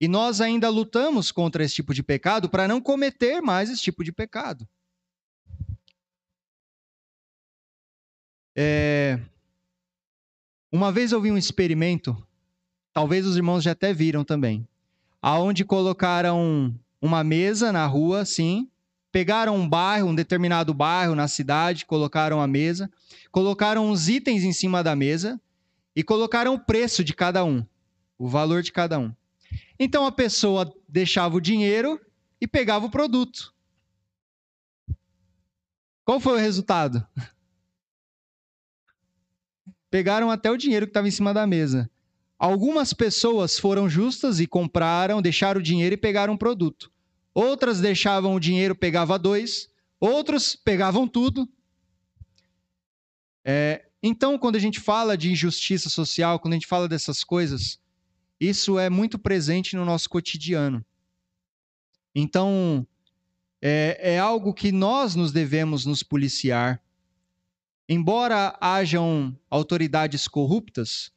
E 0.00 0.06
nós 0.06 0.40
ainda 0.40 0.68
lutamos 0.68 1.32
contra 1.32 1.64
esse 1.64 1.74
tipo 1.74 1.92
de 1.92 2.02
pecado 2.02 2.48
para 2.48 2.68
não 2.68 2.80
cometer 2.80 3.40
mais 3.40 3.68
esse 3.68 3.82
tipo 3.82 4.04
de 4.04 4.12
pecado. 4.12 4.68
É... 8.56 9.18
Uma 10.70 10.92
vez 10.92 11.10
eu 11.10 11.20
vi 11.20 11.32
um 11.32 11.38
experimento 11.38 12.16
talvez 12.94 13.26
os 13.26 13.36
irmãos 13.36 13.64
já 13.64 13.72
até 13.72 13.92
viram 13.92 14.24
também, 14.24 14.66
aonde 15.20 15.64
colocaram 15.64 16.72
uma 17.02 17.24
mesa 17.24 17.72
na 17.72 17.84
rua, 17.84 18.20
assim, 18.20 18.70
pegaram 19.14 19.54
um 19.54 19.68
bairro, 19.68 20.08
um 20.08 20.14
determinado 20.14 20.74
bairro 20.74 21.14
na 21.14 21.28
cidade, 21.28 21.86
colocaram 21.86 22.40
a 22.40 22.48
mesa, 22.48 22.90
colocaram 23.30 23.88
os 23.88 24.08
itens 24.08 24.42
em 24.42 24.52
cima 24.52 24.82
da 24.82 24.96
mesa 24.96 25.40
e 25.94 26.02
colocaram 26.02 26.52
o 26.52 26.58
preço 26.58 27.04
de 27.04 27.14
cada 27.14 27.44
um, 27.44 27.64
o 28.18 28.26
valor 28.26 28.60
de 28.60 28.72
cada 28.72 28.98
um. 28.98 29.14
Então 29.78 30.04
a 30.04 30.10
pessoa 30.10 30.74
deixava 30.88 31.36
o 31.36 31.40
dinheiro 31.40 32.00
e 32.40 32.48
pegava 32.48 32.86
o 32.86 32.90
produto. 32.90 33.54
Qual 36.04 36.18
foi 36.18 36.32
o 36.32 36.40
resultado? 36.40 37.06
Pegaram 39.92 40.28
até 40.28 40.50
o 40.50 40.56
dinheiro 40.56 40.86
que 40.86 40.90
estava 40.90 41.06
em 41.06 41.12
cima 41.12 41.32
da 41.32 41.46
mesa. 41.46 41.88
Algumas 42.36 42.92
pessoas 42.92 43.60
foram 43.60 43.88
justas 43.88 44.40
e 44.40 44.46
compraram, 44.48 45.22
deixaram 45.22 45.60
o 45.60 45.62
dinheiro 45.62 45.94
e 45.94 45.98
pegaram 45.98 46.34
o 46.34 46.38
produto. 46.38 46.92
Outras 47.34 47.80
deixavam 47.80 48.34
o 48.34 48.40
dinheiro, 48.40 48.76
pegava 48.76 49.18
dois. 49.18 49.68
Outros 49.98 50.54
pegavam 50.54 51.08
tudo. 51.08 51.48
É, 53.44 53.84
então, 54.02 54.38
quando 54.38 54.56
a 54.56 54.60
gente 54.60 54.78
fala 54.78 55.16
de 55.16 55.32
injustiça 55.32 55.90
social, 55.90 56.38
quando 56.38 56.52
a 56.52 56.56
gente 56.56 56.66
fala 56.66 56.88
dessas 56.88 57.24
coisas, 57.24 57.80
isso 58.38 58.78
é 58.78 58.88
muito 58.88 59.18
presente 59.18 59.74
no 59.74 59.84
nosso 59.84 60.08
cotidiano. 60.08 60.84
Então, 62.14 62.86
é, 63.60 64.14
é 64.14 64.18
algo 64.18 64.54
que 64.54 64.70
nós 64.70 65.14
nos 65.16 65.32
devemos 65.32 65.84
nos 65.84 66.02
policiar. 66.02 66.80
Embora 67.88 68.56
hajam 68.60 69.36
autoridades 69.50 70.28
corruptas, 70.28 71.10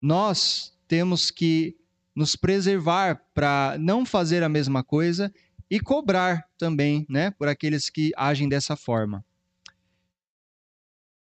nós 0.00 0.72
temos 0.88 1.30
que 1.30 1.76
nos 2.14 2.36
preservar 2.36 3.20
para 3.34 3.76
não 3.78 4.06
fazer 4.06 4.42
a 4.42 4.48
mesma 4.48 4.84
coisa 4.84 5.32
e 5.68 5.80
cobrar 5.80 6.48
também, 6.56 7.04
né, 7.08 7.30
por 7.32 7.48
aqueles 7.48 7.90
que 7.90 8.12
agem 8.16 8.48
dessa 8.48 8.76
forma. 8.76 9.24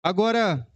Agora, 0.02 0.66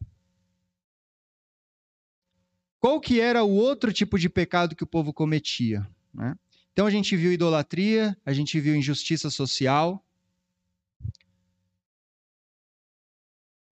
qual 2.79 3.01
que 3.01 3.19
era 3.21 3.43
o 3.43 3.51
outro 3.51 3.91
tipo 3.93 4.19
de 4.19 4.29
pecado 4.29 4.77
que 4.77 4.85
o 4.85 4.87
povo 4.87 5.13
cometia? 5.15 5.89
Né? 6.13 6.37
Então 6.73 6.87
a 6.87 6.91
gente 6.91 7.17
viu 7.17 7.33
idolatria, 7.33 8.15
a 8.27 8.33
gente 8.33 8.61
viu 8.61 8.77
injustiça 8.77 9.31
social. 9.31 10.05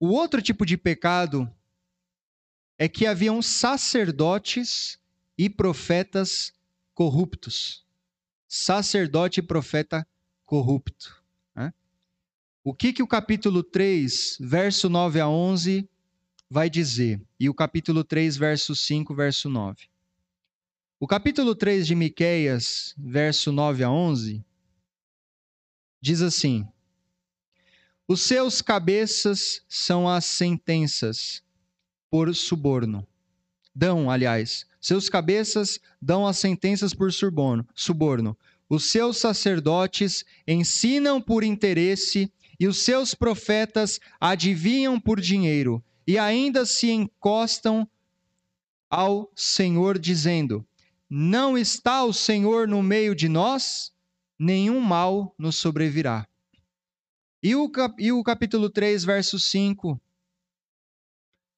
O 0.01 0.09
outro 0.09 0.41
tipo 0.41 0.65
de 0.65 0.79
pecado 0.79 1.53
é 2.79 2.89
que 2.89 3.07
haviam 3.07 3.43
sacerdotes 3.43 4.99
e 5.37 5.49
profetas 5.49 6.53
corruptos. 6.95 7.85
Sacerdote 8.47 9.41
e 9.41 9.43
profeta 9.43 10.07
corrupto. 10.45 11.23
Né? 11.55 11.73
O 12.63 12.75
que, 12.75 12.93
que 12.93 13.03
o 13.03 13.07
capítulo 13.07 13.63
3, 13.63 14.39
verso 14.41 14.89
9 14.89 15.21
a 15.21 15.29
11, 15.29 15.89
vai 16.49 16.69
dizer? 16.69 17.21
E 17.41 17.49
o 17.49 17.55
capítulo 17.55 18.05
3, 18.05 18.37
verso 18.37 18.77
5, 18.77 19.15
verso 19.15 19.49
9. 19.49 19.89
O 21.01 21.07
capítulo 21.07 21.55
3 21.55 21.87
de 21.87 21.95
Miqueias, 21.95 22.95
verso 22.97 23.51
9 23.51 23.83
a 23.83 23.91
11, 23.91 24.45
diz 26.01 26.21
assim: 26.21 26.69
Os 28.07 28.21
seus 28.23 28.63
cabeças 28.63 29.65
são 29.67 30.09
as 30.09 30.25
sentenças, 30.27 31.43
por 32.11 32.33
suborno. 32.35 33.05
Dão, 33.75 34.11
aliás, 34.11 34.67
seus 34.83 35.09
cabeças 35.09 35.79
dão 36.01 36.27
as 36.27 36.37
sentenças 36.37 36.93
por 36.93 37.13
suborno. 37.13 37.65
suborno. 37.73 38.37
Os 38.69 38.91
seus 38.91 39.19
sacerdotes 39.19 40.25
ensinam 40.47 41.23
por 41.23 41.45
interesse 41.45 42.33
e 42.59 42.67
os 42.67 42.79
seus 42.79 43.15
profetas 43.15 44.01
adivinham 44.21 44.99
por 44.99 45.21
dinheiro 45.21 45.83
e 46.05 46.19
ainda 46.19 46.67
se 46.67 46.91
encostam 46.91 47.89
ao 48.91 49.31
Senhor 49.37 49.99
dizendo: 49.99 50.67
Não 51.09 51.57
está 51.57 52.05
o 52.05 52.13
Senhor 52.13 52.67
no 52.67 52.83
meio 52.83 53.15
de 53.15 53.29
nós? 53.29 53.93
Nenhum 54.37 54.81
mal 54.81 55.33
nos 55.39 55.57
sobrevirá. 55.57 56.27
E 57.41 57.55
o, 57.55 57.69
cap 57.71 57.95
e 58.03 58.11
o 58.11 58.23
capítulo 58.25 58.69
3, 58.69 59.05
verso 59.05 59.39
5 59.39 60.01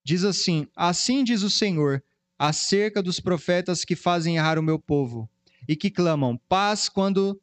diz 0.05 0.25
assim: 0.25 0.69
Assim 0.77 1.25
diz 1.25 1.43
o 1.43 1.51
Senhor, 1.51 2.05
acerca 2.39 3.03
dos 3.03 3.21
profetas 3.21 3.85
que 3.85 3.97
fazem 3.97 4.37
errar 4.37 4.59
o 4.59 4.63
meu 4.63 4.79
povo, 4.79 5.29
e 5.69 5.77
que 5.77 5.91
clamam 5.91 6.37
paz 6.49 6.89
quando 6.89 7.41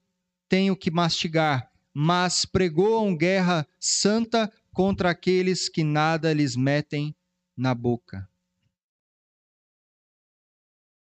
tenho 0.48 0.76
que 0.76 0.92
mastigar, 0.92 1.72
mas 1.94 2.46
pregoam 2.46 3.16
guerra 3.16 3.68
santa 3.80 4.52
contra 4.74 5.10
aqueles 5.10 5.70
que 5.70 5.84
nada 5.84 6.34
lhes 6.34 6.56
metem 6.56 7.16
na 7.56 7.74
boca. 7.74 8.30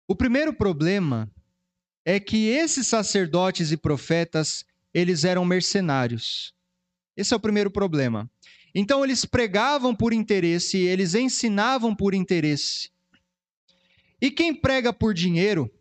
O 0.07 0.15
primeiro 0.15 0.53
problema 0.53 1.31
é 2.03 2.19
que 2.19 2.47
esses 2.47 2.87
sacerdotes 2.87 3.71
e 3.71 3.77
profetas, 3.77 4.63
eles 4.93 5.23
eram 5.23 5.43
mercenários. 5.43 6.53
Esse 7.17 7.33
é 7.33 7.37
o 7.37 7.39
primeiro 7.39 7.71
problema. 7.71 8.29
Então 8.73 9.03
eles 9.03 9.25
pregavam 9.25 9.95
por 9.95 10.13
interesse, 10.13 10.77
eles 10.77 11.15
ensinavam 11.15 11.95
por 11.95 12.13
interesse. 12.13 12.91
E 14.21 14.31
quem 14.31 14.53
prega 14.53 14.93
por 14.93 15.13
dinheiro, 15.13 15.71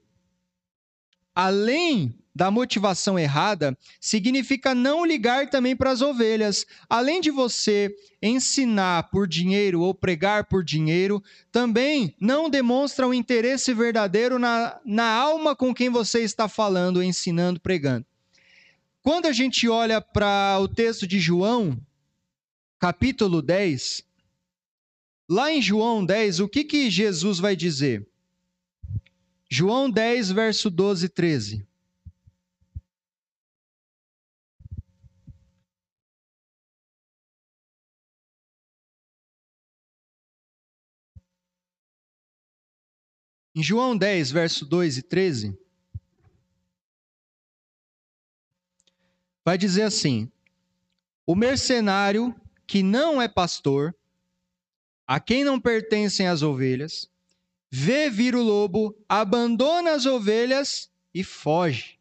além 1.34 2.18
da 2.34 2.50
motivação 2.50 3.16
errada, 3.16 3.78
significa 4.00 4.74
não 4.74 5.04
ligar 5.04 5.48
também 5.48 5.76
para 5.76 5.90
as 5.90 6.02
ovelhas. 6.02 6.66
Além 6.88 7.20
de 7.20 7.30
você 7.30 7.94
ensinar 8.20 9.04
por 9.04 9.28
dinheiro 9.28 9.80
ou 9.80 9.94
pregar 9.94 10.44
por 10.44 10.64
dinheiro, 10.64 11.22
também 11.52 12.14
não 12.20 12.50
demonstra 12.50 13.06
um 13.06 13.14
interesse 13.14 13.72
verdadeiro 13.72 14.38
na, 14.38 14.80
na 14.84 15.08
alma 15.08 15.54
com 15.54 15.72
quem 15.72 15.88
você 15.88 16.20
está 16.20 16.48
falando, 16.48 17.02
ensinando, 17.02 17.60
pregando. 17.60 18.04
Quando 19.00 19.26
a 19.26 19.32
gente 19.32 19.68
olha 19.68 20.00
para 20.00 20.58
o 20.58 20.66
texto 20.66 21.06
de 21.06 21.20
João, 21.20 21.78
capítulo 22.80 23.40
10, 23.40 24.02
lá 25.28 25.52
em 25.52 25.62
João 25.62 26.04
10, 26.04 26.40
o 26.40 26.48
que, 26.48 26.64
que 26.64 26.90
Jesus 26.90 27.38
vai 27.38 27.54
dizer? 27.54 28.04
João 29.56 29.88
10, 29.88 30.32
verso 30.32 30.68
12 30.68 31.06
e 31.06 31.08
13. 31.08 31.68
Em 43.54 43.62
João 43.62 43.96
10, 43.96 44.32
verso 44.32 44.66
2 44.66 44.98
e 44.98 45.02
13, 45.02 45.56
vai 49.44 49.56
dizer 49.56 49.82
assim: 49.82 50.28
O 51.24 51.36
mercenário 51.36 52.34
que 52.66 52.82
não 52.82 53.22
é 53.22 53.28
pastor, 53.28 53.94
a 55.06 55.20
quem 55.20 55.44
não 55.44 55.60
pertencem 55.60 56.26
as 56.26 56.42
ovelhas, 56.42 57.13
vê 57.76 58.08
vir 58.08 58.36
o 58.36 58.42
lobo, 58.42 58.96
abandona 59.08 59.94
as 59.94 60.06
ovelhas 60.06 60.88
e 61.12 61.24
foge. 61.24 61.98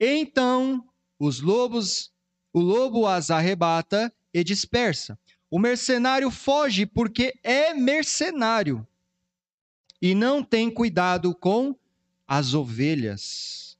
Então 0.00 0.84
os 1.16 1.40
lobos, 1.40 2.12
o 2.52 2.58
lobo 2.58 3.06
as 3.06 3.30
arrebata 3.30 4.12
e 4.34 4.42
dispersa. 4.42 5.16
O 5.48 5.60
mercenário 5.60 6.28
foge 6.28 6.86
porque 6.86 7.38
é 7.44 7.72
mercenário 7.72 8.84
e 10.00 10.12
não 10.12 10.42
tem 10.42 10.68
cuidado 10.68 11.32
com 11.36 11.76
as 12.26 12.52
ovelhas. 12.52 13.78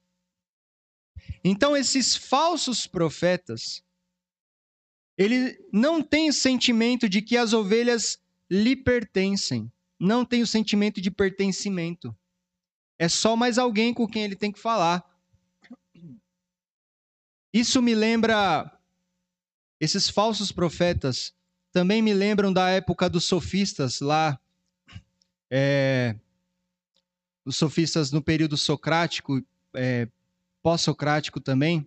Então 1.42 1.76
esses 1.76 2.14
falsos 2.14 2.86
profetas 2.86 3.82
ele 5.18 5.58
não 5.72 6.00
tem 6.00 6.30
sentimento 6.30 7.08
de 7.08 7.20
que 7.20 7.36
as 7.36 7.52
ovelhas 7.52 8.20
lhe 8.48 8.76
pertencem. 8.76 9.68
Não 10.02 10.24
tem 10.24 10.42
o 10.42 10.46
sentimento 10.48 11.00
de 11.00 11.12
pertencimento. 11.12 12.12
É 12.98 13.08
só 13.08 13.36
mais 13.36 13.56
alguém 13.56 13.94
com 13.94 14.04
quem 14.04 14.24
ele 14.24 14.34
tem 14.34 14.50
que 14.50 14.58
falar. 14.58 15.08
Isso 17.52 17.80
me 17.80 17.94
lembra. 17.94 18.68
Esses 19.78 20.08
falsos 20.08 20.50
profetas 20.50 21.32
também 21.70 22.02
me 22.02 22.12
lembram 22.12 22.52
da 22.52 22.68
época 22.68 23.08
dos 23.08 23.26
sofistas 23.26 24.00
lá. 24.00 24.40
É, 25.48 26.16
os 27.44 27.56
sofistas 27.56 28.10
no 28.10 28.20
período 28.20 28.56
socrático, 28.56 29.40
é, 29.72 30.08
pós-socrático 30.60 31.38
também, 31.38 31.86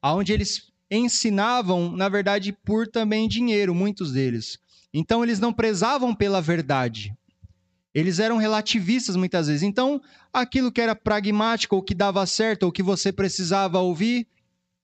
aonde 0.00 0.32
eles 0.32 0.72
ensinavam, 0.88 1.90
na 1.90 2.08
verdade, 2.08 2.52
por 2.52 2.86
também 2.86 3.26
dinheiro, 3.26 3.74
muitos 3.74 4.12
deles. 4.12 4.56
Então 4.94 5.24
eles 5.24 5.40
não 5.40 5.52
prezavam 5.52 6.14
pela 6.14 6.40
verdade. 6.40 7.12
Eles 7.96 8.18
eram 8.18 8.36
relativistas 8.36 9.16
muitas 9.16 9.46
vezes. 9.46 9.62
Então, 9.62 10.02
aquilo 10.30 10.70
que 10.70 10.82
era 10.82 10.94
pragmático, 10.94 11.74
ou 11.74 11.82
que 11.82 11.94
dava 11.94 12.26
certo, 12.26 12.64
ou 12.64 12.70
que 12.70 12.82
você 12.82 13.10
precisava 13.10 13.78
ouvir, 13.80 14.28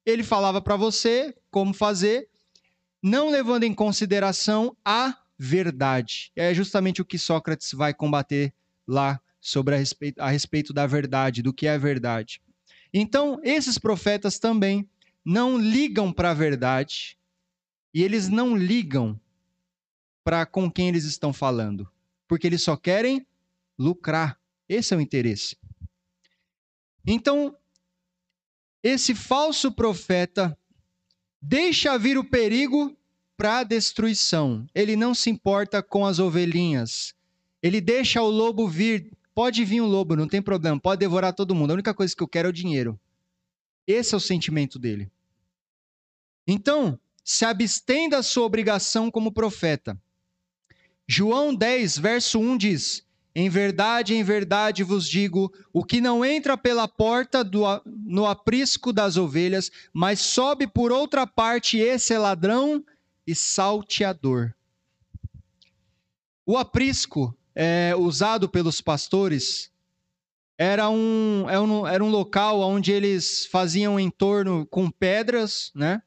ele 0.06 0.22
falava 0.22 0.62
para 0.62 0.76
você 0.76 1.36
como 1.50 1.74
fazer, 1.74 2.30
não 3.02 3.28
levando 3.28 3.64
em 3.64 3.74
consideração 3.74 4.74
a 4.82 5.14
verdade. 5.38 6.32
É 6.34 6.54
justamente 6.54 7.02
o 7.02 7.04
que 7.04 7.18
Sócrates 7.18 7.74
vai 7.74 7.92
combater 7.92 8.50
lá 8.88 9.20
sobre 9.38 9.74
a 9.74 9.78
respeito, 9.78 10.18
a 10.18 10.30
respeito 10.30 10.72
da 10.72 10.86
verdade, 10.86 11.42
do 11.42 11.52
que 11.52 11.66
é 11.66 11.74
a 11.74 11.78
verdade. 11.78 12.40
Então, 12.94 13.38
esses 13.44 13.76
profetas 13.76 14.38
também 14.38 14.88
não 15.22 15.58
ligam 15.58 16.10
para 16.10 16.30
a 16.30 16.34
verdade 16.34 17.18
e 17.92 18.02
eles 18.02 18.30
não 18.30 18.56
ligam 18.56 19.20
para 20.24 20.46
com 20.46 20.70
quem 20.70 20.88
eles 20.88 21.04
estão 21.04 21.30
falando, 21.30 21.86
porque 22.32 22.46
eles 22.46 22.62
só 22.62 22.78
querem 22.78 23.26
lucrar. 23.78 24.40
Esse 24.66 24.94
é 24.94 24.96
o 24.96 25.02
interesse. 25.02 25.54
Então, 27.06 27.54
esse 28.82 29.14
falso 29.14 29.70
profeta 29.70 30.56
deixa 31.42 31.98
vir 31.98 32.16
o 32.16 32.24
perigo 32.24 32.96
para 33.36 33.58
a 33.58 33.64
destruição. 33.64 34.66
Ele 34.74 34.96
não 34.96 35.14
se 35.14 35.28
importa 35.28 35.82
com 35.82 36.06
as 36.06 36.18
ovelhinhas. 36.18 37.14
Ele 37.62 37.82
deixa 37.82 38.22
o 38.22 38.30
lobo 38.30 38.66
vir. 38.66 39.12
Pode 39.34 39.62
vir 39.62 39.82
um 39.82 39.86
lobo, 39.86 40.16
não 40.16 40.26
tem 40.26 40.40
problema, 40.40 40.80
pode 40.80 41.00
devorar 41.00 41.34
todo 41.34 41.54
mundo. 41.54 41.72
A 41.72 41.74
única 41.74 41.92
coisa 41.92 42.16
que 42.16 42.22
eu 42.22 42.28
quero 42.28 42.48
é 42.48 42.50
o 42.50 42.54
dinheiro. 42.54 42.98
Esse 43.86 44.14
é 44.14 44.16
o 44.16 44.20
sentimento 44.20 44.78
dele. 44.78 45.12
Então, 46.46 46.98
se 47.22 47.44
abstém 47.44 48.08
da 48.08 48.22
sua 48.22 48.46
obrigação 48.46 49.10
como 49.10 49.30
profeta. 49.30 50.00
João 51.14 51.54
10, 51.54 51.98
verso 51.98 52.40
1 52.40 52.56
diz: 52.56 53.06
Em 53.34 53.50
verdade, 53.50 54.14
em 54.14 54.24
verdade 54.24 54.82
vos 54.82 55.06
digo: 55.06 55.52
o 55.70 55.84
que 55.84 56.00
não 56.00 56.24
entra 56.24 56.56
pela 56.56 56.88
porta 56.88 57.44
do, 57.44 57.64
no 57.84 58.24
aprisco 58.24 58.94
das 58.94 59.18
ovelhas, 59.18 59.70
mas 59.92 60.20
sobe 60.20 60.66
por 60.66 60.90
outra 60.90 61.26
parte, 61.26 61.76
esse 61.76 62.14
é 62.14 62.18
ladrão 62.18 62.82
e 63.26 63.34
salteador. 63.34 64.54
O 66.46 66.56
aprisco 66.56 67.36
é, 67.54 67.94
usado 67.94 68.48
pelos 68.48 68.80
pastores 68.80 69.70
era 70.56 70.88
um, 70.88 71.44
era 71.46 71.56
é 71.56 71.60
um, 71.60 71.86
era 71.86 72.02
um 72.02 72.08
local 72.08 72.60
onde 72.60 72.90
eles 72.90 73.44
faziam 73.44 74.00
em 74.00 74.08
torno 74.08 74.64
com 74.64 74.90
pedras, 74.90 75.72
né? 75.74 76.00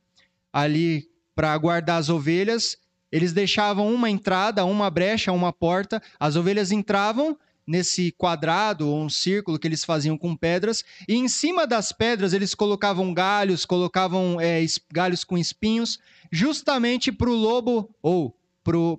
Ali 0.51 1.07
para 1.35 1.55
guardar 1.59 1.99
as 1.99 2.09
ovelhas. 2.09 2.75
Eles 3.15 3.31
deixavam 3.31 3.93
uma 3.93 4.09
entrada, 4.09 4.65
uma 4.65 4.89
brecha, 4.89 5.31
uma 5.31 5.53
porta. 5.53 6.03
As 6.19 6.35
ovelhas 6.35 6.69
entravam 6.69 7.39
nesse 7.65 8.11
quadrado 8.11 8.89
ou 8.89 9.01
um 9.01 9.09
círculo 9.09 9.57
que 9.57 9.65
eles 9.65 9.85
faziam 9.85 10.17
com 10.17 10.35
pedras, 10.35 10.83
e 11.07 11.15
em 11.15 11.29
cima 11.29 11.65
das 11.65 11.93
pedras 11.93 12.33
eles 12.33 12.53
colocavam 12.53 13.13
galhos, 13.13 13.65
colocavam 13.65 14.37
é, 14.41 14.65
galhos 14.91 15.23
com 15.23 15.37
espinhos, 15.37 15.97
justamente 16.29 17.09
para 17.09 17.29
o 17.29 17.33
lobo 17.33 17.89
ou 18.01 18.37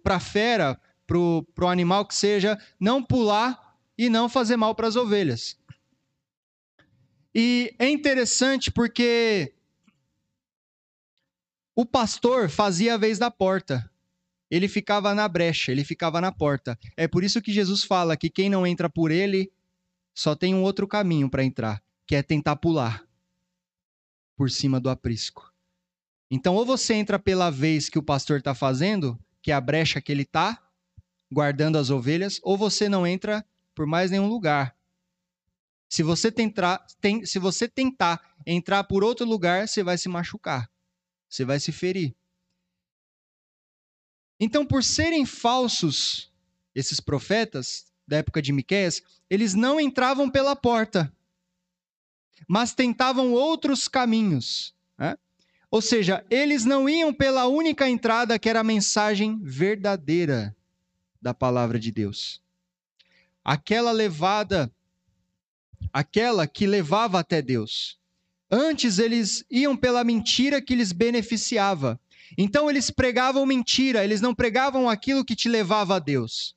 para 0.03 0.17
a 0.17 0.21
fera, 0.21 0.81
para 1.07 1.19
o 1.19 1.69
animal 1.69 2.07
que 2.07 2.15
seja, 2.15 2.59
não 2.81 3.03
pular 3.03 3.77
e 3.99 4.09
não 4.09 4.31
fazer 4.31 4.57
mal 4.57 4.75
para 4.75 4.89
as 4.89 4.97
ovelhas. 4.97 5.59
E 7.35 7.75
é 7.79 7.87
interessante 7.87 8.71
porque 8.71 9.53
o 11.75 11.85
pastor 11.85 12.49
fazia 12.49 12.95
a 12.95 12.97
vez 12.97 13.19
da 13.19 13.31
porta. 13.31 13.91
Ele 14.51 14.69
ficava 14.69 15.15
na 15.15 15.27
brecha, 15.29 15.73
ele 15.73 15.85
ficava 15.85 16.21
na 16.21 16.31
porta. 16.31 16.79
É 16.97 17.09
por 17.09 17.25
isso 17.25 17.43
que 17.43 17.53
Jesus 17.53 17.83
fala 17.83 18.17
que 18.17 18.31
quem 18.31 18.49
não 18.49 18.67
entra 18.67 18.89
por 18.89 19.11
ele 19.11 19.51
só 20.15 20.35
tem 20.35 20.55
um 20.55 20.63
outro 20.63 20.87
caminho 20.87 21.29
para 21.29 21.45
entrar, 21.45 21.83
que 22.07 22.15
é 22.15 22.23
tentar 22.23 22.57
pular 22.57 23.05
por 24.37 24.51
cima 24.51 24.79
do 24.79 24.89
aprisco. 24.89 25.53
Então, 26.31 26.55
ou 26.55 26.65
você 26.65 26.95
entra 26.95 27.19
pela 27.19 27.51
vez 27.51 27.89
que 27.89 27.99
o 27.99 28.03
pastor 28.03 28.39
está 28.39 28.55
fazendo, 28.55 29.19
que 29.43 29.51
é 29.51 29.55
a 29.55 29.61
brecha 29.61 30.01
que 30.01 30.11
ele 30.11 30.23
está, 30.23 30.63
guardando 31.31 31.79
as 31.79 31.91
ovelhas, 31.91 32.41
ou 32.43 32.57
você 32.57 32.89
não 32.89 33.07
entra 33.07 33.45
por 33.75 33.87
mais 33.87 34.11
nenhum 34.11 34.29
lugar. 34.29 34.77
Se 35.89 36.03
você 36.03 36.33
tentar, 36.33 36.85
tem, 37.01 37.25
se 37.25 37.39
você 37.39 37.69
tentar 37.69 38.21
entrar 38.45 38.85
por 38.85 39.05
outro 39.05 39.25
lugar, 39.25 39.69
você 39.69 39.83
vai 39.83 39.97
se 39.97 40.09
machucar. 40.09 40.69
Você 41.29 41.45
vai 41.45 41.61
se 41.61 41.71
ferir. 41.71 42.15
Então, 44.39 44.65
por 44.65 44.85
serem 44.85 45.25
falsos, 45.25 46.31
esses 46.75 47.01
profetas 47.01 47.87
da 48.07 48.19
época 48.19 48.41
de 48.43 48.53
Miqueias, 48.53 49.03
eles 49.29 49.55
não 49.55 49.81
entravam 49.81 50.31
pela 50.31 50.55
porta, 50.55 51.13
mas 52.47 52.75
tentavam 52.75 53.33
outros 53.33 53.89
caminhos. 53.89 54.75
Né? 54.99 55.17
Ou 55.71 55.81
seja, 55.81 56.25
eles 56.31 56.65
não 56.65 56.89
iam 56.89 57.13
pela 57.13 57.47
única 57.47 57.89
entrada 57.89 58.39
que 58.39 58.49
era 58.49 58.61
a 58.61 58.65
mensagem 58.65 59.39
verdadeira 59.43 60.55
da 61.21 61.33
palavra 61.33 61.79
de 61.79 61.91
Deus 61.91 62.41
aquela 63.47 63.93
levada, 63.93 64.69
aquela 65.93 66.49
que 66.49 66.67
levava 66.67 67.21
até 67.21 67.41
Deus. 67.41 67.97
Antes 68.51 68.99
eles 68.99 69.45
iam 69.49 69.77
pela 69.77 70.03
mentira 70.03 70.61
que 70.61 70.75
lhes 70.75 70.91
beneficiava. 70.91 72.01
Então 72.37 72.71
eles 72.71 72.91
pregavam 72.91 73.45
mentira, 73.47 74.05
eles 74.05 74.21
não 74.21 74.35
pregavam 74.35 74.89
aquilo 74.89 75.25
que 75.25 75.37
te 75.37 75.49
levava 75.49 75.97
a 75.97 75.99
Deus. 75.99 76.55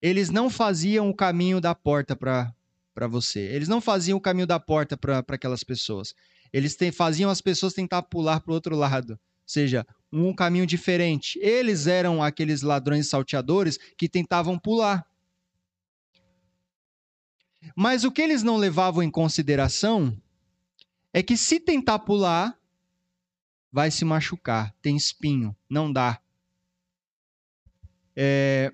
Eles 0.00 0.30
não 0.30 0.50
faziam 0.50 1.08
o 1.08 1.14
caminho 1.14 1.60
da 1.60 1.74
porta 1.74 2.14
para 2.14 3.06
você. 3.08 3.40
Eles 3.40 3.68
não 3.68 3.80
faziam 3.80 4.18
o 4.18 4.20
caminho 4.20 4.46
da 4.46 4.60
porta 4.60 4.96
para 4.96 5.24
aquelas 5.28 5.64
pessoas. 5.64 6.14
Eles 6.52 6.76
te, 6.76 6.92
faziam 6.92 7.30
as 7.30 7.40
pessoas 7.40 7.72
tentar 7.72 8.02
pular 8.02 8.40
para 8.40 8.50
o 8.50 8.54
outro 8.54 8.76
lado. 8.76 9.12
Ou 9.12 9.18
seja, 9.46 9.86
um 10.12 10.34
caminho 10.34 10.66
diferente. 10.66 11.38
Eles 11.40 11.86
eram 11.86 12.22
aqueles 12.22 12.62
ladrões 12.62 13.08
salteadores 13.08 13.78
que 13.96 14.08
tentavam 14.08 14.58
pular. 14.58 15.06
Mas 17.74 18.04
o 18.04 18.12
que 18.12 18.22
eles 18.22 18.42
não 18.42 18.56
levavam 18.56 19.02
em 19.02 19.10
consideração 19.10 20.16
é 21.12 21.22
que 21.22 21.36
se 21.36 21.58
tentar 21.58 22.00
pular, 22.00 22.58
vai 23.74 23.90
se 23.90 24.04
machucar, 24.04 24.72
tem 24.80 24.96
espinho, 24.96 25.52
não 25.68 25.92
dá. 25.92 26.20
É... 28.14 28.72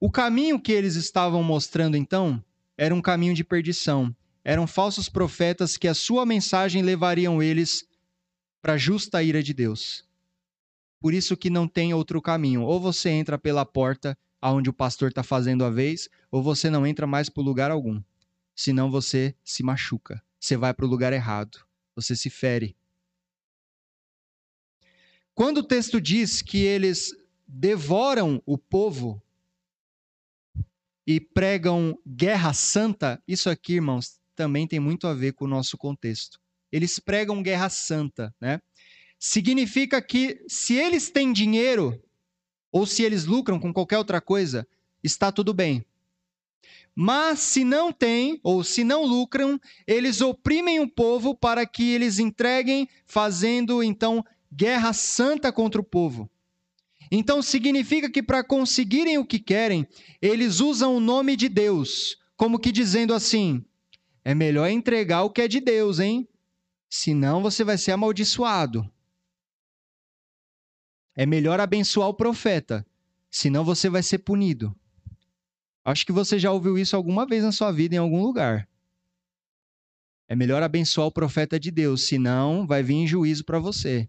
O 0.00 0.10
caminho 0.10 0.60
que 0.60 0.72
eles 0.72 0.96
estavam 0.96 1.44
mostrando 1.44 1.96
então 1.96 2.44
era 2.76 2.92
um 2.92 3.00
caminho 3.00 3.34
de 3.34 3.44
perdição. 3.44 4.12
Eram 4.42 4.66
falsos 4.66 5.08
profetas 5.08 5.76
que 5.76 5.86
a 5.86 5.94
sua 5.94 6.26
mensagem 6.26 6.82
levariam 6.82 7.40
eles 7.40 7.86
para 8.60 8.72
a 8.72 8.76
justa 8.76 9.22
ira 9.22 9.44
de 9.44 9.54
Deus. 9.54 10.04
Por 10.98 11.14
isso 11.14 11.36
que 11.36 11.48
não 11.48 11.68
tem 11.68 11.94
outro 11.94 12.20
caminho. 12.20 12.62
Ou 12.62 12.80
você 12.80 13.10
entra 13.10 13.38
pela 13.38 13.64
porta 13.64 14.18
aonde 14.42 14.68
o 14.68 14.72
pastor 14.72 15.10
está 15.10 15.22
fazendo 15.22 15.64
a 15.64 15.70
vez, 15.70 16.08
ou 16.32 16.42
você 16.42 16.68
não 16.68 16.84
entra 16.84 17.06
mais 17.06 17.28
para 17.28 17.44
lugar 17.44 17.70
algum. 17.70 18.02
Senão 18.56 18.90
você 18.90 19.36
se 19.44 19.62
machuca, 19.62 20.20
você 20.40 20.56
vai 20.56 20.74
para 20.74 20.84
o 20.84 20.88
lugar 20.88 21.12
errado, 21.12 21.64
você 21.94 22.16
se 22.16 22.28
fere. 22.28 22.74
Quando 25.40 25.56
o 25.56 25.62
texto 25.62 25.98
diz 25.98 26.42
que 26.42 26.58
eles 26.58 27.14
devoram 27.48 28.42
o 28.44 28.58
povo, 28.58 29.22
e 31.06 31.18
pregam 31.18 31.98
guerra 32.06 32.52
santa, 32.52 33.22
isso 33.26 33.48
aqui, 33.48 33.76
irmãos, 33.76 34.20
também 34.36 34.66
tem 34.66 34.78
muito 34.78 35.06
a 35.06 35.14
ver 35.14 35.32
com 35.32 35.46
o 35.46 35.48
nosso 35.48 35.78
contexto. 35.78 36.38
Eles 36.70 36.98
pregam 36.98 37.42
guerra 37.42 37.70
santa, 37.70 38.34
né? 38.38 38.60
Significa 39.18 40.02
que 40.02 40.44
se 40.46 40.74
eles 40.74 41.08
têm 41.08 41.32
dinheiro 41.32 41.98
ou 42.70 42.84
se 42.84 43.02
eles 43.02 43.24
lucram 43.24 43.58
com 43.58 43.72
qualquer 43.72 43.96
outra 43.96 44.20
coisa, 44.20 44.68
está 45.02 45.32
tudo 45.32 45.54
bem. 45.54 45.82
Mas 46.94 47.38
se 47.38 47.64
não 47.64 47.90
têm, 47.90 48.38
ou 48.42 48.62
se 48.62 48.84
não 48.84 49.06
lucram, 49.06 49.58
eles 49.86 50.20
oprimem 50.20 50.80
o 50.80 50.86
povo 50.86 51.34
para 51.34 51.64
que 51.64 51.92
eles 51.92 52.18
entreguem, 52.18 52.86
fazendo 53.06 53.82
então 53.82 54.22
guerra 54.50 54.92
santa 54.92 55.52
contra 55.52 55.80
o 55.80 55.84
povo. 55.84 56.28
Então 57.10 57.42
significa 57.42 58.10
que 58.10 58.22
para 58.22 58.44
conseguirem 58.44 59.18
o 59.18 59.24
que 59.24 59.38
querem, 59.38 59.86
eles 60.22 60.60
usam 60.60 60.96
o 60.96 61.00
nome 61.00 61.36
de 61.36 61.48
Deus, 61.48 62.16
como 62.36 62.58
que 62.58 62.70
dizendo 62.70 63.12
assim: 63.12 63.64
é 64.24 64.34
melhor 64.34 64.68
entregar 64.68 65.22
o 65.22 65.30
que 65.30 65.42
é 65.42 65.48
de 65.48 65.60
Deus, 65.60 65.98
hein? 65.98 66.28
Senão 66.88 67.42
você 67.42 67.64
vai 67.64 67.78
ser 67.78 67.92
amaldiçoado. 67.92 68.88
É 71.16 71.26
melhor 71.26 71.58
abençoar 71.60 72.08
o 72.08 72.14
profeta, 72.14 72.86
senão 73.30 73.64
você 73.64 73.88
vai 73.90 74.02
ser 74.02 74.18
punido. 74.18 74.74
Acho 75.84 76.04
que 76.04 76.12
você 76.12 76.38
já 76.38 76.52
ouviu 76.52 76.78
isso 76.78 76.94
alguma 76.94 77.26
vez 77.26 77.42
na 77.42 77.52
sua 77.52 77.72
vida 77.72 77.94
em 77.94 77.98
algum 77.98 78.22
lugar. 78.22 78.68
É 80.28 80.36
melhor 80.36 80.62
abençoar 80.62 81.08
o 81.08 81.12
profeta 81.12 81.58
de 81.58 81.70
Deus, 81.70 82.06
senão 82.06 82.66
vai 82.66 82.82
vir 82.82 83.06
juízo 83.06 83.44
para 83.44 83.58
você. 83.58 84.08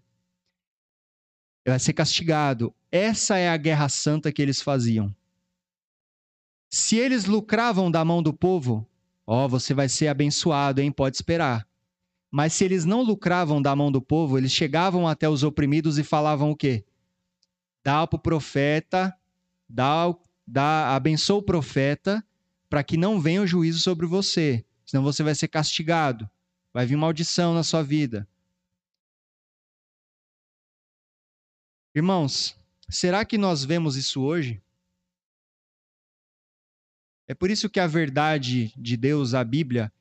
Vai 1.65 1.79
ser 1.79 1.93
castigado. 1.93 2.73
Essa 2.91 3.37
é 3.37 3.49
a 3.49 3.57
guerra 3.57 3.87
santa 3.89 4.31
que 4.31 4.41
eles 4.41 4.61
faziam. 4.61 5.15
Se 6.69 6.97
eles 6.97 7.25
lucravam 7.25 7.91
da 7.91 8.03
mão 8.03 8.23
do 8.23 8.33
povo, 8.33 8.87
ó, 9.27 9.45
oh, 9.45 9.49
você 9.49 9.73
vai 9.73 9.89
ser 9.89 10.07
abençoado, 10.07 10.81
hein? 10.81 10.91
Pode 10.91 11.17
esperar. 11.17 11.67
Mas 12.31 12.53
se 12.53 12.63
eles 12.63 12.85
não 12.85 13.01
lucravam 13.01 13.61
da 13.61 13.75
mão 13.75 13.91
do 13.91 14.01
povo, 14.01 14.37
eles 14.37 14.51
chegavam 14.51 15.07
até 15.07 15.27
os 15.27 15.43
oprimidos 15.43 15.97
e 15.97 16.03
falavam 16.03 16.49
o 16.51 16.55
quê? 16.55 16.85
Dá 17.83 18.07
para 18.07 18.17
o 18.17 18.21
profeta, 18.21 19.13
dá 19.67 20.15
dá, 20.47 20.95
abençoa 20.95 21.37
o 21.37 21.43
profeta 21.43 22.23
para 22.69 22.83
que 22.83 22.97
não 22.97 23.19
venha 23.19 23.41
o 23.41 23.47
juízo 23.47 23.79
sobre 23.79 24.05
você, 24.05 24.65
senão 24.85 25.03
você 25.03 25.23
vai 25.23 25.35
ser 25.35 25.47
castigado, 25.47 26.29
vai 26.73 26.85
vir 26.85 26.95
maldição 26.95 27.53
na 27.53 27.63
sua 27.63 27.83
vida. 27.83 28.27
Irmãos, 31.93 32.55
será 32.89 33.25
que 33.25 33.37
nós 33.37 33.65
vemos 33.65 33.97
isso 33.97 34.21
hoje? 34.21 34.61
É 37.27 37.33
por 37.33 37.51
isso 37.51 37.69
que 37.69 37.81
a 37.81 37.87
verdade 37.87 38.71
de 38.77 38.95
Deus, 38.95 39.33
a 39.33 39.43
Bíblia, 39.43 39.91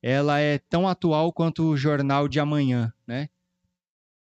ela 0.00 0.38
é 0.38 0.58
tão 0.58 0.86
atual 0.86 1.32
quanto 1.32 1.64
o 1.64 1.76
jornal 1.76 2.28
de 2.28 2.38
amanhã, 2.38 2.92
né? 3.04 3.28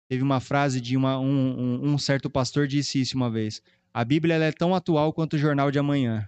Teve 0.07 0.23
uma 0.23 0.39
frase 0.39 0.81
de 0.81 0.97
uma, 0.97 1.19
um, 1.19 1.85
um, 1.85 1.93
um 1.93 1.97
certo 1.97 2.29
pastor 2.29 2.67
disse 2.67 2.99
isso 2.99 3.15
uma 3.15 3.29
vez. 3.29 3.61
A 3.93 4.03
Bíblia 4.03 4.35
é 4.35 4.51
tão 4.51 4.73
atual 4.73 5.13
quanto 5.13 5.35
o 5.35 5.39
jornal 5.39 5.69
de 5.69 5.77
amanhã. 5.77 6.27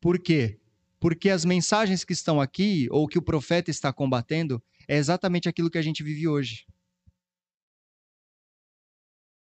Por 0.00 0.20
quê? 0.20 0.58
Porque 1.00 1.30
as 1.30 1.44
mensagens 1.44 2.04
que 2.04 2.12
estão 2.12 2.40
aqui, 2.40 2.86
ou 2.90 3.08
que 3.08 3.18
o 3.18 3.22
profeta 3.22 3.70
está 3.70 3.92
combatendo, 3.92 4.62
é 4.86 4.96
exatamente 4.96 5.48
aquilo 5.48 5.70
que 5.70 5.78
a 5.78 5.82
gente 5.82 6.02
vive 6.02 6.28
hoje. 6.28 6.64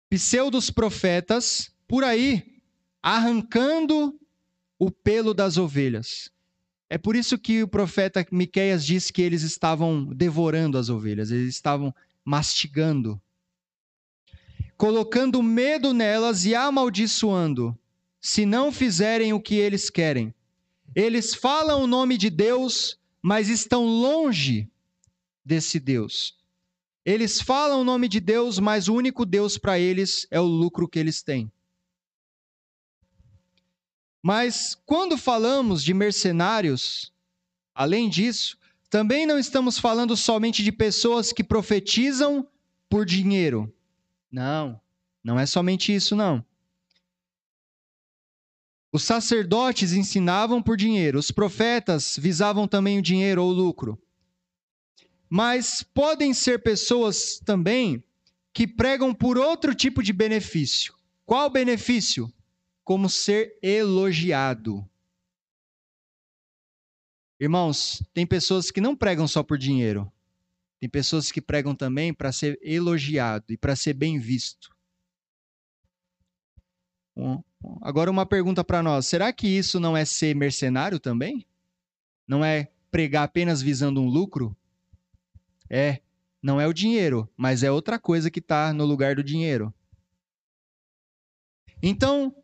Pseudos 0.09 0.69
profetas 0.69 1.71
por 1.87 2.03
aí, 2.03 2.61
arrancando 3.01 4.19
o 4.77 4.89
pelo 4.89 5.33
das 5.33 5.57
ovelhas. 5.57 6.31
É 6.89 6.97
por 6.97 7.15
isso 7.15 7.37
que 7.37 7.61
o 7.61 7.67
profeta 7.67 8.25
Miqueias 8.31 8.85
diz 8.85 9.11
que 9.11 9.21
eles 9.21 9.43
estavam 9.43 10.05
devorando 10.05 10.77
as 10.77 10.89
ovelhas, 10.89 11.31
eles 11.31 11.53
estavam 11.53 11.93
mastigando 12.25 13.21
colocando 14.79 15.43
medo 15.43 15.93
nelas 15.93 16.45
e 16.45 16.55
amaldiçoando, 16.55 17.77
se 18.21 18.45
não 18.45 18.71
fizerem 18.71 19.33
o 19.33 19.41
que 19.41 19.55
eles 19.55 19.89
querem. 19.89 20.33
Eles 20.95 21.35
falam 21.35 21.83
o 21.83 21.87
nome 21.87 22.17
de 22.17 22.29
Deus, 22.29 22.97
mas 23.21 23.49
estão 23.49 23.85
longe 23.85 24.69
desse 25.43 25.81
Deus. 25.81 26.38
Eles 27.09 27.41
falam 27.41 27.81
o 27.81 27.83
nome 27.83 28.07
de 28.07 28.19
Deus, 28.19 28.59
mas 28.59 28.87
o 28.87 28.93
único 28.93 29.25
Deus 29.25 29.57
para 29.57 29.79
eles 29.79 30.27
é 30.29 30.39
o 30.39 30.45
lucro 30.45 30.87
que 30.87 30.99
eles 30.99 31.23
têm. 31.23 31.51
Mas 34.21 34.79
quando 34.85 35.17
falamos 35.17 35.83
de 35.83 35.91
mercenários, 35.91 37.11
além 37.73 38.07
disso, 38.07 38.59
também 38.91 39.25
não 39.25 39.39
estamos 39.39 39.79
falando 39.79 40.15
somente 40.15 40.61
de 40.61 40.71
pessoas 40.71 41.33
que 41.33 41.43
profetizam 41.43 42.47
por 42.87 43.07
dinheiro. 43.07 43.73
Não, 44.31 44.79
não 45.23 45.39
é 45.39 45.47
somente 45.47 45.91
isso, 45.91 46.15
não. 46.15 46.45
Os 48.91 49.01
sacerdotes 49.01 49.93
ensinavam 49.93 50.61
por 50.61 50.77
dinheiro, 50.77 51.17
os 51.17 51.31
profetas 51.31 52.19
visavam 52.21 52.67
também 52.67 52.99
o 52.99 53.01
dinheiro 53.01 53.43
ou 53.43 53.49
o 53.49 53.53
lucro. 53.53 53.99
Mas 55.29 55.83
podem 55.83 56.33
ser 56.33 56.63
pessoas 56.63 57.39
também 57.45 58.03
que 58.51 58.67
pregam 58.67 59.13
por 59.13 59.37
outro 59.37 59.75
tipo 59.75 60.01
de 60.01 60.11
benefício. 60.11 60.95
Qual 61.25 61.49
benefício? 61.49 62.33
Como 62.83 63.07
ser 63.07 63.57
elogiado. 63.61 64.89
Irmãos, 67.39 68.03
tem 68.13 68.25
pessoas 68.25 68.71
que 68.71 68.81
não 68.81 68.95
pregam 68.95 69.27
só 69.27 69.43
por 69.43 69.57
dinheiro. 69.57 70.11
Tem 70.79 70.89
pessoas 70.89 71.31
que 71.31 71.41
pregam 71.41 71.75
também 71.75 72.13
para 72.13 72.31
ser 72.31 72.59
elogiado 72.63 73.53
e 73.53 73.57
para 73.57 73.75
ser 73.75 73.93
bem 73.93 74.17
visto. 74.17 74.75
Agora, 77.81 78.09
uma 78.09 78.25
pergunta 78.25 78.63
para 78.63 78.81
nós: 78.81 79.05
será 79.05 79.31
que 79.31 79.47
isso 79.47 79.79
não 79.79 79.95
é 79.95 80.05
ser 80.05 80.35
mercenário 80.35 80.99
também? 80.99 81.45
Não 82.27 82.43
é 82.43 82.71
pregar 82.89 83.23
apenas 83.23 83.61
visando 83.61 84.01
um 84.01 84.07
lucro? 84.07 84.55
É, 85.69 86.01
não 86.41 86.59
é 86.59 86.67
o 86.67 86.73
dinheiro, 86.73 87.29
mas 87.37 87.63
é 87.63 87.71
outra 87.71 87.99
coisa 87.99 88.31
que 88.31 88.39
está 88.39 88.73
no 88.73 88.85
lugar 88.85 89.15
do 89.15 89.23
dinheiro. 89.23 89.73
Então, 91.81 92.35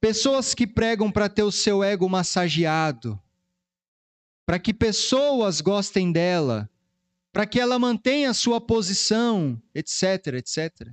pessoas 0.00 0.54
que 0.54 0.66
pregam 0.66 1.10
para 1.10 1.28
ter 1.28 1.42
o 1.42 1.50
seu 1.50 1.82
ego 1.82 2.08
massageado, 2.08 3.20
para 4.44 4.58
que 4.58 4.72
pessoas 4.72 5.60
gostem 5.60 6.12
dela, 6.12 6.70
para 7.32 7.46
que 7.46 7.58
ela 7.58 7.78
mantenha 7.78 8.30
a 8.30 8.34
sua 8.34 8.60
posição, 8.60 9.60
etc, 9.74 10.34
etc. 10.34 10.88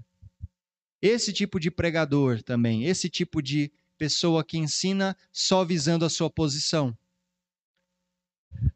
Esse 1.02 1.32
tipo 1.32 1.60
de 1.60 1.70
pregador 1.70 2.42
também, 2.42 2.86
esse 2.86 3.10
tipo 3.10 3.42
de 3.42 3.72
pessoa 3.98 4.44
que 4.44 4.58
ensina 4.58 5.16
só 5.32 5.64
visando 5.64 6.04
a 6.04 6.10
sua 6.10 6.30
posição. 6.30 6.98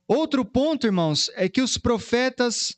Outro 0.08 0.46
ponto, 0.46 0.88
irmãos, 0.88 1.30
é 1.36 1.50
que 1.50 1.62
os 1.62 1.78
profetas 1.78 2.78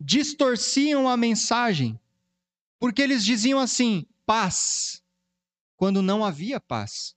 distorciam 0.00 1.08
a 1.08 1.16
mensagem, 1.16 1.98
porque 2.78 3.02
eles 3.02 3.24
diziam 3.24 3.58
assim: 3.58 4.06
paz, 4.24 5.02
quando 5.76 6.02
não 6.02 6.24
havia 6.24 6.60
paz. 6.60 7.14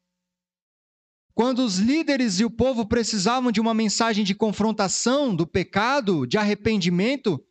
Quando 1.33 1.63
os 1.63 1.77
líderes 1.77 2.41
e 2.41 2.45
o 2.45 2.51
povo 2.51 2.85
precisavam 2.85 3.49
de 3.49 3.61
uma 3.61 3.73
mensagem 3.73 4.25
de 4.25 4.35
confrontação 4.35 5.33
do 5.33 5.47
pecado, 5.47 6.27
de 6.27 6.37
arrependimento, 6.37 7.41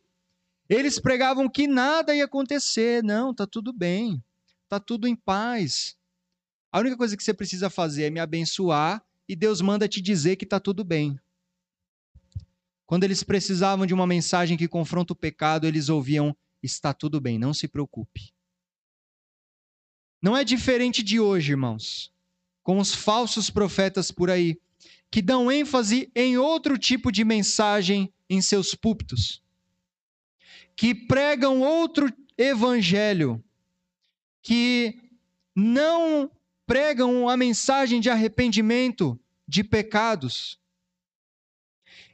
eles 0.69 0.99
pregavam 0.99 1.49
que 1.49 1.65
nada 1.65 2.13
ia 2.13 2.25
acontecer. 2.25 3.03
Não, 3.03 3.33
tá 3.33 3.47
tudo 3.47 3.73
bem. 3.73 4.23
Tá 4.67 4.79
tudo 4.79 5.07
em 5.07 5.15
paz. 5.15 5.97
A 6.71 6.79
única 6.79 6.95
coisa 6.95 7.17
que 7.17 7.23
você 7.23 7.33
precisa 7.33 7.67
fazer 7.67 8.03
é 8.03 8.09
me 8.11 8.19
abençoar 8.19 9.03
e 9.27 9.35
Deus 9.35 9.59
manda 9.59 9.87
te 9.87 9.99
dizer 9.99 10.35
que 10.35 10.45
tá 10.45 10.59
tudo 10.59 10.83
bem. 10.83 11.19
Quando 12.89 13.03
eles 13.03 13.21
precisavam 13.21 13.85
de 13.85 13.93
uma 13.93 14.07
mensagem 14.07 14.57
que 14.57 14.67
confronta 14.67 15.13
o 15.13 15.15
pecado, 15.15 15.67
eles 15.67 15.89
ouviam: 15.89 16.35
está 16.63 16.93
tudo 16.93 17.21
bem, 17.21 17.37
não 17.37 17.53
se 17.53 17.67
preocupe. 17.67 18.33
Não 20.19 20.35
é 20.35 20.43
diferente 20.43 21.03
de 21.03 21.19
hoje, 21.19 21.51
irmãos 21.51 22.11
com 22.69 22.77
os 22.77 22.93
falsos 22.93 23.49
profetas 23.49 24.11
por 24.11 24.29
aí, 24.29 24.55
que 25.09 25.23
dão 25.23 25.51
ênfase 25.51 26.11
em 26.15 26.37
outro 26.37 26.77
tipo 26.77 27.11
de 27.11 27.25
mensagem 27.25 28.13
em 28.29 28.43
seus 28.43 28.75
púlpitos, 28.75 29.41
que 30.75 30.93
pregam 30.93 31.61
outro 31.61 32.13
evangelho, 32.37 33.43
que 34.43 34.99
não 35.55 36.29
pregam 36.67 37.27
a 37.27 37.35
mensagem 37.35 37.99
de 37.99 38.07
arrependimento 38.07 39.19
de 39.47 39.63
pecados. 39.63 40.59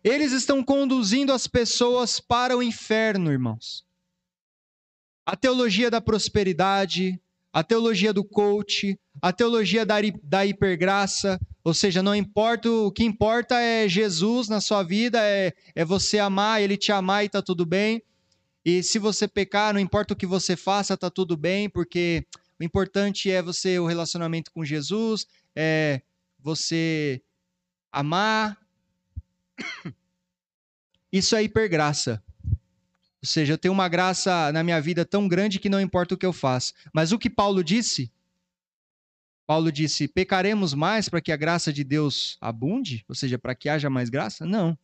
Eles 0.05 0.31
estão 0.31 0.63
conduzindo 0.63 1.33
as 1.33 1.47
pessoas 1.47 2.19
para 2.19 2.55
o 2.55 2.61
inferno, 2.61 3.31
irmãos. 3.31 3.83
A 5.25 5.35
teologia 5.35 5.89
da 5.89 5.99
prosperidade, 5.99 7.19
a 7.51 7.63
teologia 7.63 8.13
do 8.13 8.23
coach, 8.23 8.99
a 9.19 9.33
teologia 9.33 9.83
da, 9.83 9.95
da 10.21 10.45
hipergraça, 10.45 11.41
ou 11.63 11.73
seja, 11.73 12.03
não 12.03 12.13
importa, 12.13 12.69
o 12.69 12.91
que 12.91 13.03
importa 13.03 13.59
é 13.59 13.89
Jesus 13.89 14.47
na 14.47 14.61
sua 14.61 14.83
vida, 14.83 15.19
é, 15.23 15.51
é 15.73 15.83
você 15.83 16.19
amar, 16.19 16.61
ele 16.61 16.77
te 16.77 16.91
amar 16.91 17.25
e 17.25 17.29
tá 17.29 17.41
tudo 17.41 17.65
bem. 17.65 18.03
E 18.63 18.83
se 18.83 18.99
você 18.99 19.27
pecar, 19.27 19.73
não 19.73 19.79
importa 19.79 20.13
o 20.13 20.17
que 20.17 20.27
você 20.27 20.55
faça, 20.55 20.95
tá 20.95 21.09
tudo 21.09 21.35
bem, 21.35 21.67
porque 21.67 22.27
o 22.59 22.63
importante 22.63 23.31
é 23.31 23.41
você 23.41 23.79
o 23.79 23.87
relacionamento 23.87 24.51
com 24.51 24.63
Jesus, 24.63 25.25
é 25.55 25.99
você 26.39 27.23
amar. 27.91 28.64
Isso 31.11 31.35
é 31.35 31.43
hipergraça. 31.43 32.23
Ou 33.25 33.27
seja, 33.27 33.53
eu 33.53 33.57
tenho 33.57 33.73
uma 33.73 33.87
graça 33.87 34.51
na 34.51 34.63
minha 34.63 34.79
vida 34.79 35.03
tão 35.03 35.27
grande 35.27 35.59
que 35.59 35.69
não 35.69 35.81
importa 35.81 36.13
o 36.13 36.17
que 36.17 36.25
eu 36.25 36.33
faço. 36.33 36.73
Mas 36.93 37.11
o 37.11 37.17
que 37.17 37.29
Paulo 37.29 37.63
disse? 37.63 38.11
Paulo 39.47 39.71
disse: 39.71 40.07
pecaremos 40.07 40.73
mais 40.73 41.07
para 41.07 41.21
que 41.21 41.31
a 41.31 41.37
graça 41.37 41.71
de 41.71 41.83
Deus 41.83 42.37
abunde? 42.41 43.03
Ou 43.07 43.15
seja, 43.15 43.37
para 43.39 43.55
que 43.55 43.69
haja 43.69 43.89
mais 43.89 44.09
graça? 44.09 44.45
Não. 44.45 44.77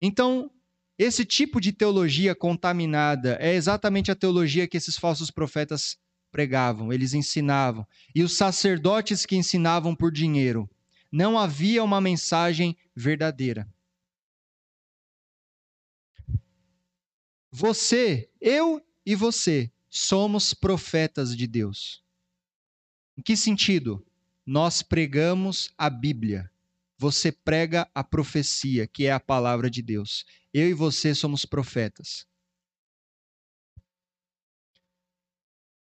Então, 0.00 0.50
esse 0.98 1.24
tipo 1.24 1.60
de 1.60 1.72
teologia 1.72 2.34
contaminada 2.34 3.36
é 3.40 3.54
exatamente 3.54 4.10
a 4.10 4.14
teologia 4.14 4.68
que 4.68 4.76
esses 4.76 4.96
falsos 4.96 5.30
profetas 5.30 5.98
pregavam, 6.30 6.92
eles 6.92 7.14
ensinavam. 7.14 7.86
E 8.14 8.22
os 8.22 8.36
sacerdotes 8.36 9.24
que 9.24 9.36
ensinavam 9.36 9.94
por 9.94 10.12
dinheiro. 10.12 10.68
Não 11.16 11.38
havia 11.38 11.84
uma 11.84 12.00
mensagem 12.00 12.76
verdadeira. 12.92 13.72
Você, 17.52 18.28
eu 18.40 18.84
e 19.06 19.14
você, 19.14 19.70
somos 19.88 20.52
profetas 20.52 21.36
de 21.36 21.46
Deus. 21.46 22.02
Em 23.16 23.22
que 23.22 23.36
sentido? 23.36 24.04
Nós 24.44 24.82
pregamos 24.82 25.72
a 25.78 25.88
Bíblia. 25.88 26.50
Você 26.98 27.30
prega 27.30 27.88
a 27.94 28.02
profecia, 28.02 28.84
que 28.88 29.06
é 29.06 29.12
a 29.12 29.20
palavra 29.20 29.70
de 29.70 29.82
Deus. 29.82 30.26
Eu 30.52 30.68
e 30.68 30.74
você 30.74 31.14
somos 31.14 31.44
profetas. 31.44 32.26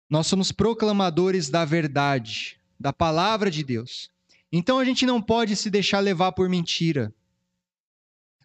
Nós 0.08 0.28
somos 0.28 0.52
proclamadores 0.52 1.50
da 1.50 1.64
verdade, 1.64 2.60
da 2.78 2.92
palavra 2.92 3.50
de 3.50 3.64
Deus. 3.64 4.14
Então 4.58 4.78
a 4.78 4.84
gente 4.86 5.04
não 5.04 5.20
pode 5.20 5.54
se 5.54 5.68
deixar 5.68 6.00
levar 6.00 6.32
por 6.32 6.48
mentira. 6.48 7.14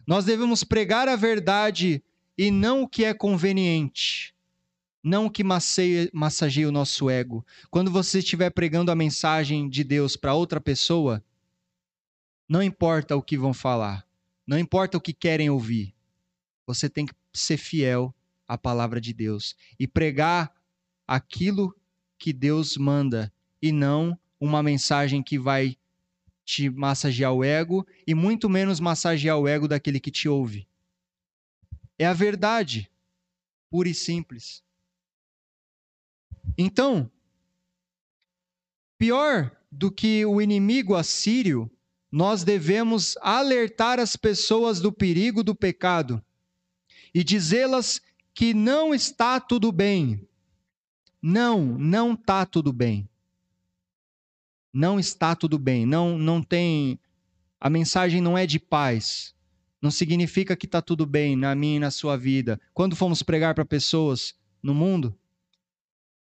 Nós 0.06 0.26
devemos 0.26 0.62
pregar 0.62 1.08
a 1.08 1.16
verdade 1.16 2.04
e 2.36 2.50
não 2.50 2.82
o 2.82 2.88
que 2.88 3.02
é 3.02 3.14
conveniente, 3.14 4.34
não 5.02 5.24
o 5.24 5.30
que 5.30 5.42
massageia 5.42 6.68
o 6.68 6.72
nosso 6.72 7.08
ego. 7.08 7.42
Quando 7.70 7.90
você 7.90 8.18
estiver 8.18 8.50
pregando 8.50 8.90
a 8.90 8.94
mensagem 8.94 9.70
de 9.70 9.82
Deus 9.82 10.14
para 10.14 10.34
outra 10.34 10.60
pessoa, 10.60 11.24
não 12.46 12.62
importa 12.62 13.16
o 13.16 13.22
que 13.22 13.38
vão 13.38 13.54
falar, 13.54 14.06
não 14.46 14.58
importa 14.58 14.98
o 14.98 15.00
que 15.00 15.14
querem 15.14 15.48
ouvir, 15.48 15.94
você 16.66 16.90
tem 16.90 17.06
que 17.06 17.14
ser 17.32 17.56
fiel 17.56 18.14
à 18.46 18.58
palavra 18.58 19.00
de 19.00 19.14
Deus 19.14 19.56
e 19.80 19.88
pregar 19.88 20.52
aquilo 21.08 21.74
que 22.18 22.34
Deus 22.34 22.76
manda 22.76 23.32
e 23.62 23.72
não 23.72 24.18
uma 24.38 24.62
mensagem 24.62 25.22
que 25.22 25.38
vai 25.38 25.78
te 26.52 26.68
massagear 26.68 27.32
o 27.32 27.42
ego 27.42 27.86
e 28.06 28.14
muito 28.14 28.46
menos 28.46 28.78
massagear 28.78 29.38
o 29.38 29.48
ego 29.48 29.66
daquele 29.66 29.98
que 29.98 30.10
te 30.10 30.28
ouve. 30.28 30.68
É 31.98 32.04
a 32.04 32.12
verdade, 32.12 32.90
pura 33.70 33.88
e 33.88 33.94
simples. 33.94 34.62
Então, 36.58 37.10
pior 38.98 39.50
do 39.70 39.90
que 39.90 40.26
o 40.26 40.42
inimigo 40.42 40.94
assírio, 40.94 41.70
nós 42.10 42.44
devemos 42.44 43.16
alertar 43.22 43.98
as 43.98 44.14
pessoas 44.14 44.78
do 44.78 44.92
perigo 44.92 45.42
do 45.42 45.54
pecado 45.54 46.22
e 47.14 47.24
dizê-las 47.24 48.02
que 48.34 48.52
não 48.52 48.94
está 48.94 49.40
tudo 49.40 49.72
bem, 49.72 50.28
não, 51.22 51.78
não 51.78 52.12
está 52.12 52.44
tudo 52.44 52.74
bem. 52.74 53.08
Não 54.72 54.98
está 54.98 55.36
tudo 55.36 55.58
bem. 55.58 55.84
Não, 55.84 56.16
não 56.16 56.42
tem. 56.42 56.98
A 57.60 57.68
mensagem 57.68 58.20
não 58.20 58.36
é 58.38 58.46
de 58.46 58.58
paz. 58.58 59.34
Não 59.80 59.90
significa 59.90 60.56
que 60.56 60.66
está 60.66 60.80
tudo 60.80 61.04
bem 61.04 61.36
na 61.36 61.54
minha 61.54 61.76
e 61.76 61.80
na 61.80 61.90
sua 61.90 62.16
vida. 62.16 62.60
Quando 62.72 62.96
fomos 62.96 63.22
pregar 63.22 63.54
para 63.54 63.64
pessoas 63.64 64.34
no 64.62 64.74
mundo, 64.74 65.18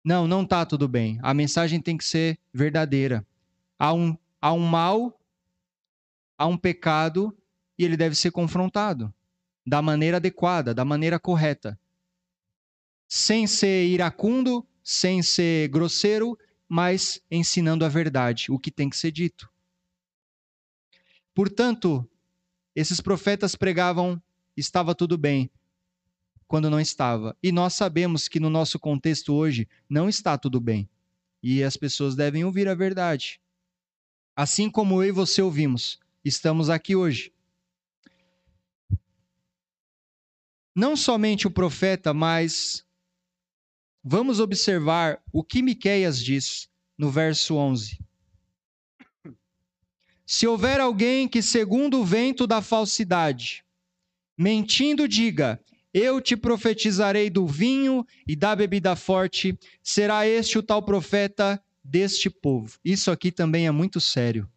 não, 0.04 0.28
não 0.28 0.44
está 0.44 0.66
tudo 0.66 0.88
bem. 0.88 1.20
A 1.22 1.34
mensagem 1.34 1.82
tem 1.82 1.98
que 1.98 2.06
ser 2.06 2.40
verdadeira. 2.54 3.26
Há 3.78 3.94
um, 3.94 4.18
há 4.40 4.54
um 4.54 4.60
mal, 4.60 5.20
há 6.38 6.48
um 6.48 6.56
pecado 6.56 7.36
e 7.78 7.84
ele 7.84 7.98
deve 7.98 8.16
ser 8.16 8.32
confrontado 8.32 9.14
da 9.66 9.82
maneira 9.82 10.16
adequada, 10.18 10.74
da 10.74 10.86
maneira 10.86 11.20
correta. 11.20 11.78
Sem 13.06 13.46
ser 13.46 13.86
iracundo, 13.88 14.66
sem 14.82 15.22
ser 15.22 15.68
grosseiro, 15.68 16.38
mas 16.68 17.22
ensinando 17.32 17.86
a 17.86 17.90
verdade, 17.90 18.52
o 18.52 18.60
que 18.60 18.72
tem 18.72 18.90
que 18.90 18.98
ser 18.98 19.12
dito. 19.12 19.50
Portanto, 21.34 22.08
esses 22.76 23.00
profetas 23.00 23.56
pregavam 23.56 24.22
estava 24.56 24.96
tudo 24.96 25.18
bem, 25.18 25.50
quando 26.48 26.70
não 26.70 26.80
estava. 26.80 27.38
E 27.44 27.52
nós 27.52 27.74
sabemos 27.74 28.28
que 28.28 28.40
no 28.40 28.50
nosso 28.50 28.80
contexto 28.80 29.34
hoje 29.34 29.68
não 29.90 30.10
está 30.10 30.38
tudo 30.38 30.60
bem. 30.60 30.90
E 31.42 31.64
as 31.64 31.78
pessoas 31.78 32.16
devem 32.16 32.44
ouvir 32.44 32.68
a 32.68 32.74
verdade. 32.74 33.40
Assim 34.36 34.70
como 34.70 35.04
eu 35.04 35.10
e 35.10 35.12
você 35.12 35.42
ouvimos, 35.42 36.00
estamos 36.24 36.70
aqui 36.70 36.96
hoje. 36.96 37.32
Não 40.76 40.96
somente 40.96 41.48
o 41.48 41.52
profeta, 41.52 42.14
mas 42.14 42.86
Vamos 44.10 44.40
observar 44.40 45.22
o 45.34 45.44
que 45.44 45.62
Miqueias 45.62 46.24
diz 46.24 46.70
no 46.98 47.12
verso 47.12 47.56
11. 47.56 48.00
Se 50.26 50.48
houver 50.48 50.80
alguém 50.80 51.28
que, 51.28 51.42
segundo 51.42 52.00
o 52.00 52.06
vento 52.06 52.48
da 52.48 52.62
falsidade, 52.62 53.66
mentindo, 54.38 55.10
diga: 55.10 55.62
Eu 55.94 56.22
te 56.22 56.38
profetizarei 56.38 57.30
do 57.30 57.46
vinho 57.46 58.08
e 58.26 58.34
da 58.34 58.56
bebida 58.56 58.96
forte, 58.96 59.60
será 59.84 60.26
este 60.26 60.58
o 60.58 60.64
tal 60.64 60.82
profeta 60.82 61.62
deste 61.84 62.30
povo. 62.30 62.80
Isso 62.86 63.12
aqui 63.12 63.30
também 63.30 63.68
é 63.68 63.72
muito 63.72 64.00
sério. 64.00 64.50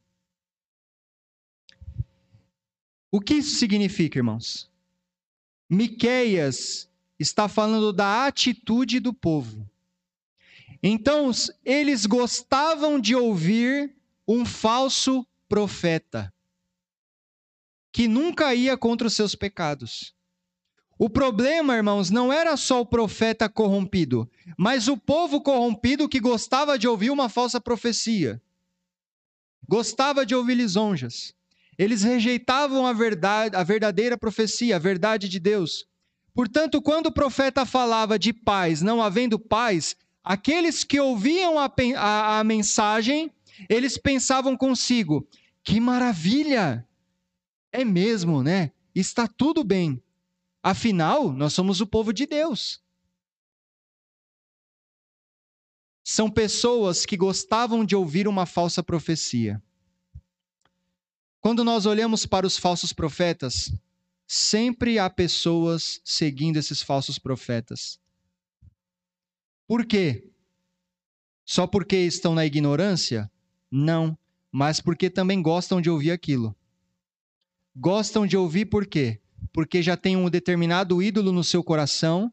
O 3.10 3.20
que 3.20 3.34
isso 3.34 3.56
significa, 3.56 4.16
irmãos? 4.16 4.70
Miqueias 5.68 6.88
está 7.20 7.46
falando 7.48 7.92
da 7.92 8.26
atitude 8.26 8.98
do 8.98 9.12
povo. 9.12 9.68
Então, 10.82 11.30
eles 11.62 12.06
gostavam 12.06 12.98
de 12.98 13.14
ouvir 13.14 13.94
um 14.26 14.46
falso 14.46 15.26
profeta 15.46 16.32
que 17.92 18.08
nunca 18.08 18.54
ia 18.54 18.76
contra 18.76 19.06
os 19.06 19.14
seus 19.14 19.34
pecados. 19.34 20.14
O 20.98 21.10
problema, 21.10 21.76
irmãos, 21.76 22.10
não 22.10 22.32
era 22.32 22.56
só 22.56 22.80
o 22.80 22.86
profeta 22.86 23.48
corrompido, 23.48 24.30
mas 24.56 24.86
o 24.86 24.96
povo 24.96 25.40
corrompido 25.40 26.08
que 26.08 26.20
gostava 26.20 26.78
de 26.78 26.86
ouvir 26.86 27.10
uma 27.10 27.28
falsa 27.28 27.60
profecia. 27.60 28.40
Gostava 29.68 30.24
de 30.24 30.34
ouvir 30.34 30.54
lisonjas. 30.54 31.34
Eles 31.76 32.02
rejeitavam 32.02 32.86
a 32.86 32.92
verdade, 32.92 33.56
a 33.56 33.62
verdadeira 33.62 34.16
profecia, 34.16 34.76
a 34.76 34.78
verdade 34.78 35.28
de 35.28 35.40
Deus. 35.40 35.89
Portanto, 36.40 36.80
quando 36.80 37.08
o 37.08 37.12
profeta 37.12 37.66
falava 37.66 38.18
de 38.18 38.32
paz, 38.32 38.80
não 38.80 39.02
havendo 39.02 39.38
paz, 39.38 39.94
aqueles 40.24 40.82
que 40.82 40.98
ouviam 40.98 41.58
a, 41.58 41.70
a, 41.98 42.38
a 42.38 42.44
mensagem, 42.44 43.30
eles 43.68 43.98
pensavam 43.98 44.56
consigo: 44.56 45.28
que 45.62 45.78
maravilha! 45.78 46.88
É 47.70 47.84
mesmo, 47.84 48.42
né? 48.42 48.72
Está 48.94 49.28
tudo 49.28 49.62
bem. 49.62 50.02
Afinal, 50.62 51.30
nós 51.30 51.52
somos 51.52 51.82
o 51.82 51.86
povo 51.86 52.10
de 52.10 52.24
Deus. 52.24 52.82
São 56.02 56.30
pessoas 56.30 57.04
que 57.04 57.18
gostavam 57.18 57.84
de 57.84 57.94
ouvir 57.94 58.26
uma 58.26 58.46
falsa 58.46 58.82
profecia. 58.82 59.62
Quando 61.38 61.62
nós 61.62 61.84
olhamos 61.84 62.24
para 62.24 62.46
os 62.46 62.56
falsos 62.56 62.94
profetas, 62.94 63.70
sempre 64.32 64.96
há 64.96 65.10
pessoas 65.10 66.00
seguindo 66.04 66.56
esses 66.56 66.80
falsos 66.80 67.18
profetas. 67.18 67.98
Por 69.66 69.84
quê? 69.84 70.30
Só 71.44 71.66
porque 71.66 71.96
estão 71.96 72.32
na 72.32 72.46
ignorância? 72.46 73.28
Não, 73.68 74.16
mas 74.52 74.80
porque 74.80 75.10
também 75.10 75.42
gostam 75.42 75.80
de 75.80 75.90
ouvir 75.90 76.12
aquilo. 76.12 76.54
Gostam 77.74 78.24
de 78.24 78.36
ouvir 78.36 78.66
por 78.66 78.86
quê? 78.86 79.20
Porque 79.52 79.82
já 79.82 79.96
tem 79.96 80.16
um 80.16 80.30
determinado 80.30 81.02
ídolo 81.02 81.32
no 81.32 81.42
seu 81.42 81.64
coração 81.64 82.32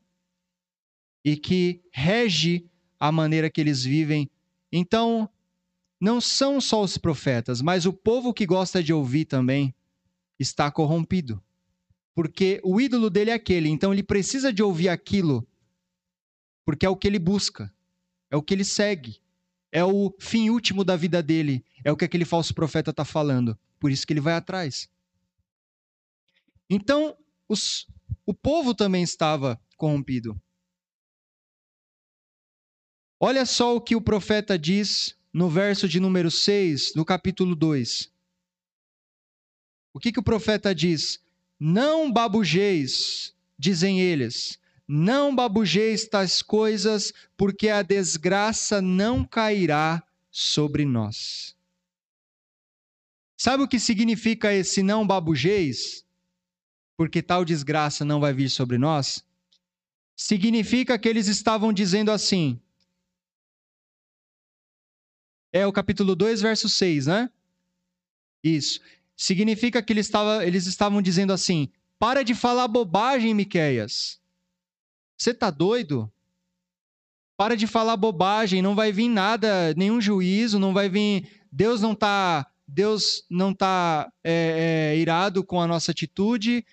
e 1.25 1.35
que 1.35 1.81
rege 1.91 2.69
a 2.99 3.11
maneira 3.11 3.49
que 3.49 3.59
eles 3.59 3.83
vivem. 3.83 4.29
Então, 4.71 5.27
não 5.99 6.21
são 6.21 6.61
só 6.61 6.83
os 6.83 6.95
profetas, 6.95 7.59
mas 7.59 7.87
o 7.87 7.91
povo 7.91 8.35
que 8.35 8.45
gosta 8.45 8.83
de 8.83 8.93
ouvir 8.93 9.25
também 9.25 9.73
está 10.37 10.69
corrompido. 10.69 11.41
Porque 12.17 12.59
o 12.63 12.81
ídolo 12.81 13.11
dele 13.11 13.29
é 13.29 13.35
aquele, 13.35 13.69
então 13.69 13.93
ele 13.93 14.01
precisa 14.01 14.51
de 14.51 14.63
ouvir 14.63 14.89
aquilo, 14.89 15.47
porque 16.65 16.83
é 16.83 16.89
o 16.89 16.95
que 16.95 17.07
ele 17.07 17.19
busca, 17.19 17.71
é 18.31 18.35
o 18.35 18.41
que 18.41 18.55
ele 18.55 18.65
segue, 18.65 19.21
é 19.71 19.85
o 19.85 20.11
fim 20.19 20.49
último 20.49 20.83
da 20.83 20.95
vida 20.95 21.21
dele, 21.21 21.63
é 21.83 21.91
o 21.91 21.95
que 21.95 22.03
aquele 22.03 22.25
falso 22.25 22.55
profeta 22.55 22.89
está 22.89 23.05
falando. 23.05 23.55
Por 23.79 23.91
isso 23.91 24.07
que 24.07 24.13
ele 24.13 24.19
vai 24.19 24.33
atrás. 24.33 24.89
Então, 26.67 27.15
os, 27.47 27.85
o 28.25 28.33
povo 28.33 28.73
também 28.73 29.03
estava 29.03 29.61
corrompido. 29.77 30.35
Olha 33.19 33.45
só 33.45 33.75
o 33.75 33.81
que 33.81 33.95
o 33.95 34.01
profeta 34.01 34.57
diz 34.57 35.15
no 35.31 35.51
verso 35.51 35.87
de 35.87 35.99
número 35.99 36.31
6, 36.31 36.95
no 36.95 37.05
capítulo 37.05 37.55
2. 37.55 38.11
O 39.93 39.99
que, 39.99 40.11
que 40.11 40.19
o 40.19 40.23
profeta 40.23 40.73
diz? 40.73 41.21
Não 41.59 42.11
babujeis, 42.11 43.35
dizem 43.57 43.99
eles, 43.99 44.59
não 44.87 45.35
babujeis 45.35 46.07
tais 46.07 46.41
coisas, 46.41 47.13
porque 47.35 47.69
a 47.69 47.81
desgraça 47.81 48.81
não 48.81 49.25
cairá 49.25 50.03
sobre 50.29 50.85
nós. 50.85 51.55
Sabe 53.35 53.63
o 53.63 53.67
que 53.67 53.79
significa 53.79 54.53
esse 54.53 54.81
não 54.81 55.05
babujeis? 55.05 56.05
Porque 56.95 57.21
tal 57.21 57.43
desgraça 57.43 58.05
não 58.05 58.19
vai 58.19 58.33
vir 58.33 58.49
sobre 58.49 58.77
nós? 58.77 59.23
Significa 60.15 60.97
que 60.97 61.07
eles 61.07 61.27
estavam 61.27 61.71
dizendo 61.71 62.11
assim, 62.11 62.59
é 65.51 65.65
o 65.65 65.73
capítulo 65.73 66.15
2, 66.15 66.41
verso 66.41 66.67
6, 66.67 67.07
né? 67.07 67.31
Isso. 68.43 68.79
Significa 69.17 69.81
que 69.81 69.91
eles, 69.91 70.05
estava, 70.05 70.45
eles 70.45 70.67
estavam 70.67 71.01
dizendo 71.01 71.33
assim: 71.33 71.69
para 71.97 72.23
de 72.23 72.35
falar 72.35 72.67
bobagem, 72.67 73.33
Miqueias. 73.33 74.21
Você 75.17 75.33
tá 75.33 75.49
doido? 75.49 76.11
Para 77.35 77.57
de 77.57 77.65
falar 77.65 77.97
bobagem, 77.97 78.61
não 78.61 78.75
vai 78.75 78.91
vir 78.91 79.09
nada, 79.09 79.73
nenhum 79.75 79.99
juízo, 79.99 80.59
não 80.59 80.71
vai 80.73 80.87
vir. 80.87 81.43
Deus 81.51 81.81
não 81.81 81.95
tá, 81.95 82.45
Deus 82.67 83.25
não 83.27 83.53
tá 83.53 84.11
é, 84.23 84.91
é, 84.93 84.97
irado 84.97 85.43
com 85.43 85.59
a 85.59 85.67
nossa 85.67 85.91
atitude. 85.91 86.63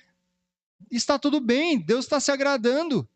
Está 0.90 1.18
tudo 1.18 1.40
bem, 1.40 1.78
Deus 1.78 2.04
está 2.04 2.20
se 2.20 2.30
agradando. 2.30 3.08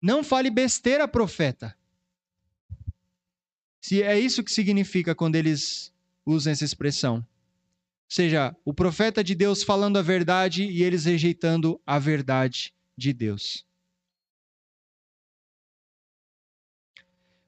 Não 0.00 0.24
fale 0.24 0.50
besteira, 0.50 1.06
profeta. 1.06 1.76
Se 3.82 4.02
é 4.02 4.18
isso 4.18 4.42
que 4.42 4.50
significa 4.50 5.14
quando 5.14 5.36
eles 5.36 5.92
usam 6.24 6.52
essa 6.52 6.64
expressão. 6.64 7.26
Seja, 8.12 8.56
o 8.64 8.74
profeta 8.74 9.22
de 9.22 9.36
Deus 9.36 9.62
falando 9.62 9.96
a 9.96 10.02
verdade 10.02 10.64
e 10.64 10.82
eles 10.82 11.04
rejeitando 11.04 11.80
a 11.86 11.96
verdade 11.96 12.74
de 12.96 13.12
Deus. 13.12 13.64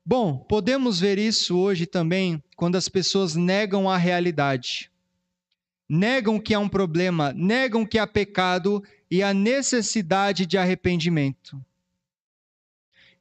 Bom, 0.06 0.38
podemos 0.38 1.00
ver 1.00 1.18
isso 1.18 1.58
hoje 1.58 1.84
também 1.84 2.40
quando 2.54 2.76
as 2.76 2.88
pessoas 2.88 3.34
negam 3.34 3.90
a 3.90 3.96
realidade. 3.96 4.88
Negam 5.88 6.38
que 6.38 6.54
há 6.54 6.60
um 6.60 6.68
problema, 6.68 7.32
negam 7.32 7.84
que 7.84 7.98
há 7.98 8.06
pecado 8.06 8.84
e 9.10 9.20
a 9.20 9.34
necessidade 9.34 10.46
de 10.46 10.56
arrependimento. 10.56 11.60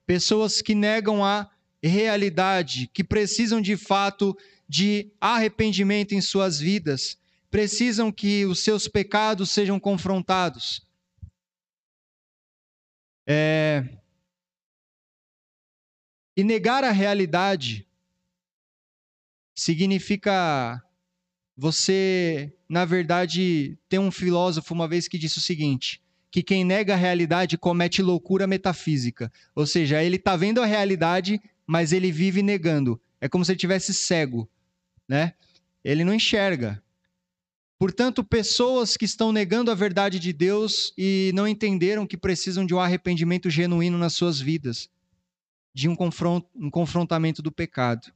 Pessoas 0.06 0.62
que 0.62 0.76
negam 0.76 1.26
a 1.26 1.50
realidade, 1.82 2.88
que 2.94 3.04
precisam 3.04 3.60
de 3.60 3.76
fato 3.76 4.38
de 4.70 5.12
arrependimento 5.20 6.14
em 6.14 6.22
suas 6.22 6.60
vidas, 6.60 7.20
precisam 7.52 8.12
que 8.12 8.46
os 8.46 8.64
seus 8.64 8.88
pecados 8.88 9.52
sejam 9.52 9.80
confrontados. 9.80 10.88
É... 13.28 13.84
E 16.36 16.44
negar 16.44 16.84
a 16.84 16.92
realidade 16.92 17.86
significa 19.54 20.82
você, 21.56 22.52
na 22.68 22.86
verdade, 22.86 23.78
tem 23.88 24.00
um 24.00 24.10
filósofo 24.10 24.74
uma 24.74 24.88
vez 24.88 25.08
que 25.08 25.20
disse 25.20 25.38
o 25.38 25.42
seguinte: 25.42 26.02
que 26.32 26.42
quem 26.42 26.64
nega 26.64 26.94
a 26.94 26.98
realidade 26.98 27.58
comete 27.58 28.02
loucura 28.02 28.48
metafísica. 28.48 29.32
Ou 29.54 29.68
seja, 29.68 30.02
ele 30.02 30.16
está 30.16 30.38
vendo 30.38 30.62
a 30.62 30.66
realidade, 30.66 31.40
mas 31.68 31.92
ele 31.92 32.12
vive 32.12 32.42
negando. 32.42 33.00
É 33.20 33.28
como 33.28 33.44
se 33.44 33.52
ele 33.52 33.60
tivesse 33.60 33.94
cego, 33.94 34.50
né? 35.08 35.34
Ele 35.84 36.06
não 36.06 36.14
enxerga. 36.14 36.82
Portanto, 37.82 38.24
pessoas 38.24 38.96
que 38.96 39.06
estão 39.06 39.32
negando 39.32 39.72
a 39.72 39.74
verdade 39.74 40.20
de 40.20 40.32
Deus 40.32 40.94
e 40.96 41.32
não 41.34 41.48
entenderam 41.48 42.06
que 42.06 42.16
precisam 42.16 42.64
de 42.64 42.76
um 42.76 42.80
arrependimento 42.80 43.50
genuíno 43.50 43.98
nas 43.98 44.14
suas 44.14 44.40
vidas, 44.40 44.88
de 45.74 45.90
um, 45.90 45.98
um 46.56 46.70
confrontamento 46.70 47.42
do 47.42 47.52
pecado. 47.52 48.14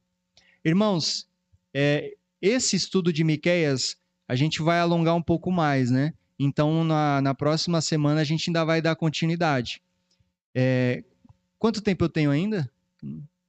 Irmãos, 0.64 1.28
é, 1.74 2.16
esse 2.40 2.76
estudo 2.76 3.12
de 3.12 3.24
Miqueias 3.24 3.98
a 4.28 4.36
gente 4.36 4.62
vai 4.62 4.80
alongar 4.80 5.16
um 5.16 5.22
pouco 5.22 5.52
mais, 5.52 5.90
né? 5.90 6.14
Então, 6.38 6.84
na, 6.84 7.20
na 7.20 7.34
próxima 7.34 7.82
semana, 7.82 8.22
a 8.22 8.24
gente 8.24 8.48
ainda 8.52 8.64
vai 8.64 8.84
dar 8.84 8.96
continuidade. 8.96 9.82
É, 10.54 11.04
quanto 11.58 11.82
tempo 11.82 12.06
eu 12.06 12.10
tenho 12.10 12.30
ainda? 12.30 12.70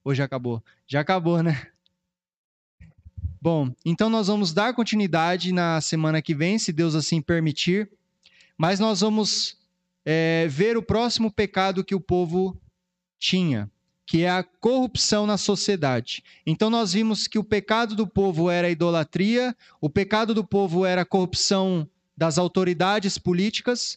Ou 0.03 0.15
já 0.15 0.25
acabou? 0.25 0.65
Já 0.87 1.01
acabou, 1.01 1.43
né? 1.43 1.71
Bom, 3.47 3.71
então 3.85 4.11
nós 4.11 4.27
vamos 4.27 4.53
dar 4.53 4.75
continuidade 4.75 5.53
na 5.53 5.81
semana 5.81 6.21
que 6.21 6.35
vem, 6.35 6.59
se 6.59 6.73
Deus 6.73 6.97
assim 6.97 7.23
permitir. 7.23 7.89
Mas 8.59 8.81
nós 8.81 9.03
vamos 9.03 9.57
é, 10.05 10.49
ver 10.51 10.77
o 10.77 10.83
próximo 10.83 11.31
pecado 11.31 11.85
que 11.85 11.95
o 11.95 12.01
povo 12.01 12.61
tinha, 13.21 13.71
que 14.05 14.25
é 14.25 14.31
a 14.31 14.43
corrupção 14.43 15.29
na 15.29 15.37
sociedade. 15.37 16.25
Então 16.45 16.69
nós 16.69 16.95
vimos 16.95 17.29
que 17.29 17.39
o 17.39 17.45
pecado 17.45 17.95
do 17.95 18.05
povo 18.05 18.51
era 18.51 18.67
a 18.67 18.71
idolatria, 18.71 19.57
o 19.81 19.89
pecado 19.89 20.35
do 20.35 20.43
povo 20.43 20.85
era 20.85 21.03
a 21.03 21.07
corrupção 21.07 21.89
das 22.17 22.39
autoridades 22.39 23.17
políticas, 23.17 23.97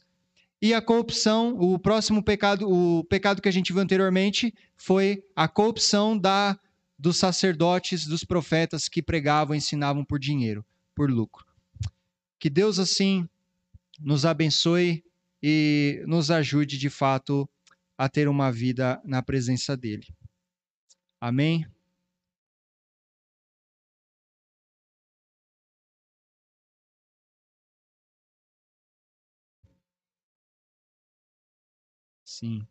e 0.62 0.76
a 0.76 0.80
corrupção, 0.80 1.58
o 1.60 1.80
próximo 1.80 2.22
pecado, 2.22 2.70
o 2.70 3.04
pecado 3.06 3.41
que 3.41 3.50
a 3.50 3.52
gente 3.52 3.74
viu 3.74 3.82
anteriormente 3.82 4.54
foi 4.78 5.24
a 5.36 5.47
corrupção 5.47 6.16
da 6.16 6.56
dos 7.00 7.18
sacerdotes, 7.18 8.06
dos 8.06 8.26
profetas 8.26 8.89
que 8.89 9.02
pregavam, 9.02 9.56
ensinavam 9.56 10.03
por 10.03 10.19
dinheiro, 10.19 10.65
por 10.94 11.10
lucro. 11.10 11.45
Que 12.38 12.49
Deus 12.49 12.78
assim 12.78 13.28
nos 13.99 14.26
abençoe 14.26 15.03
e 15.41 16.03
nos 16.06 16.30
ajude 16.30 16.78
de 16.78 16.90
fato 16.90 17.49
a 17.98 18.10
ter 18.10 18.28
uma 18.28 18.52
vida 18.52 19.02
na 19.06 19.22
presença 19.23 19.78
dele. 19.78 20.07
Amém. 21.22 21.65
Sim. 32.26 32.69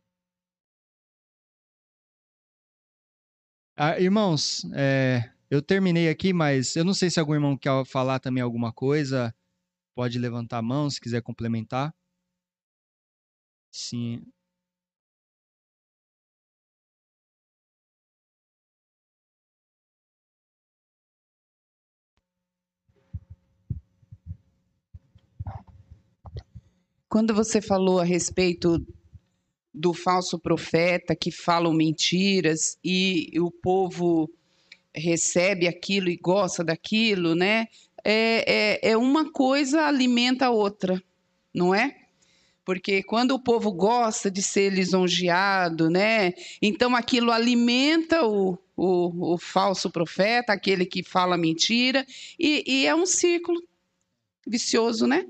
Ah, 3.80 3.96
irmãos, 4.00 4.64
é, 4.74 5.30
eu 5.48 5.62
terminei 5.62 6.08
aqui, 6.08 6.32
mas 6.32 6.74
eu 6.74 6.84
não 6.84 6.92
sei 6.92 7.10
se 7.10 7.20
algum 7.20 7.34
irmão 7.34 7.56
quer 7.56 7.84
falar 7.84 8.18
também 8.18 8.42
alguma 8.42 8.72
coisa. 8.72 9.32
Pode 9.94 10.18
levantar 10.18 10.58
a 10.58 10.62
mão 10.62 10.90
se 10.90 11.00
quiser 11.00 11.22
complementar. 11.22 11.94
Sim. 13.70 14.32
Quando 27.08 27.32
você 27.32 27.62
falou 27.62 28.00
a 28.00 28.04
respeito 28.04 28.84
do 29.72 29.92
falso 29.92 30.38
profeta 30.38 31.14
que 31.14 31.30
falam 31.30 31.72
mentiras 31.72 32.78
e 32.82 33.30
o 33.38 33.50
povo 33.50 34.30
recebe 34.94 35.68
aquilo 35.68 36.08
e 36.08 36.16
gosta 36.16 36.64
daquilo, 36.64 37.34
né? 37.34 37.66
É, 38.04 38.80
é, 38.82 38.90
é 38.90 38.96
uma 38.96 39.30
coisa 39.30 39.82
alimenta 39.82 40.46
a 40.46 40.50
outra, 40.50 41.02
não 41.54 41.74
é? 41.74 41.94
Porque 42.64 43.02
quando 43.02 43.32
o 43.32 43.42
povo 43.42 43.72
gosta 43.72 44.30
de 44.30 44.42
ser 44.42 44.70
lisonjeado, 44.70 45.88
né? 45.88 46.34
Então 46.60 46.94
aquilo 46.94 47.32
alimenta 47.32 48.26
o, 48.26 48.58
o, 48.76 49.34
o 49.34 49.38
falso 49.38 49.90
profeta, 49.90 50.52
aquele 50.52 50.84
que 50.84 51.02
fala 51.02 51.36
mentira, 51.36 52.06
e, 52.38 52.62
e 52.66 52.86
é 52.86 52.94
um 52.94 53.06
ciclo 53.06 53.62
vicioso, 54.48 55.06
né? 55.06 55.26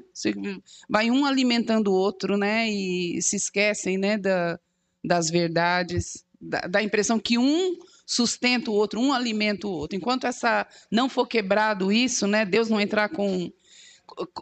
Vai 0.88 1.10
um 1.10 1.24
alimentando 1.24 1.88
o 1.88 1.94
outro, 1.94 2.36
né? 2.36 2.68
E 2.68 3.20
se 3.20 3.36
esquecem, 3.36 3.98
né, 3.98 4.16
da, 4.16 4.58
das 5.04 5.30
verdades. 5.30 6.24
Dá, 6.40 6.60
dá 6.60 6.78
a 6.78 6.82
impressão 6.82 7.18
que 7.18 7.36
um 7.36 7.76
sustenta 8.06 8.70
o 8.70 8.74
outro, 8.74 9.00
um 9.00 9.12
alimenta 9.12 9.66
o 9.66 9.70
outro. 9.70 9.96
Enquanto 9.96 10.26
essa 10.26 10.66
não 10.90 11.08
for 11.08 11.26
quebrado 11.26 11.92
isso, 11.92 12.26
né, 12.26 12.46
Deus 12.46 12.70
não 12.70 12.80
entrar 12.80 13.10
com 13.10 13.52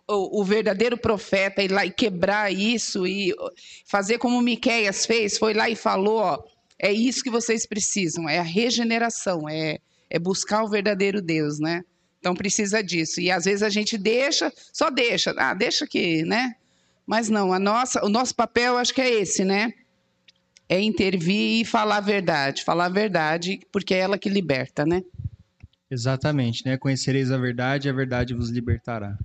o, 0.09 0.40
o 0.40 0.44
verdadeiro 0.44 0.97
profeta 0.97 1.62
ir 1.62 1.73
lá 1.73 1.85
e 1.85 1.90
quebrar 1.90 2.53
isso 2.53 3.07
e 3.07 3.35
fazer 3.85 4.19
como 4.19 4.40
Miqueias 4.40 5.05
fez, 5.05 5.36
foi 5.36 5.53
lá 5.53 5.69
e 5.69 5.74
falou, 5.74 6.19
ó, 6.19 6.44
é 6.78 6.93
isso 6.93 7.23
que 7.23 7.31
vocês 7.31 7.66
precisam, 7.66 8.28
é 8.28 8.39
a 8.39 8.43
regeneração, 8.43 9.48
é, 9.48 9.78
é 10.09 10.19
buscar 10.19 10.62
o 10.62 10.69
verdadeiro 10.69 11.20
Deus, 11.20 11.59
né? 11.59 11.85
Então 12.27 12.35
precisa 12.35 12.82
disso. 12.82 13.20
E 13.20 13.31
às 13.31 13.44
vezes 13.44 13.62
a 13.62 13.69
gente 13.69 13.97
deixa, 13.97 14.53
só 14.73 14.90
deixa, 14.90 15.32
ah, 15.39 15.55
deixa 15.55 15.86
que, 15.86 16.24
né? 16.24 16.57
Mas 17.07 17.28
não, 17.28 17.53
a 17.53 17.59
nossa, 17.61 18.05
o 18.05 18.09
nosso 18.09 18.35
papel 18.35 18.77
acho 18.77 18.93
que 18.93 19.01
é 19.01 19.09
esse, 19.09 19.44
né? 19.44 19.73
É 20.69 20.81
intervir 20.81 21.61
e 21.61 21.65
falar 21.65 21.98
a 21.98 22.01
verdade, 22.01 22.65
falar 22.65 22.86
a 22.86 22.89
verdade, 22.89 23.61
porque 23.70 23.94
é 23.94 23.98
ela 23.98 24.19
que 24.19 24.28
liberta, 24.28 24.85
né? 24.85 25.05
Exatamente, 25.89 26.66
né? 26.66 26.77
Conhecereis 26.77 27.31
a 27.31 27.39
verdade 27.39 27.89
a 27.89 27.93
verdade 27.93 28.35
vos 28.35 28.51
libertará. 28.51 29.16